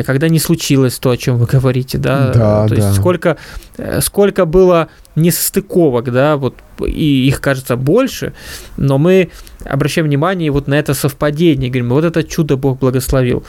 когда 0.05 0.29
не 0.29 0.39
случилось 0.39 0.99
то, 0.99 1.11
о 1.11 1.17
чем 1.17 1.37
вы 1.37 1.45
говорите, 1.45 1.97
да? 1.97 2.31
Да, 2.33 2.67
то 2.67 2.75
да. 2.75 2.75
есть 2.75 2.95
сколько, 2.97 3.37
э, 3.77 4.01
сколько 4.01 4.45
было 4.45 4.89
несостыковок, 5.15 6.11
да, 6.11 6.37
вот, 6.37 6.55
и 6.85 7.27
их 7.27 7.41
кажется 7.41 7.75
больше, 7.75 8.33
но 8.77 8.97
мы 8.97 9.31
обращаем 9.67 10.07
внимание 10.07 10.51
вот 10.51 10.67
на 10.67 10.75
это 10.75 10.93
совпадение, 10.93 11.69
говорим, 11.69 11.89
вот 11.89 12.05
это 12.05 12.23
чудо 12.23 12.57
Бог 12.57 12.79
благословил. 12.79 13.43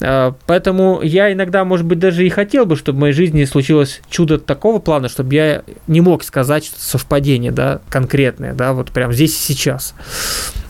А, 0.00 0.34
поэтому 0.46 1.00
я 1.02 1.32
иногда, 1.32 1.64
может 1.64 1.86
быть, 1.86 1.98
даже 1.98 2.26
и 2.26 2.28
хотел 2.28 2.66
бы, 2.66 2.76
чтобы 2.76 2.98
в 2.98 3.00
моей 3.00 3.12
жизни 3.12 3.44
случилось 3.44 4.00
чудо 4.10 4.38
такого 4.38 4.78
плана, 4.78 5.08
чтобы 5.08 5.34
я 5.34 5.62
не 5.86 6.00
мог 6.00 6.24
сказать, 6.24 6.64
что 6.64 6.76
это 6.76 6.84
совпадение, 6.84 7.52
да, 7.52 7.80
конкретное, 7.88 8.54
да, 8.54 8.72
вот 8.72 8.90
прям 8.90 9.12
здесь 9.12 9.34
и 9.34 9.54
сейчас. 9.54 9.94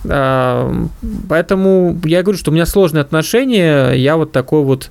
А, 0.07 0.73
поэтому 1.29 1.99
я 2.05 2.23
говорю, 2.23 2.39
что 2.39 2.51
у 2.51 2.55
меня 2.55 2.67
сложные 2.67 3.03
отношения, 3.03 3.93
я 3.93 4.17
вот 4.17 4.33
такой 4.33 4.63
вот, 4.63 4.91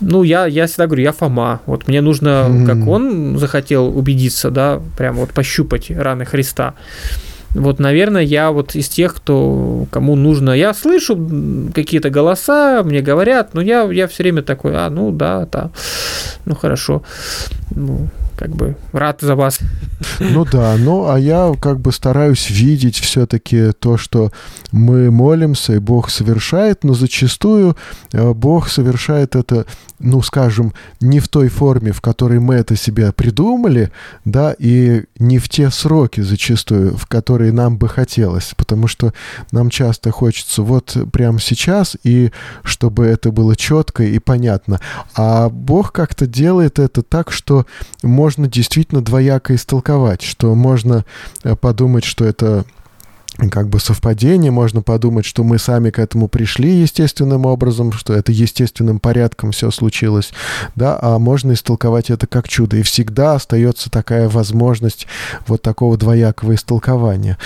ну, 0.00 0.22
я, 0.22 0.46
я 0.46 0.66
всегда 0.66 0.86
говорю, 0.86 1.02
я 1.02 1.12
Фома, 1.12 1.60
вот 1.66 1.88
мне 1.88 2.00
нужно, 2.00 2.46
mm-hmm. 2.48 2.66
как 2.66 2.86
он 2.86 3.38
захотел 3.38 3.96
убедиться, 3.96 4.50
да, 4.50 4.80
прям 4.96 5.16
вот 5.16 5.30
пощупать 5.30 5.90
раны 5.90 6.24
Христа. 6.24 6.74
Вот, 7.54 7.80
наверное, 7.80 8.22
я 8.22 8.52
вот 8.52 8.76
из 8.76 8.88
тех, 8.88 9.14
кто 9.14 9.86
кому 9.90 10.14
нужно. 10.14 10.50
Я 10.50 10.72
слышу 10.72 11.16
какие-то 11.74 12.10
голоса, 12.10 12.82
мне 12.84 13.00
говорят, 13.00 13.54
но 13.54 13.60
я, 13.60 13.82
я 13.90 14.06
все 14.06 14.22
время 14.22 14.42
такой, 14.42 14.76
а, 14.76 14.88
ну 14.88 15.10
да, 15.10 15.46
да, 15.50 15.70
ну 16.44 16.54
хорошо. 16.54 17.02
Ну, 17.74 18.08
как 18.40 18.56
бы 18.56 18.74
рад 18.92 19.20
за 19.20 19.36
вас. 19.36 19.58
Ну 20.18 20.46
да, 20.46 20.76
ну 20.78 21.10
а 21.10 21.18
я 21.20 21.52
как 21.60 21.78
бы 21.78 21.92
стараюсь 21.92 22.48
видеть 22.48 22.98
все-таки 22.98 23.72
то, 23.72 23.98
что 23.98 24.32
мы 24.72 25.10
молимся, 25.10 25.74
и 25.74 25.78
Бог 25.78 26.08
совершает, 26.08 26.82
но 26.82 26.94
зачастую 26.94 27.76
э, 28.12 28.32
Бог 28.32 28.70
совершает 28.70 29.36
это, 29.36 29.66
ну 29.98 30.22
скажем, 30.22 30.72
не 31.00 31.20
в 31.20 31.28
той 31.28 31.48
форме, 31.48 31.92
в 31.92 32.00
которой 32.00 32.40
мы 32.40 32.54
это 32.54 32.76
себе 32.76 33.12
придумали, 33.12 33.92
да, 34.24 34.54
и 34.58 35.04
не 35.18 35.38
в 35.38 35.50
те 35.50 35.70
сроки 35.70 36.22
зачастую, 36.22 36.96
в 36.96 37.06
которые 37.06 37.52
нам 37.52 37.76
бы 37.76 37.88
хотелось, 37.88 38.54
потому 38.56 38.86
что 38.88 39.12
нам 39.52 39.68
часто 39.68 40.12
хочется 40.12 40.62
вот 40.62 40.96
прямо 41.12 41.40
сейчас, 41.40 41.94
и 42.04 42.32
чтобы 42.62 43.04
это 43.04 43.32
было 43.32 43.54
четко 43.54 44.02
и 44.02 44.18
понятно. 44.18 44.80
А 45.14 45.50
Бог 45.50 45.92
как-то 45.92 46.26
делает 46.26 46.78
это 46.78 47.02
так, 47.02 47.32
что 47.32 47.66
можно 48.02 48.29
можно 48.30 48.46
действительно 48.46 49.00
двояко 49.00 49.56
истолковать, 49.56 50.22
что 50.22 50.54
можно 50.54 51.04
э, 51.42 51.56
подумать, 51.56 52.04
что 52.04 52.24
это 52.24 52.64
как 53.48 53.68
бы 53.68 53.80
совпадение, 53.80 54.50
можно 54.50 54.82
подумать, 54.82 55.24
что 55.24 55.44
мы 55.44 55.58
сами 55.58 55.90
к 55.90 55.98
этому 55.98 56.28
пришли 56.28 56.70
естественным 56.80 57.46
образом, 57.46 57.92
что 57.92 58.12
это 58.12 58.32
естественным 58.32 59.00
порядком 59.00 59.52
все 59.52 59.70
случилось, 59.70 60.32
да, 60.74 60.98
а 61.00 61.18
можно 61.18 61.52
истолковать 61.52 62.10
это 62.10 62.26
как 62.26 62.48
чудо. 62.48 62.76
И 62.76 62.82
всегда 62.82 63.34
остается 63.34 63.90
такая 63.90 64.28
возможность 64.28 65.06
вот 65.46 65.62
такого 65.62 65.96
двоякого 65.96 66.54
истолкования. 66.54 67.38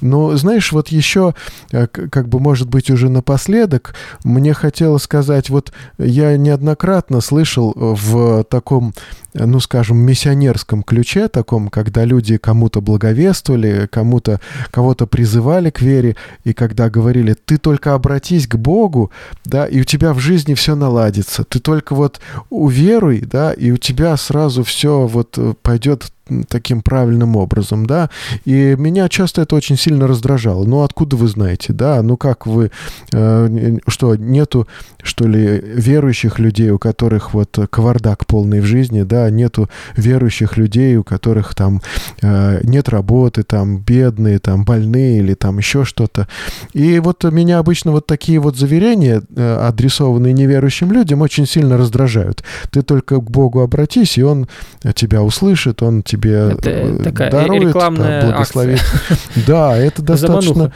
Но, 0.00 0.36
знаешь, 0.36 0.72
вот 0.72 0.88
еще, 0.88 1.34
э, 1.72 1.86
как 1.86 2.28
бы, 2.28 2.40
может 2.40 2.68
быть, 2.68 2.90
уже 2.90 3.08
напоследок, 3.08 3.94
мне 4.24 4.54
хотелось 4.54 5.02
сказать, 5.02 5.50
вот 5.50 5.72
я 5.98 6.36
неоднократно 6.36 7.20
слышал 7.20 7.74
в 7.76 8.44
таком 8.44 8.94
ну, 9.34 9.60
скажем, 9.60 9.96
миссионерском 9.96 10.82
ключе, 10.82 11.28
таком, 11.28 11.68
когда 11.68 12.04
люди 12.04 12.36
кому-то 12.36 12.80
благовествовали, 12.80 13.88
кому-то, 13.90 14.40
кого-то 14.70 15.06
призывали 15.06 15.41
к 15.70 15.82
вере, 15.82 16.16
и 16.44 16.52
когда 16.52 16.88
говорили, 16.88 17.34
ты 17.34 17.58
только 17.58 17.94
обратись 17.94 18.46
к 18.46 18.56
Богу, 18.56 19.10
да, 19.44 19.66
и 19.66 19.80
у 19.80 19.84
тебя 19.84 20.14
в 20.14 20.18
жизни 20.18 20.54
все 20.54 20.74
наладится, 20.74 21.44
ты 21.44 21.58
только 21.58 21.94
вот 21.94 22.20
уверуй, 22.50 23.20
да, 23.20 23.52
и 23.52 23.70
у 23.70 23.76
тебя 23.76 24.16
сразу 24.16 24.64
все 24.64 25.06
вот 25.06 25.36
э, 25.36 25.54
пойдет 25.62 26.12
таким 26.48 26.82
правильным 26.82 27.36
образом, 27.36 27.86
да, 27.86 28.10
и 28.44 28.76
меня 28.78 29.08
часто 29.08 29.42
это 29.42 29.56
очень 29.56 29.76
сильно 29.76 30.06
раздражало. 30.06 30.64
Ну, 30.64 30.82
откуда 30.82 31.16
вы 31.16 31.28
знаете, 31.28 31.72
да, 31.72 32.02
ну 32.02 32.16
как 32.16 32.46
вы, 32.46 32.70
э, 33.12 33.78
что, 33.86 34.16
нету, 34.16 34.68
что 35.02 35.26
ли, 35.26 35.60
верующих 35.62 36.38
людей, 36.38 36.70
у 36.70 36.78
которых 36.78 37.34
вот 37.34 37.58
кавардак 37.70 38.26
полный 38.26 38.60
в 38.60 38.64
жизни, 38.64 39.02
да, 39.02 39.28
нету 39.30 39.68
верующих 39.96 40.56
людей, 40.56 40.96
у 40.96 41.04
которых 41.04 41.54
там 41.54 41.82
э, 42.22 42.60
нет 42.62 42.88
работы, 42.88 43.42
там 43.42 43.78
бедные, 43.78 44.38
там 44.38 44.64
больные 44.64 45.18
или 45.18 45.34
там 45.34 45.58
еще 45.58 45.84
что-то. 45.84 46.28
И 46.72 46.98
вот 47.00 47.24
меня 47.24 47.58
обычно 47.58 47.90
вот 47.92 48.06
такие 48.06 48.38
вот 48.38 48.56
заверения, 48.56 49.22
э, 49.34 49.66
адресованные 49.68 50.32
неверующим 50.32 50.92
людям, 50.92 51.20
очень 51.20 51.46
сильно 51.46 51.76
раздражают. 51.76 52.42
Ты 52.70 52.82
только 52.82 53.16
к 53.16 53.30
Богу 53.30 53.60
обратись, 53.60 54.18
и 54.18 54.22
Он 54.22 54.46
тебя 54.94 55.22
услышит, 55.22 55.82
Он 55.82 56.02
тебе 56.12 56.52
это 56.52 56.70
э, 56.70 56.98
такая 57.02 57.30
дарует, 57.30 57.68
рекламная 57.68 58.20
да, 58.20 58.28
благословит. 58.28 58.80
Акция. 58.80 59.18
Да, 59.46 59.76
это 59.76 60.02
достаточно, 60.02 60.72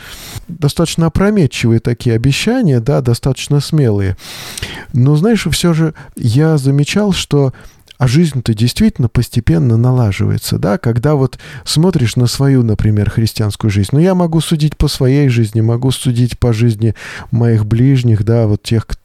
достаточно 0.49 1.07
опрометчивые 1.07 1.81
такие 1.81 2.17
обещания, 2.17 2.81
да, 2.81 3.01
достаточно 3.01 3.61
смелые. 3.61 4.17
Но 4.93 5.17
знаешь, 5.17 5.47
все 5.51 5.75
же 5.75 5.95
я 6.17 6.57
замечал, 6.57 7.13
что 7.13 7.53
а 7.99 8.09
жизнь-то 8.09 8.53
действительно 8.53 9.09
постепенно 9.09 9.77
налаживается, 9.77 10.59
да, 10.59 10.77
когда 10.77 11.15
вот 11.15 11.39
смотришь 11.65 12.17
на 12.17 12.27
свою, 12.27 12.63
например, 12.63 13.09
христианскую 13.09 13.71
жизнь, 13.71 13.89
ну, 13.93 13.99
я 14.01 14.15
могу 14.15 14.41
судить 14.41 14.77
по 14.77 14.87
своей 14.89 15.29
жизни, 15.29 15.63
могу 15.63 15.91
судить 15.91 16.39
по 16.39 16.53
жизни 16.53 16.95
моих 17.31 17.65
ближних, 17.65 18.23
да, 18.25 18.47
вот 18.47 18.63
тех, 18.63 18.87
кто 18.87 19.01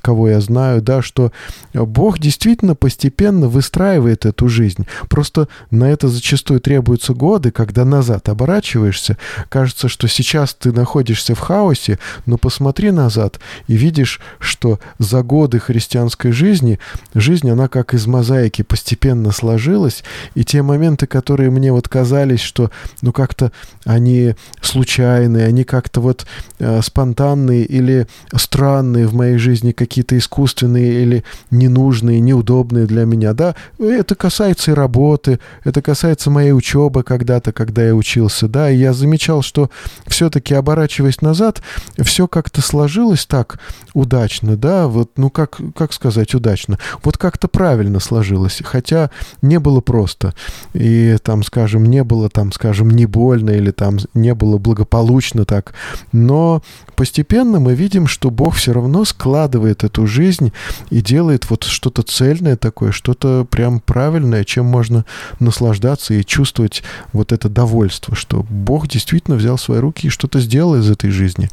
кого 0.00 0.28
я 0.28 0.40
знаю, 0.40 0.82
да, 0.82 1.02
что 1.02 1.32
Бог 1.74 2.18
действительно 2.18 2.74
постепенно 2.74 3.48
выстраивает 3.48 4.26
эту 4.26 4.48
жизнь. 4.48 4.86
Просто 5.08 5.48
на 5.70 5.84
это 5.84 6.08
зачастую 6.08 6.60
требуются 6.60 7.14
годы, 7.14 7.50
когда 7.50 7.84
назад 7.84 8.28
оборачиваешься. 8.28 9.16
Кажется, 9.48 9.88
что 9.88 10.08
сейчас 10.08 10.54
ты 10.54 10.72
находишься 10.72 11.34
в 11.34 11.40
хаосе, 11.40 11.98
но 12.26 12.38
посмотри 12.38 12.90
назад 12.90 13.40
и 13.66 13.76
видишь, 13.76 14.20
что 14.38 14.80
за 14.98 15.22
годы 15.22 15.58
христианской 15.58 16.32
жизни 16.32 16.78
жизнь, 17.14 17.50
она 17.50 17.68
как 17.68 17.94
из 17.94 18.06
мозаики 18.06 18.62
постепенно 18.62 19.32
сложилась, 19.32 20.04
и 20.34 20.44
те 20.44 20.62
моменты, 20.62 21.06
которые 21.06 21.50
мне 21.50 21.72
вот 21.72 21.88
казались, 21.88 22.40
что 22.40 22.70
ну 23.02 23.12
как-то 23.12 23.52
они 23.84 24.34
случайные, 24.60 25.46
они 25.46 25.64
как-то 25.64 26.00
вот 26.00 26.26
э, 26.58 26.80
спонтанные 26.82 27.64
или 27.64 28.06
странные 28.34 29.06
в 29.06 29.14
моей 29.14 29.38
жизни, 29.38 29.72
какие-то 29.98 30.16
искусственные 30.16 31.02
или 31.02 31.24
ненужные, 31.50 32.20
неудобные 32.20 32.86
для 32.86 33.04
меня, 33.04 33.32
да, 33.32 33.56
это 33.80 34.14
касается 34.14 34.70
и 34.70 34.74
работы, 34.74 35.40
это 35.64 35.82
касается 35.82 36.30
моей 36.30 36.52
учебы 36.52 37.02
когда-то, 37.02 37.52
когда 37.52 37.84
я 37.84 37.96
учился, 37.96 38.46
да, 38.46 38.70
и 38.70 38.76
я 38.76 38.92
замечал, 38.92 39.42
что 39.42 39.70
все-таки 40.06 40.54
оборачиваясь 40.54 41.20
назад, 41.20 41.62
все 41.98 42.28
как-то 42.28 42.62
сложилось 42.62 43.26
так 43.26 43.58
удачно, 43.92 44.56
да, 44.56 44.86
вот, 44.86 45.10
ну 45.16 45.30
как, 45.30 45.58
как 45.74 45.92
сказать 45.92 46.32
удачно, 46.32 46.78
вот 47.02 47.18
как-то 47.18 47.48
правильно 47.48 47.98
сложилось, 47.98 48.62
хотя 48.64 49.10
не 49.42 49.58
было 49.58 49.80
просто, 49.80 50.32
и 50.74 51.16
там, 51.24 51.42
скажем, 51.42 51.84
не 51.86 52.04
было 52.04 52.28
там, 52.28 52.52
скажем, 52.52 52.90
не 52.90 53.06
больно 53.06 53.50
или 53.50 53.72
там 53.72 53.98
не 54.14 54.34
было 54.34 54.58
благополучно 54.58 55.44
так, 55.44 55.74
но 56.12 56.62
постепенно 56.98 57.60
мы 57.60 57.74
видим, 57.74 58.08
что 58.08 58.28
Бог 58.28 58.56
все 58.56 58.72
равно 58.72 59.04
складывает 59.04 59.84
эту 59.84 60.08
жизнь 60.08 60.52
и 60.90 61.00
делает 61.00 61.48
вот 61.48 61.62
что-то 61.62 62.02
цельное 62.02 62.56
такое, 62.56 62.90
что-то 62.90 63.46
прям 63.48 63.78
правильное, 63.78 64.42
чем 64.42 64.66
можно 64.66 65.04
наслаждаться 65.38 66.14
и 66.14 66.24
чувствовать 66.24 66.82
вот 67.12 67.30
это 67.30 67.48
довольство, 67.48 68.16
что 68.16 68.44
Бог 68.50 68.88
действительно 68.88 69.36
взял 69.36 69.58
свои 69.58 69.78
руки 69.78 70.08
и 70.08 70.10
что-то 70.10 70.40
сделал 70.40 70.74
из 70.74 70.90
этой 70.90 71.10
жизни. 71.10 71.50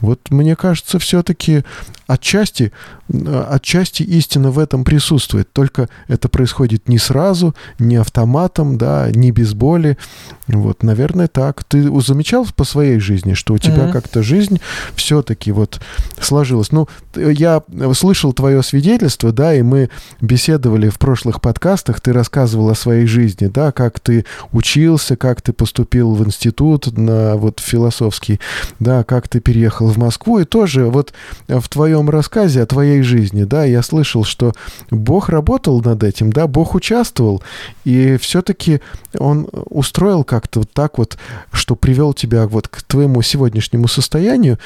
Вот 0.00 0.30
мне 0.30 0.54
кажется, 0.54 1.00
все-таки 1.00 1.64
отчасти, 2.08 2.72
отчасти 3.08 4.02
истина 4.02 4.50
в 4.50 4.58
этом 4.58 4.82
присутствует. 4.82 5.52
Только 5.52 5.88
это 6.08 6.28
происходит 6.28 6.88
не 6.88 6.98
сразу, 6.98 7.54
не 7.78 7.96
автоматом, 7.96 8.78
да, 8.78 9.10
не 9.12 9.30
без 9.30 9.52
боли. 9.52 9.98
Вот, 10.48 10.82
наверное, 10.82 11.28
так. 11.28 11.62
Ты 11.64 11.88
замечал 12.00 12.46
по 12.56 12.64
своей 12.64 12.98
жизни, 12.98 13.34
что 13.34 13.54
у 13.54 13.58
тебя 13.58 13.84
mm-hmm. 13.84 13.92
как-то 13.92 14.22
жизнь 14.22 14.60
все-таки 14.96 15.52
вот 15.52 15.80
сложилась? 16.20 16.72
Ну, 16.72 16.88
я 17.14 17.62
слышал 17.92 18.32
твое 18.32 18.62
свидетельство, 18.62 19.30
да, 19.30 19.54
и 19.54 19.60
мы 19.60 19.90
беседовали 20.22 20.88
в 20.88 20.98
прошлых 20.98 21.42
подкастах, 21.42 22.00
ты 22.00 22.14
рассказывал 22.14 22.70
о 22.70 22.74
своей 22.74 23.06
жизни, 23.06 23.48
да, 23.48 23.70
как 23.70 24.00
ты 24.00 24.24
учился, 24.52 25.16
как 25.16 25.42
ты 25.42 25.52
поступил 25.52 26.14
в 26.14 26.24
институт 26.24 26.96
на 26.96 27.36
вот 27.36 27.60
философский, 27.60 28.40
да, 28.80 29.04
как 29.04 29.28
ты 29.28 29.40
переехал 29.40 29.88
в 29.88 29.98
Москву, 29.98 30.38
и 30.38 30.44
тоже 30.44 30.86
вот 30.86 31.12
в 31.48 31.68
твоем 31.68 31.97
твоем 31.98 32.10
рассказе 32.10 32.62
о 32.62 32.66
твоей 32.66 33.02
жизни, 33.02 33.44
да, 33.44 33.64
я 33.64 33.82
слышал, 33.82 34.24
что 34.24 34.52
Бог 34.90 35.28
работал 35.28 35.80
над 35.82 36.04
этим, 36.04 36.32
да, 36.32 36.46
Бог 36.46 36.74
участвовал, 36.74 37.42
и 37.84 38.16
все-таки 38.18 38.80
Он 39.18 39.48
устроил 39.52 40.22
как-то 40.22 40.60
вот 40.60 40.70
так 40.72 40.98
вот, 40.98 41.18
что 41.52 41.74
привел 41.74 42.14
тебя 42.14 42.46
вот 42.46 42.68
к 42.68 42.82
твоему 42.82 43.22
сегодняшнему 43.22 43.88
состоянию, 43.88 44.58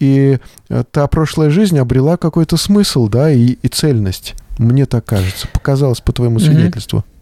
и 0.00 0.38
э, 0.68 0.84
та 0.90 1.06
прошлая 1.06 1.50
жизнь 1.50 1.78
обрела 1.78 2.16
какой-то 2.16 2.56
смысл, 2.56 3.06
да, 3.06 3.30
и, 3.30 3.58
и 3.62 3.68
цельность. 3.68 4.34
Мне 4.58 4.86
так 4.86 5.04
кажется, 5.04 5.46
показалось 5.52 6.00
по 6.00 6.12
твоему 6.12 6.40
свидетельству. 6.40 7.00
Mm-hmm. 7.00 7.19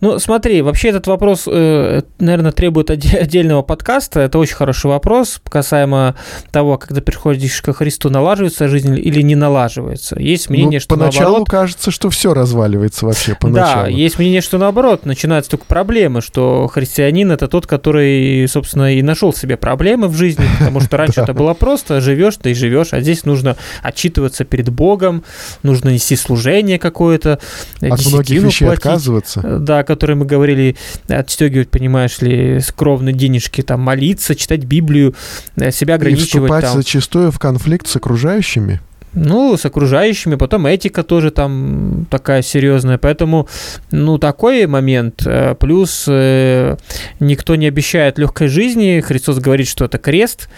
Ну, 0.00 0.18
смотри, 0.18 0.62
вообще 0.62 0.88
этот 0.88 1.06
вопрос, 1.06 1.44
э, 1.46 2.02
наверное, 2.18 2.52
требует 2.52 2.90
отдельного 2.90 3.62
подкаста. 3.62 4.20
Это 4.20 4.38
очень 4.38 4.54
хороший 4.54 4.86
вопрос 4.86 5.40
касаемо 5.48 6.14
того, 6.50 6.78
когда 6.78 7.00
приходишь 7.00 7.60
ко 7.62 7.72
Христу, 7.72 8.10
налаживается 8.10 8.68
жизнь 8.68 8.96
или 8.98 9.22
не 9.22 9.34
налаживается. 9.34 10.18
Есть 10.18 10.50
мнение, 10.50 10.78
ну, 10.78 10.80
что 10.80 10.96
поначалу 10.96 11.36
наоборот... 11.36 11.48
кажется, 11.48 11.90
что 11.90 12.10
все 12.10 12.34
разваливается 12.34 13.06
вообще 13.06 13.34
поначалу. 13.34 13.84
Да, 13.84 13.88
есть 13.88 14.18
мнение, 14.18 14.40
что 14.40 14.58
наоборот, 14.58 15.04
начинаются 15.04 15.52
только 15.52 15.66
проблемы, 15.66 16.20
что 16.20 16.68
христианин 16.68 17.32
это 17.32 17.48
тот, 17.48 17.66
который, 17.66 18.46
собственно, 18.48 18.94
и 18.94 19.02
нашел 19.02 19.32
себе 19.32 19.56
проблемы 19.56 20.08
в 20.08 20.14
жизни, 20.14 20.44
потому 20.58 20.80
что 20.80 20.96
раньше 20.96 21.20
это 21.22 21.34
было 21.34 21.54
просто, 21.54 22.00
живешь 22.00 22.36
ты 22.36 22.52
и 22.52 22.54
живешь, 22.54 22.92
а 22.92 23.00
здесь 23.00 23.24
нужно 23.24 23.56
отчитываться 23.82 24.44
перед 24.44 24.68
Богом, 24.70 25.24
нужно 25.62 25.90
нести 25.90 26.16
служение 26.16 26.78
какое-то, 26.78 27.40
От 27.80 28.06
многих 28.06 28.42
вещей 28.42 28.68
отказываться 28.68 29.57
да, 29.58 29.80
о 29.80 29.84
которой 29.84 30.14
мы 30.14 30.26
говорили, 30.26 30.76
отстегивать, 31.08 31.70
понимаешь 31.70 32.20
ли, 32.20 32.60
скромные 32.60 33.14
денежки, 33.14 33.62
там, 33.62 33.80
молиться, 33.80 34.34
читать 34.34 34.64
Библию, 34.64 35.14
э, 35.56 35.70
себя 35.70 35.94
ограничивать. 35.94 36.34
И 36.34 36.38
вступать 36.38 36.64
там. 36.64 36.76
зачастую 36.76 37.30
в 37.30 37.38
конфликт 37.38 37.86
с 37.86 37.96
окружающими. 37.96 38.80
Ну, 39.14 39.56
с 39.56 39.64
окружающими, 39.64 40.34
потом 40.34 40.66
этика 40.66 41.02
тоже 41.02 41.30
там 41.30 42.06
такая 42.10 42.42
серьезная. 42.42 42.98
Поэтому, 42.98 43.48
ну, 43.90 44.18
такой 44.18 44.66
момент. 44.66 45.22
Э, 45.24 45.54
плюс 45.58 46.04
э, 46.06 46.76
никто 47.18 47.56
не 47.56 47.66
обещает 47.66 48.18
легкой 48.18 48.48
жизни. 48.48 49.02
Христос 49.04 49.38
говорит, 49.38 49.66
что 49.66 49.86
это 49.86 49.98
крест. 49.98 50.48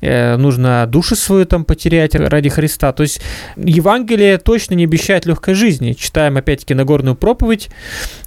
Э, 0.00 0.36
нужно 0.36 0.86
душу 0.86 1.16
свою 1.16 1.46
там 1.46 1.64
потерять 1.64 2.14
ради 2.14 2.48
Христа. 2.48 2.92
То 2.92 3.02
есть 3.02 3.20
Евангелие 3.56 4.38
точно 4.38 4.74
не 4.74 4.84
обещает 4.84 5.26
легкой 5.26 5.54
жизни. 5.54 5.92
Читаем 5.92 6.36
опять-таки 6.36 6.74
Нагорную 6.74 7.14
проповедь, 7.16 7.70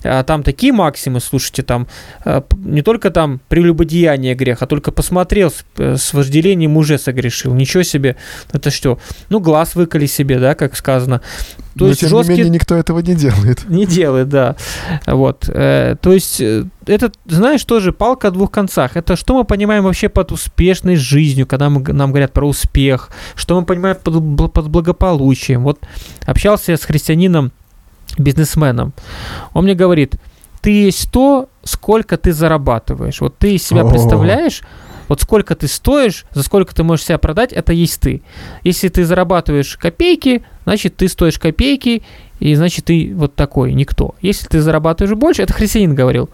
а 0.03 0.23
там 0.23 0.43
такие 0.43 0.73
максимы, 0.73 1.19
слушайте, 1.19 1.61
там 1.61 1.87
э, 2.25 2.41
не 2.57 2.81
только 2.81 3.11
там 3.11 3.39
прелюбодеяние 3.49 4.33
греха, 4.33 4.65
а 4.65 4.67
только 4.67 4.91
посмотрел, 4.91 5.53
э, 5.77 5.95
с 5.97 6.13
вожделением 6.13 6.75
уже 6.77 6.97
согрешил. 6.97 7.53
Ничего 7.53 7.83
себе, 7.83 8.15
это 8.51 8.71
что? 8.71 8.99
Ну, 9.29 9.39
глаз 9.39 9.75
выколи 9.75 10.07
себе, 10.07 10.39
да, 10.39 10.55
как 10.55 10.75
сказано. 10.75 11.21
То 11.75 11.85
Но, 11.85 11.87
есть 11.87 11.99
тем 12.01 12.09
жесткий... 12.09 12.33
не 12.33 12.37
менее, 12.39 12.53
никто 12.55 12.75
этого 12.75 12.99
не 12.99 13.15
делает. 13.15 13.69
Не 13.69 13.85
делает, 13.85 14.27
да. 14.27 14.55
Вот. 15.05 15.41
То 15.41 15.97
есть 16.03 16.41
это, 16.41 17.11
знаешь, 17.25 17.63
тоже 17.63 17.93
палка 17.93 18.29
о 18.29 18.31
двух 18.31 18.51
концах. 18.51 18.97
Это 18.97 19.15
что 19.15 19.35
мы 19.35 19.43
понимаем 19.43 19.83
вообще 19.83 20.09
под 20.09 20.31
успешной 20.31 20.95
жизнью, 20.95 21.45
когда 21.45 21.69
мы, 21.69 21.81
нам 21.93 22.09
говорят 22.09 22.33
про 22.33 22.47
успех, 22.47 23.11
что 23.35 23.59
мы 23.59 23.65
понимаем 23.65 23.97
под, 24.03 24.51
под 24.51 24.67
благополучием. 24.67 25.63
Вот 25.63 25.79
общался 26.25 26.71
я 26.71 26.77
с 26.77 26.83
христианином, 26.83 27.51
бизнесменом. 28.17 28.93
Он 29.53 29.63
мне 29.63 29.75
говорит, 29.75 30.15
ты 30.61 30.71
есть 30.71 31.11
то, 31.11 31.47
сколько 31.63 32.17
ты 32.17 32.33
зарабатываешь. 32.33 33.21
Вот 33.21 33.37
ты 33.37 33.55
из 33.55 33.63
себя 33.65 33.81
О-о-о. 33.81 33.91
представляешь, 33.91 34.63
вот 35.09 35.21
сколько 35.21 35.55
ты 35.55 35.67
стоишь, 35.67 36.25
за 36.31 36.43
сколько 36.43 36.73
ты 36.73 36.83
можешь 36.83 37.05
себя 37.05 37.17
продать, 37.17 37.51
это 37.51 37.73
есть 37.73 37.99
ты. 37.99 38.21
Если 38.63 38.87
ты 38.87 39.03
зарабатываешь 39.03 39.75
копейки, 39.75 40.43
значит, 40.63 40.95
ты 40.95 41.09
стоишь 41.09 41.37
копейки, 41.37 42.03
и 42.39 42.55
значит 42.55 42.85
ты 42.85 43.11
вот 43.13 43.35
такой, 43.35 43.73
никто. 43.73 44.15
Если 44.21 44.47
ты 44.47 44.61
зарабатываешь 44.61 45.17
больше, 45.17 45.41
это 45.41 45.53
христианин 45.55 45.95
говорил. 45.95 46.29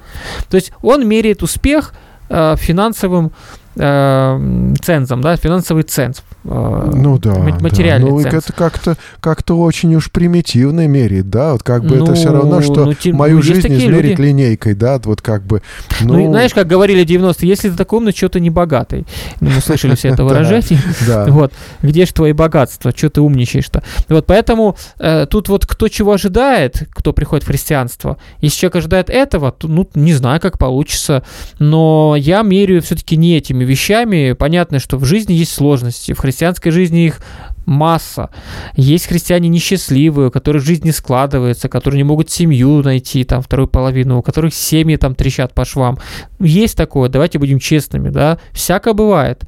То 0.50 0.56
есть 0.56 0.72
он 0.84 1.08
меряет 1.08 1.42
успех 1.42 1.96
э, 2.30 2.56
финансовым 2.58 3.32
э, 3.76 4.74
цензом, 4.82 5.22
да, 5.22 5.36
финансовый 5.36 5.84
ценз. 5.84 6.24
Э, 6.44 6.92
ну 6.94 7.18
да, 7.18 7.36
материальный 7.36 8.10
да. 8.10 8.16
Ну, 8.16 8.22
ценз. 8.22 8.34
это 8.46 8.54
как-то 8.54 8.98
как 9.20 9.42
очень 9.50 9.96
уж 9.96 10.12
примитивно 10.12 10.88
мерить, 10.88 11.30
да, 11.30 11.54
вот 11.54 11.64
как 11.64 11.84
бы 11.84 11.98
ну, 11.98 12.04
это 12.04 12.14
все 12.14 12.32
равно, 12.32 12.62
что 12.62 12.86
ну, 12.86 12.94
тем, 12.94 13.16
мою 13.16 13.38
ну, 13.38 13.42
жизнь 13.42 13.68
измерить 13.68 14.18
люди. 14.20 14.30
линейкой, 14.30 14.76
да, 14.76 15.00
вот 15.04 15.22
как 15.22 15.44
бы. 15.44 15.62
Ну, 16.02 16.14
ну 16.14 16.30
знаешь, 16.30 16.54
как 16.54 16.68
говорили 16.68 17.06
90-е, 17.06 17.48
если 17.48 17.70
ты 17.70 17.78
такой 17.78 18.00
умный, 18.00 18.14
что 18.14 18.30
ты 18.30 18.40
не 18.40 18.50
богатый. 18.50 19.06
Ну, 19.42 19.50
мы 19.50 19.62
слышали 19.62 19.96
все 19.96 20.10
это 20.10 20.24
выражение. 20.24 20.80
Вот, 21.36 21.54
где 21.82 22.06
же 22.06 22.14
твои 22.14 22.32
богатства, 22.32 22.94
что 22.96 23.10
ты 23.10 23.22
умничаешь-то? 23.22 23.84
Вот, 24.10 24.26
поэтому 24.26 24.78
э, 25.00 25.26
тут 25.30 25.50
вот 25.50 25.66
кто 25.66 25.88
чего 25.88 26.14
ожидает, 26.14 26.88
кто 26.92 27.14
приходит 27.14 27.44
в 27.44 27.48
христианство, 27.48 28.18
если 28.40 28.60
человек 28.60 28.78
ожидает 28.78 29.10
этого, 29.10 29.52
то, 29.52 29.68
ну, 29.68 29.90
не 29.96 30.14
знаю, 30.14 30.40
как 30.40 30.58
получится, 30.58 31.24
но 31.60 32.16
я 32.18 32.42
меряю 32.42 32.82
все-таки 32.82 33.18
не 33.18 33.38
этими 33.38 33.65
вещами. 33.66 34.34
Понятно, 34.34 34.80
что 34.80 34.98
в 34.98 35.06
жизни 35.06 35.34
есть 35.34 35.54
сложности, 35.54 36.14
в 36.14 36.20
христианской 36.20 36.72
жизни 36.72 37.06
их 37.06 37.20
масса. 37.66 38.30
Есть 38.76 39.08
христиане 39.08 39.50
несчастливые, 39.50 40.28
у 40.28 40.32
которых 40.32 40.64
жизнь 40.64 40.86
не 40.86 40.92
складывается, 40.92 41.70
которые 41.70 41.98
не 41.98 42.04
могут 42.04 42.30
семью 42.30 42.84
найти, 42.84 43.24
там, 43.24 43.42
вторую 43.42 43.68
половину, 43.68 44.20
у 44.20 44.22
которых 44.22 44.54
семьи 44.54 44.96
там 44.98 45.16
трещат 45.16 45.54
по 45.54 45.66
швам. 45.66 45.98
Есть 46.40 46.78
такое, 46.78 47.10
давайте 47.10 47.40
будем 47.40 47.60
честными, 47.60 48.10
да, 48.10 48.40
всякое 48.52 48.94
бывает. 48.94 49.44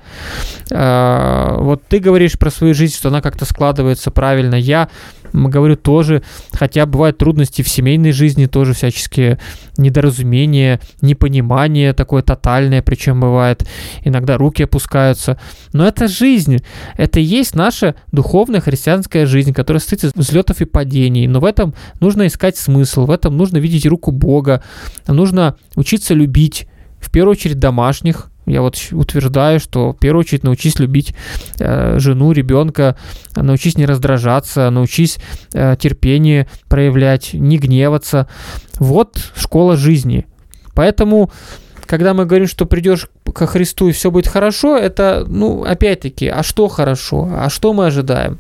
А, 0.71 1.57
вот 1.59 1.83
ты 1.87 1.99
говоришь 1.99 2.37
про 2.37 2.49
свою 2.49 2.73
жизнь, 2.73 2.95
что 2.95 3.09
она 3.09 3.21
как-то 3.21 3.45
складывается 3.45 4.11
правильно. 4.11 4.55
Я 4.55 4.89
говорю, 5.45 5.75
тоже, 5.75 6.23
хотя 6.51 6.85
бывают 6.85 7.17
трудности 7.17 7.61
в 7.61 7.69
семейной 7.69 8.11
жизни, 8.11 8.45
тоже 8.47 8.73
всяческие 8.73 9.39
недоразумения, 9.77 10.79
непонимание 11.01 11.93
такое 11.93 12.23
тотальное, 12.23 12.81
причем 12.81 13.19
бывает, 13.19 13.67
иногда 14.03 14.37
руки 14.37 14.63
опускаются. 14.63 15.39
Но 15.73 15.87
это 15.87 16.07
жизнь, 16.07 16.57
это 16.97 17.19
и 17.19 17.23
есть 17.23 17.55
наша 17.55 17.95
духовная 18.11 18.61
христианская 18.61 19.25
жизнь, 19.25 19.53
которая 19.53 19.79
состоит 19.79 20.03
из 20.05 20.13
взлетов 20.13 20.61
и 20.61 20.65
падений. 20.65 21.27
Но 21.27 21.39
в 21.39 21.45
этом 21.45 21.73
нужно 21.99 22.27
искать 22.27 22.57
смысл, 22.57 23.05
в 23.05 23.11
этом 23.11 23.37
нужно 23.37 23.57
видеть 23.57 23.85
руку 23.85 24.11
Бога, 24.11 24.63
нужно 25.07 25.55
учиться 25.75 26.13
любить, 26.13 26.67
в 26.99 27.11
первую 27.11 27.33
очередь 27.33 27.59
домашних, 27.59 28.31
я 28.47 28.61
вот 28.61 28.77
утверждаю, 28.91 29.59
что 29.59 29.91
в 29.91 29.97
первую 29.97 30.21
очередь 30.21 30.43
научись 30.43 30.79
любить 30.79 31.13
э, 31.59 31.99
жену, 31.99 32.31
ребенка, 32.31 32.97
научись 33.35 33.77
не 33.77 33.85
раздражаться, 33.85 34.69
научись 34.69 35.17
э, 35.53 35.75
терпение 35.77 36.47
проявлять, 36.69 37.33
не 37.33 37.57
гневаться. 37.57 38.27
Вот 38.79 39.31
школа 39.35 39.75
жизни. 39.75 40.25
Поэтому, 40.73 41.29
когда 41.85 42.13
мы 42.13 42.25
говорим, 42.25 42.47
что 42.47 42.65
придешь 42.65 43.07
ко 43.35 43.47
Христу 43.47 43.89
и 43.89 43.91
все 43.91 44.11
будет 44.11 44.27
хорошо, 44.27 44.77
это, 44.77 45.25
ну, 45.27 45.63
опять-таки, 45.63 46.27
а 46.27 46.41
что 46.41 46.69
хорошо? 46.69 47.29
А 47.31 47.49
что 47.49 47.73
мы 47.73 47.87
ожидаем? 47.87 48.39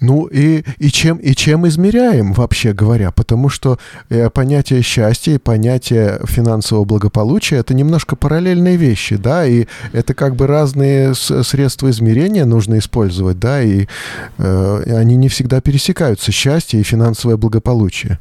Ну 0.00 0.26
и, 0.26 0.64
и, 0.78 0.90
чем, 0.90 1.18
и 1.18 1.34
чем 1.34 1.66
измеряем, 1.68 2.32
вообще 2.32 2.72
говоря, 2.72 3.10
потому 3.10 3.48
что 3.48 3.78
э, 4.10 4.30
понятие 4.30 4.82
счастья 4.82 5.32
и 5.32 5.38
понятие 5.38 6.20
финансового 6.24 6.84
благополучия 6.84 7.56
это 7.56 7.74
немножко 7.74 8.16
параллельные 8.16 8.76
вещи, 8.76 9.16
да, 9.16 9.46
и 9.46 9.66
это 9.92 10.14
как 10.14 10.36
бы 10.36 10.46
разные 10.46 11.14
средства 11.14 11.90
измерения 11.90 12.44
нужно 12.44 12.78
использовать, 12.78 13.38
да, 13.38 13.62
и 13.62 13.86
э, 14.38 14.82
они 14.96 15.16
не 15.16 15.28
всегда 15.28 15.60
пересекаются, 15.60 16.32
счастье 16.32 16.80
и 16.80 16.84
финансовое 16.84 17.36
благополучие. 17.36 18.18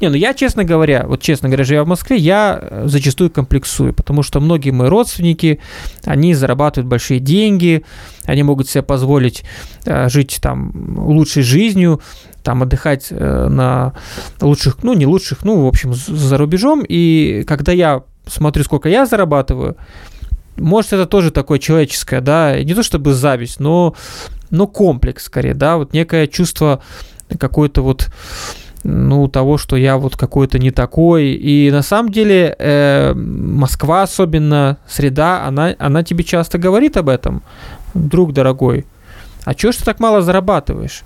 Не, 0.00 0.08
ну 0.08 0.16
я, 0.16 0.34
честно 0.34 0.64
говоря, 0.64 1.04
вот 1.06 1.22
честно 1.22 1.48
говоря, 1.48 1.64
живя 1.64 1.84
в 1.84 1.88
Москве, 1.88 2.16
я 2.16 2.58
э, 2.60 2.84
зачастую 2.86 3.30
комплексую, 3.30 3.92
потому 3.94 4.22
что 4.22 4.40
многие 4.40 4.70
мои 4.70 4.88
родственники, 4.88 5.60
они 6.04 6.34
зарабатывают 6.34 6.88
большие 6.88 7.20
деньги, 7.20 7.84
они 8.24 8.42
могут 8.42 8.68
себе 8.68 8.82
позволить 8.82 9.44
э, 9.84 10.08
жить 10.08 10.38
там 10.40 10.72
лучшей 10.98 11.42
жизнью, 11.42 12.00
там 12.42 12.62
отдыхать 12.62 13.08
э, 13.10 13.48
на 13.48 13.94
лучших, 14.40 14.82
ну 14.82 14.94
не 14.94 15.06
лучших, 15.06 15.44
ну 15.44 15.64
в 15.64 15.66
общем 15.66 15.94
за 15.94 16.36
рубежом, 16.38 16.84
и 16.86 17.44
когда 17.46 17.72
я 17.72 18.02
смотрю, 18.26 18.64
сколько 18.64 18.88
я 18.88 19.06
зарабатываю, 19.06 19.76
может, 20.56 20.92
это 20.92 21.06
тоже 21.06 21.30
такое 21.30 21.58
человеческое, 21.58 22.20
да, 22.20 22.62
не 22.62 22.74
то 22.74 22.82
чтобы 22.82 23.12
зависть, 23.12 23.60
но, 23.60 23.94
но 24.50 24.66
комплекс 24.66 25.24
скорее, 25.24 25.54
да, 25.54 25.76
вот 25.76 25.92
некое 25.92 26.26
чувство 26.26 26.82
какой-то 27.38 27.82
вот 27.82 28.08
ну, 28.84 29.28
того, 29.28 29.58
что 29.58 29.76
я 29.76 29.96
вот 29.96 30.16
какой-то 30.16 30.58
не 30.58 30.70
такой. 30.70 31.32
И 31.32 31.70
на 31.70 31.82
самом 31.82 32.12
деле 32.12 32.54
э, 32.58 33.14
Москва, 33.14 34.02
особенно 34.02 34.78
среда, 34.88 35.44
она, 35.46 35.74
она 35.78 36.02
тебе 36.02 36.24
часто 36.24 36.58
говорит 36.58 36.96
об 36.96 37.08
этом, 37.08 37.42
друг 37.94 38.32
дорогой. 38.32 38.86
А 39.46 39.54
чего 39.54 39.70
ж 39.70 39.76
ты 39.76 39.84
так 39.84 40.00
мало 40.00 40.22
зарабатываешь? 40.22 41.04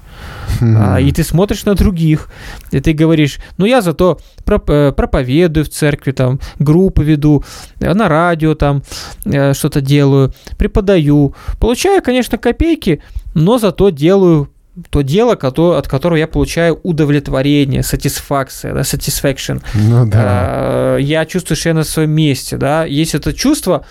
Mm-hmm. 0.61 0.77
А, 0.79 1.01
и 1.01 1.12
ты 1.12 1.23
смотришь 1.25 1.66
на 1.66 1.75
других, 1.75 2.29
и 2.71 2.81
ты 2.81 2.95
говоришь, 2.95 3.39
ну 3.59 3.66
я 3.66 3.83
зато 3.83 4.18
э, 4.47 4.93
проповедую 4.97 5.64
в 5.64 5.68
церкви, 5.68 6.12
там, 6.12 6.41
группы 6.59 7.05
веду, 7.05 7.45
э, 7.81 7.93
на 7.93 8.09
радио 8.09 8.55
там 8.55 8.83
э, 9.27 9.53
что-то 9.53 9.83
делаю, 9.83 10.33
преподаю. 10.57 11.35
Получаю, 11.59 12.03
конечно, 12.03 12.39
копейки, 12.39 13.03
но 13.35 13.59
зато 13.59 13.91
делаю 13.91 14.49
то 14.89 15.03
дело, 15.03 15.33
от 15.33 15.89
которого 15.89 16.16
я 16.16 16.26
получаю 16.26 16.81
удовлетворение, 16.83 17.83
satisfaction, 17.83 18.74
да, 18.74 18.81
satisfaction. 18.81 19.62
Ну, 19.74 20.07
да. 20.07 20.18
А, 20.22 20.97
я 20.97 21.26
чувствую, 21.26 21.57
что 21.57 21.68
я 21.68 21.74
на 21.74 21.85
своем 21.85 22.11
месте, 22.11 22.57
да. 22.57 22.85
Есть 22.85 23.14
это 23.14 23.33
чувство 23.33 23.85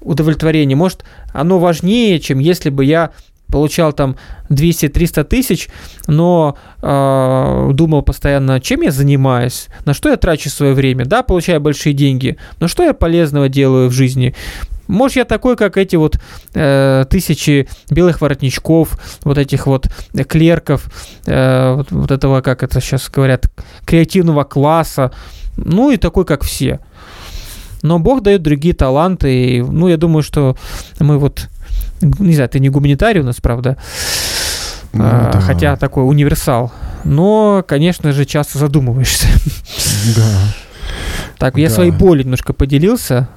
удовлетворения, 0.00 0.74
может, 0.74 1.04
оно 1.32 1.58
важнее, 1.58 2.18
чем 2.18 2.40
если 2.40 2.70
бы 2.70 2.84
я 2.84 3.12
получал 3.52 3.92
там 3.92 4.16
200-300 4.48 5.24
тысяч, 5.24 5.68
но 6.08 6.56
э, 6.80 7.70
думал 7.72 8.02
постоянно, 8.02 8.60
чем 8.60 8.80
я 8.80 8.90
занимаюсь, 8.90 9.68
на 9.84 9.94
что 9.94 10.08
я 10.08 10.16
трачу 10.16 10.48
свое 10.48 10.72
время, 10.72 11.04
да, 11.04 11.22
получаю 11.22 11.60
большие 11.60 11.92
деньги, 11.92 12.38
но 12.60 12.66
что 12.66 12.82
я 12.82 12.94
полезного 12.94 13.48
делаю 13.48 13.90
в 13.90 13.92
жизни, 13.92 14.34
может, 14.92 15.16
я 15.16 15.24
такой, 15.24 15.56
как 15.56 15.76
эти 15.76 15.96
вот 15.96 16.20
э, 16.54 17.04
тысячи 17.08 17.68
белых 17.90 18.20
воротничков, 18.20 18.98
вот 19.24 19.38
этих 19.38 19.66
вот 19.66 19.88
клерков, 20.28 20.86
э, 21.26 21.74
вот, 21.74 21.90
вот 21.90 22.10
этого, 22.10 22.40
как 22.42 22.62
это 22.62 22.80
сейчас 22.80 23.08
говорят, 23.08 23.50
креативного 23.84 24.44
класса, 24.44 25.12
ну 25.56 25.90
и 25.90 25.96
такой, 25.96 26.24
как 26.24 26.44
все. 26.44 26.80
Но 27.82 27.98
Бог 27.98 28.22
дает 28.22 28.42
другие 28.42 28.74
таланты, 28.74 29.56
и, 29.56 29.62
ну, 29.62 29.88
я 29.88 29.96
думаю, 29.96 30.22
что 30.22 30.56
мы 31.00 31.18
вот, 31.18 31.48
не 32.00 32.34
знаю, 32.34 32.48
ты 32.48 32.60
не 32.60 32.68
гуманитарий 32.68 33.22
у 33.22 33.24
нас, 33.24 33.40
правда, 33.40 33.76
ну, 34.92 35.04
а, 35.04 35.30
да. 35.32 35.40
хотя 35.40 35.76
такой 35.76 36.06
универсал, 36.06 36.70
но, 37.04 37.64
конечно 37.66 38.12
же, 38.12 38.24
часто 38.24 38.58
задумываешься. 38.58 39.26
Да. 40.16 40.54
Так, 41.38 41.56
я 41.56 41.68
да. 41.68 41.74
своей 41.74 41.90
болью 41.90 42.24
немножко 42.24 42.52
поделился. 42.52 43.28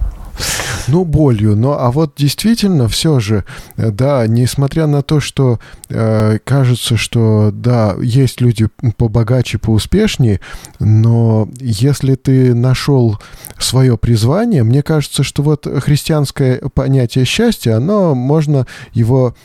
Ну, 0.88 1.06
болью. 1.06 1.56
Но, 1.56 1.80
а 1.80 1.92
вот 1.92 2.14
действительно, 2.18 2.88
все 2.88 3.20
же, 3.20 3.44
э, 3.78 3.92
да, 3.92 4.26
несмотря 4.28 4.88
на 4.88 5.02
то, 5.02 5.20
что 5.20 5.60
э, 5.90 6.40
кажется, 6.44 6.98
что, 6.98 7.52
да, 7.54 7.96
есть 8.02 8.42
люди 8.42 8.70
побогаче, 8.98 9.58
поуспешнее, 9.58 10.40
но 10.80 11.50
если 11.60 12.16
ты 12.16 12.54
нашел 12.54 13.20
свое 13.58 13.98
призвание, 13.98 14.64
мне 14.64 14.84
кажется, 14.84 15.24
что 15.24 15.44
вот 15.44 15.68
христианское 15.82 16.62
понятие 16.74 17.26
счастья, 17.26 17.78
оно 17.78 18.16
можно 18.16 18.68
его 18.94 19.36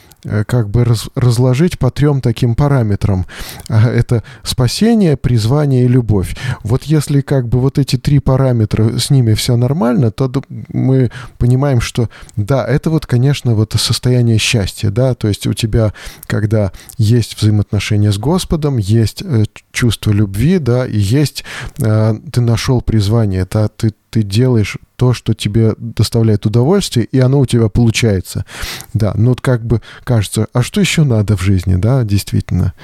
как 0.46 0.68
бы 0.68 0.84
раз, 0.84 1.08
разложить 1.14 1.78
по 1.78 1.90
трем 1.90 2.20
таким 2.20 2.54
параметрам. 2.54 3.26
А, 3.68 3.88
это 3.88 4.22
спасение, 4.42 5.16
призвание 5.16 5.84
и 5.84 5.88
любовь. 5.88 6.36
Вот 6.62 6.84
если 6.84 7.20
как 7.20 7.48
бы 7.48 7.60
вот 7.60 7.78
эти 7.78 7.96
три 7.96 8.18
параметра, 8.18 8.98
с 8.98 9.10
ними 9.10 9.34
все 9.34 9.56
нормально, 9.56 10.10
то 10.10 10.30
мы 10.68 11.10
понимаем, 11.38 11.80
что 11.80 12.08
да, 12.36 12.66
это 12.66 12.90
вот, 12.90 13.06
конечно, 13.06 13.54
вот 13.54 13.74
состояние 13.78 14.38
счастья, 14.38 14.90
да, 14.90 15.14
то 15.14 15.28
есть 15.28 15.46
у 15.46 15.54
тебя, 15.54 15.92
когда 16.26 16.72
есть 16.98 17.40
взаимоотношения 17.40 18.12
с 18.12 18.18
Господом, 18.18 18.76
есть 18.76 19.22
э, 19.22 19.44
чувство 19.80 20.10
любви, 20.10 20.58
да, 20.58 20.86
и 20.86 20.98
есть, 20.98 21.42
э, 21.80 22.14
ты 22.30 22.40
нашел 22.42 22.82
призвание, 22.82 23.40
это 23.40 23.70
ты, 23.70 23.94
ты 24.10 24.22
делаешь 24.22 24.76
то, 24.96 25.14
что 25.14 25.32
тебе 25.32 25.74
доставляет 25.78 26.44
удовольствие, 26.44 27.06
и 27.06 27.18
оно 27.18 27.40
у 27.40 27.46
тебя 27.46 27.70
получается. 27.70 28.44
Да, 28.92 29.12
ну 29.14 29.30
вот 29.30 29.40
как 29.40 29.64
бы 29.64 29.80
кажется, 30.04 30.48
а 30.52 30.62
что 30.62 30.82
еще 30.82 31.04
надо 31.04 31.34
в 31.34 31.40
жизни, 31.40 31.76
да, 31.76 32.04
действительно. 32.04 32.74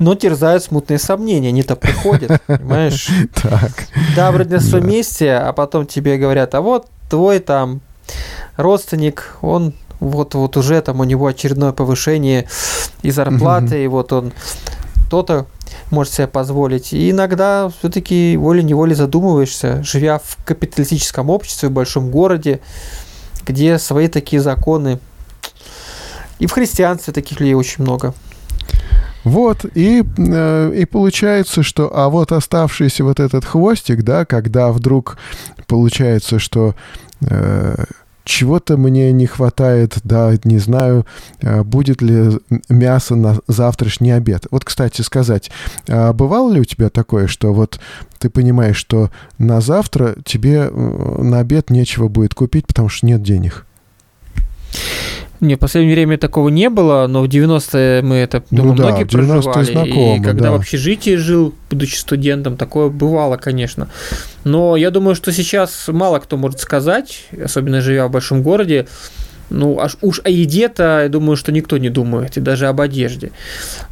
Но 0.00 0.16
терзают 0.16 0.64
смутные 0.64 0.98
сомнения, 0.98 1.50
они-то 1.50 1.76
приходят, 1.76 2.42
понимаешь? 2.46 3.08
Так. 3.40 3.86
Да, 4.16 4.32
вроде 4.32 4.56
на 4.56 4.60
своем 4.60 4.88
месте, 4.88 5.32
а 5.34 5.52
потом 5.52 5.86
тебе 5.86 6.18
говорят, 6.18 6.56
а 6.56 6.60
вот 6.60 6.88
твой 7.08 7.38
там 7.38 7.82
родственник, 8.56 9.36
он 9.42 9.74
вот, 10.00 10.34
вот 10.34 10.56
уже 10.56 10.80
там 10.80 10.98
у 10.98 11.04
него 11.04 11.28
очередное 11.28 11.70
повышение 11.70 12.48
и 13.02 13.12
зарплаты, 13.12 13.84
и 13.84 13.86
вот 13.86 14.12
он 14.12 14.32
то-то 15.08 15.46
может 15.94 16.12
себе 16.12 16.26
позволить. 16.26 16.92
И 16.92 17.10
иногда 17.10 17.70
все-таки 17.78 18.36
волей-неволей 18.36 18.94
задумываешься, 18.94 19.82
живя 19.82 20.18
в 20.18 20.36
капиталистическом 20.44 21.30
обществе, 21.30 21.68
в 21.68 21.72
большом 21.72 22.10
городе, 22.10 22.60
где 23.46 23.78
свои 23.78 24.08
такие 24.08 24.42
законы. 24.42 24.98
И 26.38 26.46
в 26.46 26.52
христианстве 26.52 27.12
таких 27.12 27.40
людей 27.40 27.54
очень 27.54 27.84
много. 27.84 28.14
Вот, 29.24 29.64
и, 29.74 30.04
э, 30.18 30.72
и 30.76 30.84
получается, 30.84 31.62
что, 31.62 31.90
а 31.96 32.10
вот 32.10 32.30
оставшийся 32.30 33.04
вот 33.04 33.20
этот 33.20 33.46
хвостик, 33.46 34.02
да, 34.02 34.26
когда 34.26 34.70
вдруг 34.70 35.16
получается, 35.66 36.38
что 36.38 36.74
э, 37.22 37.84
чего-то 38.24 38.76
мне 38.76 39.12
не 39.12 39.26
хватает, 39.26 39.98
да, 40.02 40.32
не 40.44 40.58
знаю, 40.58 41.06
э, 41.40 41.62
будет 41.62 42.02
ли 42.02 42.40
мясо 42.68 43.14
на 43.14 43.38
завтрашний 43.46 44.10
обед. 44.10 44.46
Вот, 44.50 44.64
кстати, 44.64 45.02
сказать, 45.02 45.50
а 45.88 46.12
бывало 46.12 46.52
ли 46.52 46.60
у 46.60 46.64
тебя 46.64 46.88
такое, 46.88 47.26
что 47.26 47.52
вот 47.52 47.78
ты 48.18 48.30
понимаешь, 48.30 48.76
что 48.76 49.10
на 49.38 49.60
завтра 49.60 50.16
тебе 50.24 50.68
э, 50.70 51.22
на 51.22 51.40
обед 51.40 51.70
нечего 51.70 52.08
будет 52.08 52.34
купить, 52.34 52.66
потому 52.66 52.88
что 52.88 53.06
нет 53.06 53.22
денег? 53.22 53.66
Не, 55.44 55.56
в 55.56 55.58
последнее 55.58 55.94
время 55.94 56.16
такого 56.16 56.48
не 56.48 56.70
было, 56.70 57.06
но 57.06 57.22
в 57.22 57.26
90-е 57.26 58.02
мы 58.02 58.16
это, 58.16 58.42
думаю, 58.50 58.72
ну, 58.72 58.76
да, 58.78 58.88
многие 58.88 59.04
проживали. 59.04 59.64
Знакомы, 59.64 60.16
и 60.16 60.22
когда 60.22 60.44
да. 60.44 60.52
в 60.52 60.54
общежитии 60.54 61.16
жил, 61.16 61.54
будучи 61.70 61.96
студентом, 61.96 62.56
такое 62.56 62.88
бывало, 62.88 63.36
конечно. 63.36 63.88
Но 64.44 64.76
я 64.76 64.90
думаю, 64.90 65.14
что 65.14 65.32
сейчас 65.32 65.88
мало 65.88 66.18
кто 66.18 66.36
может 66.36 66.60
сказать, 66.60 67.26
особенно 67.42 67.80
живя 67.80 68.08
в 68.08 68.10
большом 68.10 68.42
городе, 68.42 68.86
Ну, 69.50 69.78
аж 69.78 69.96
уж 70.00 70.20
о 70.24 70.30
еде-то, 70.30 71.02
я 71.02 71.08
думаю, 71.08 71.36
что 71.36 71.52
никто 71.52 71.78
не 71.78 71.90
думает, 71.90 72.36
и 72.36 72.40
даже 72.40 72.66
об 72.66 72.80
одежде. 72.80 73.30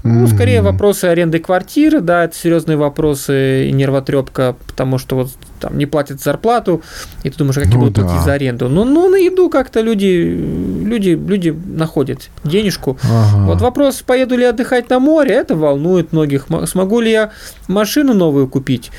Ну, 0.02 0.26
скорее 0.26 0.62
вопросы 0.62 1.04
аренды 1.06 1.38
квартиры, 1.38 2.00
да, 2.00 2.24
это 2.24 2.36
серьезные 2.36 2.76
вопросы 2.76 3.68
и 3.68 3.72
нервотрепка, 3.72 4.56
потому 4.66 4.98
что 4.98 5.16
вот 5.16 5.30
там 5.60 5.78
не 5.78 5.86
платят 5.86 6.20
зарплату, 6.20 6.82
и 7.22 7.30
ты 7.30 7.38
думаешь, 7.38 7.58
а 7.58 7.60
как 7.60 7.72
ну, 7.72 7.80
будут 7.80 7.94
да. 7.94 8.02
платить 8.02 8.24
за 8.24 8.32
аренду. 8.32 8.68
Ну, 8.68 8.84
ну, 8.84 9.08
на 9.08 9.16
еду 9.16 9.48
как-то 9.48 9.80
люди, 9.80 10.06
люди, 10.84 11.10
люди 11.10 11.50
находят 11.50 12.30
денежку. 12.44 12.98
Ага. 13.04 13.46
Вот 13.46 13.60
вопрос, 13.60 14.02
поеду 14.02 14.36
ли 14.36 14.44
отдыхать 14.44 14.90
на 14.90 14.98
море, 14.98 15.34
это 15.34 15.54
волнует 15.54 16.12
многих. 16.12 16.46
Смогу 16.66 17.00
ли 17.00 17.12
я 17.12 17.30
машину 17.68 18.14
новую 18.14 18.48
купить 18.48 18.90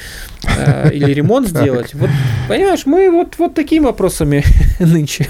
или 0.92 1.14
ремонт 1.14 1.48
сделать? 1.48 1.94
Вот, 1.94 2.10
понимаешь, 2.48 2.86
мы 2.86 3.10
вот, 3.12 3.36
вот 3.38 3.54
такими 3.54 3.86
вопросами 3.86 4.44
нынче 4.80 5.28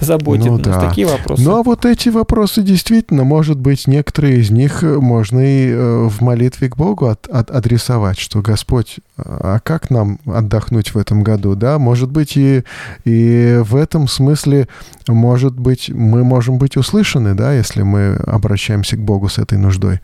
заботит 0.00 0.46
ну, 0.46 0.58
да. 0.58 0.88
такие 0.88 1.06
вопросы. 1.06 1.42
Ну, 1.42 1.56
а 1.56 1.62
вот 1.62 1.84
эти 1.84 2.08
вопросы 2.08 2.62
действительно, 2.62 3.24
может 3.24 3.58
быть, 3.58 3.86
некоторые 3.86 4.38
из 4.38 4.50
них 4.50 4.82
можно 4.82 5.40
и 5.40 5.70
э, 5.70 6.08
в 6.08 6.20
молитве 6.20 6.68
к 6.68 6.76
Богу 6.76 7.06
от, 7.06 7.26
от, 7.28 7.50
адресовать, 7.50 8.18
что 8.18 8.40
Господь, 8.40 8.96
а 9.16 9.58
как 9.60 9.90
нам 9.90 10.18
отдохнуть 10.26 10.94
в 10.94 10.98
этом 10.98 11.22
году, 11.22 11.54
да, 11.54 11.78
может 11.78 12.10
быть, 12.10 12.36
и, 12.36 12.64
и 13.04 13.60
в 13.62 13.76
этом 13.76 14.08
смысле, 14.08 14.68
может 15.08 15.58
быть, 15.58 15.88
мы 15.88 16.24
можем 16.24 16.58
быть 16.58 16.76
услышаны, 16.76 17.34
да, 17.34 17.52
если 17.52 17.82
мы 17.82 18.16
обращаемся 18.26 18.96
к 18.96 19.00
Богу 19.00 19.28
с 19.28 19.38
этой 19.38 19.58
нуждой. 19.58 20.00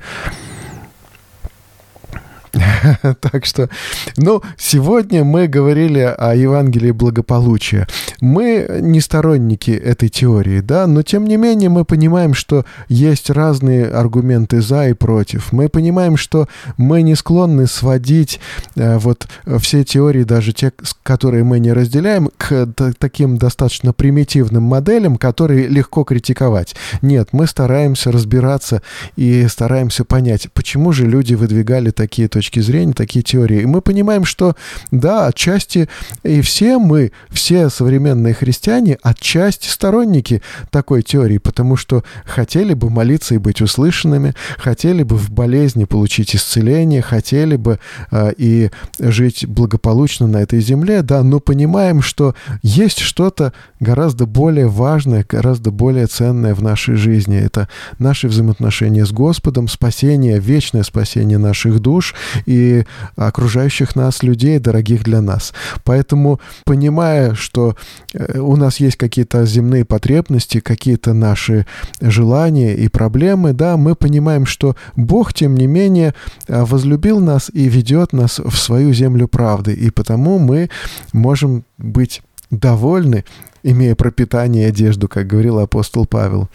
Так 3.20 3.44
что, 3.44 3.68
ну, 4.16 4.42
сегодня 4.56 5.24
мы 5.24 5.46
говорили 5.46 6.00
о 6.00 6.34
Евангелии 6.34 6.90
благополучия. 6.90 7.86
Мы 8.20 8.66
не 8.80 9.00
сторонники 9.00 9.70
этой 9.70 10.08
теории, 10.08 10.60
да, 10.60 10.86
но 10.86 11.02
тем 11.02 11.26
не 11.26 11.36
менее 11.36 11.68
мы 11.68 11.84
понимаем, 11.84 12.34
что 12.34 12.64
есть 12.88 13.30
разные 13.30 13.86
аргументы 13.86 14.60
за 14.60 14.88
и 14.88 14.92
против. 14.92 15.52
Мы 15.52 15.68
понимаем, 15.68 16.16
что 16.16 16.48
мы 16.76 17.02
не 17.02 17.14
склонны 17.14 17.66
сводить 17.66 18.40
э, 18.76 18.98
вот 18.98 19.28
все 19.58 19.84
теории, 19.84 20.24
даже 20.24 20.52
те, 20.52 20.72
которые 21.02 21.44
мы 21.44 21.58
не 21.58 21.72
разделяем, 21.72 22.30
к 22.36 22.66
таким 22.98 23.38
достаточно 23.38 23.92
примитивным 23.92 24.62
моделям, 24.62 25.16
которые 25.16 25.68
легко 25.68 26.04
критиковать. 26.04 26.74
Нет, 27.00 27.28
мы 27.32 27.46
стараемся 27.46 28.12
разбираться 28.12 28.82
и 29.16 29.46
стараемся 29.48 30.04
понять, 30.04 30.48
почему 30.52 30.92
же 30.92 31.06
люди 31.06 31.34
выдвигали 31.34 31.90
такие 31.90 32.28
точки 32.28 32.51
точки 32.52 32.60
зрения, 32.60 32.92
такие 32.92 33.22
теории. 33.22 33.62
И 33.62 33.66
мы 33.66 33.80
понимаем, 33.80 34.24
что 34.24 34.54
да, 34.90 35.26
отчасти 35.26 35.88
и 36.22 36.40
все 36.42 36.78
мы, 36.78 37.12
все 37.30 37.70
современные 37.70 38.34
христиане, 38.34 38.98
отчасти 39.02 39.68
сторонники 39.68 40.42
такой 40.70 41.02
теории, 41.02 41.38
потому 41.38 41.76
что 41.76 42.04
хотели 42.24 42.74
бы 42.74 42.90
молиться 42.90 43.34
и 43.34 43.38
быть 43.38 43.62
услышанными, 43.62 44.34
хотели 44.58 45.02
бы 45.02 45.16
в 45.16 45.30
болезни 45.30 45.84
получить 45.84 46.36
исцеление, 46.36 47.00
хотели 47.00 47.56
бы 47.56 47.78
э, 48.10 48.32
и 48.36 48.70
жить 48.98 49.46
благополучно 49.46 50.26
на 50.26 50.38
этой 50.38 50.60
земле, 50.60 51.02
да, 51.02 51.22
но 51.22 51.40
понимаем, 51.40 52.02
что 52.02 52.34
есть 52.62 52.98
что-то 52.98 53.52
гораздо 53.80 54.26
более 54.26 54.68
важное, 54.68 55.24
гораздо 55.28 55.70
более 55.70 56.06
ценное 56.06 56.54
в 56.54 56.62
нашей 56.62 56.96
жизни. 56.96 57.38
Это 57.38 57.68
наши 57.98 58.28
взаимоотношения 58.28 59.06
с 59.06 59.12
Господом, 59.12 59.68
спасение, 59.68 60.38
вечное 60.38 60.82
спасение 60.82 61.38
наших 61.38 61.80
душ 61.80 62.14
и 62.46 62.84
окружающих 63.16 63.96
нас 63.96 64.22
людей, 64.22 64.58
дорогих 64.58 65.04
для 65.04 65.20
нас. 65.20 65.52
Поэтому, 65.84 66.40
понимая, 66.64 67.34
что 67.34 67.76
э, 68.12 68.38
у 68.38 68.56
нас 68.56 68.80
есть 68.80 68.96
какие-то 68.96 69.44
земные 69.46 69.84
потребности, 69.84 70.60
какие-то 70.60 71.12
наши 71.12 71.66
желания 72.00 72.74
и 72.74 72.88
проблемы, 72.88 73.52
да, 73.52 73.76
мы 73.76 73.94
понимаем, 73.94 74.46
что 74.46 74.76
Бог, 74.96 75.32
тем 75.34 75.54
не 75.54 75.66
менее, 75.66 76.14
э, 76.48 76.64
возлюбил 76.64 77.20
нас 77.20 77.50
и 77.52 77.68
ведет 77.68 78.12
нас 78.12 78.38
в 78.38 78.56
свою 78.56 78.92
землю 78.92 79.28
правды, 79.28 79.72
и 79.72 79.90
потому 79.90 80.38
мы 80.38 80.70
можем 81.12 81.64
быть 81.78 82.22
довольны 82.50 83.24
имея 83.62 83.94
пропитание 83.94 84.64
и 84.64 84.68
одежду, 84.68 85.08
как 85.08 85.26
говорил 85.26 85.58
апостол 85.58 86.06
Павел. 86.06 86.48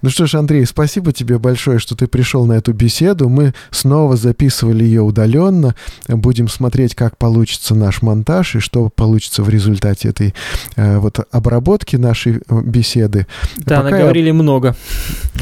Ну 0.00 0.10
что 0.10 0.26
ж, 0.26 0.34
Андрей, 0.34 0.64
спасибо 0.64 1.12
тебе 1.12 1.38
большое, 1.38 1.80
что 1.80 1.96
ты 1.96 2.06
пришел 2.06 2.46
на 2.46 2.52
эту 2.52 2.72
беседу. 2.72 3.28
Мы 3.28 3.52
снова 3.70 4.16
записывали 4.16 4.84
ее 4.84 5.02
удаленно. 5.02 5.74
Будем 6.06 6.48
смотреть, 6.48 6.94
как 6.94 7.16
получится 7.16 7.74
наш 7.74 8.02
монтаж 8.02 8.56
и 8.56 8.60
что 8.60 8.90
получится 8.94 9.42
в 9.42 9.48
результате 9.48 10.08
этой 10.08 10.34
э, 10.76 10.98
вот 10.98 11.26
обработки 11.32 11.96
нашей 11.96 12.36
э, 12.36 12.60
беседы. 12.62 13.26
Да, 13.56 13.78
пока 13.78 13.90
наговорили 13.90 14.28
я... 14.28 14.34
много. 14.34 14.76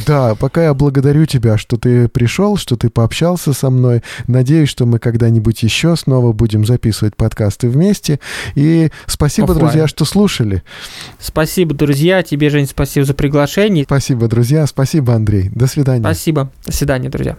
Да, 0.07 0.35
пока 0.35 0.65
я 0.65 0.75
благодарю 0.75 1.27
тебя, 1.27 1.59
что 1.59 1.77
ты 1.77 2.09
пришел, 2.09 2.57
что 2.57 2.77
ты 2.77 2.89
пообщался 2.89 3.53
со 3.53 3.69
мной. 3.69 4.03
Надеюсь, 4.27 4.71
что 4.71 4.87
мы 4.87 4.99
когда-нибудь 4.99 5.63
еще 5.63 5.97
снова 5.97 6.33
будем 6.33 6.65
записывать 6.65 7.15
подкасты 7.15 7.69
вместе. 7.69 8.21
И 8.55 8.91
спасибо, 9.07 9.53
Оффлайн. 9.53 9.61
друзья, 9.61 9.87
что 9.87 10.07
слушали. 10.07 10.63
Спасибо, 11.19 11.75
друзья. 11.75 12.23
Тебе, 12.23 12.51
Жень, 12.51 12.67
спасибо 12.67 13.05
за 13.07 13.15
приглашение. 13.15 13.85
Спасибо, 13.85 14.29
друзья. 14.29 14.67
Спасибо, 14.67 15.15
Андрей. 15.15 15.51
До 15.55 15.67
свидания. 15.67 16.01
Спасибо. 16.01 16.51
До 16.65 16.73
свидания, 16.73 17.09
друзья. 17.09 17.37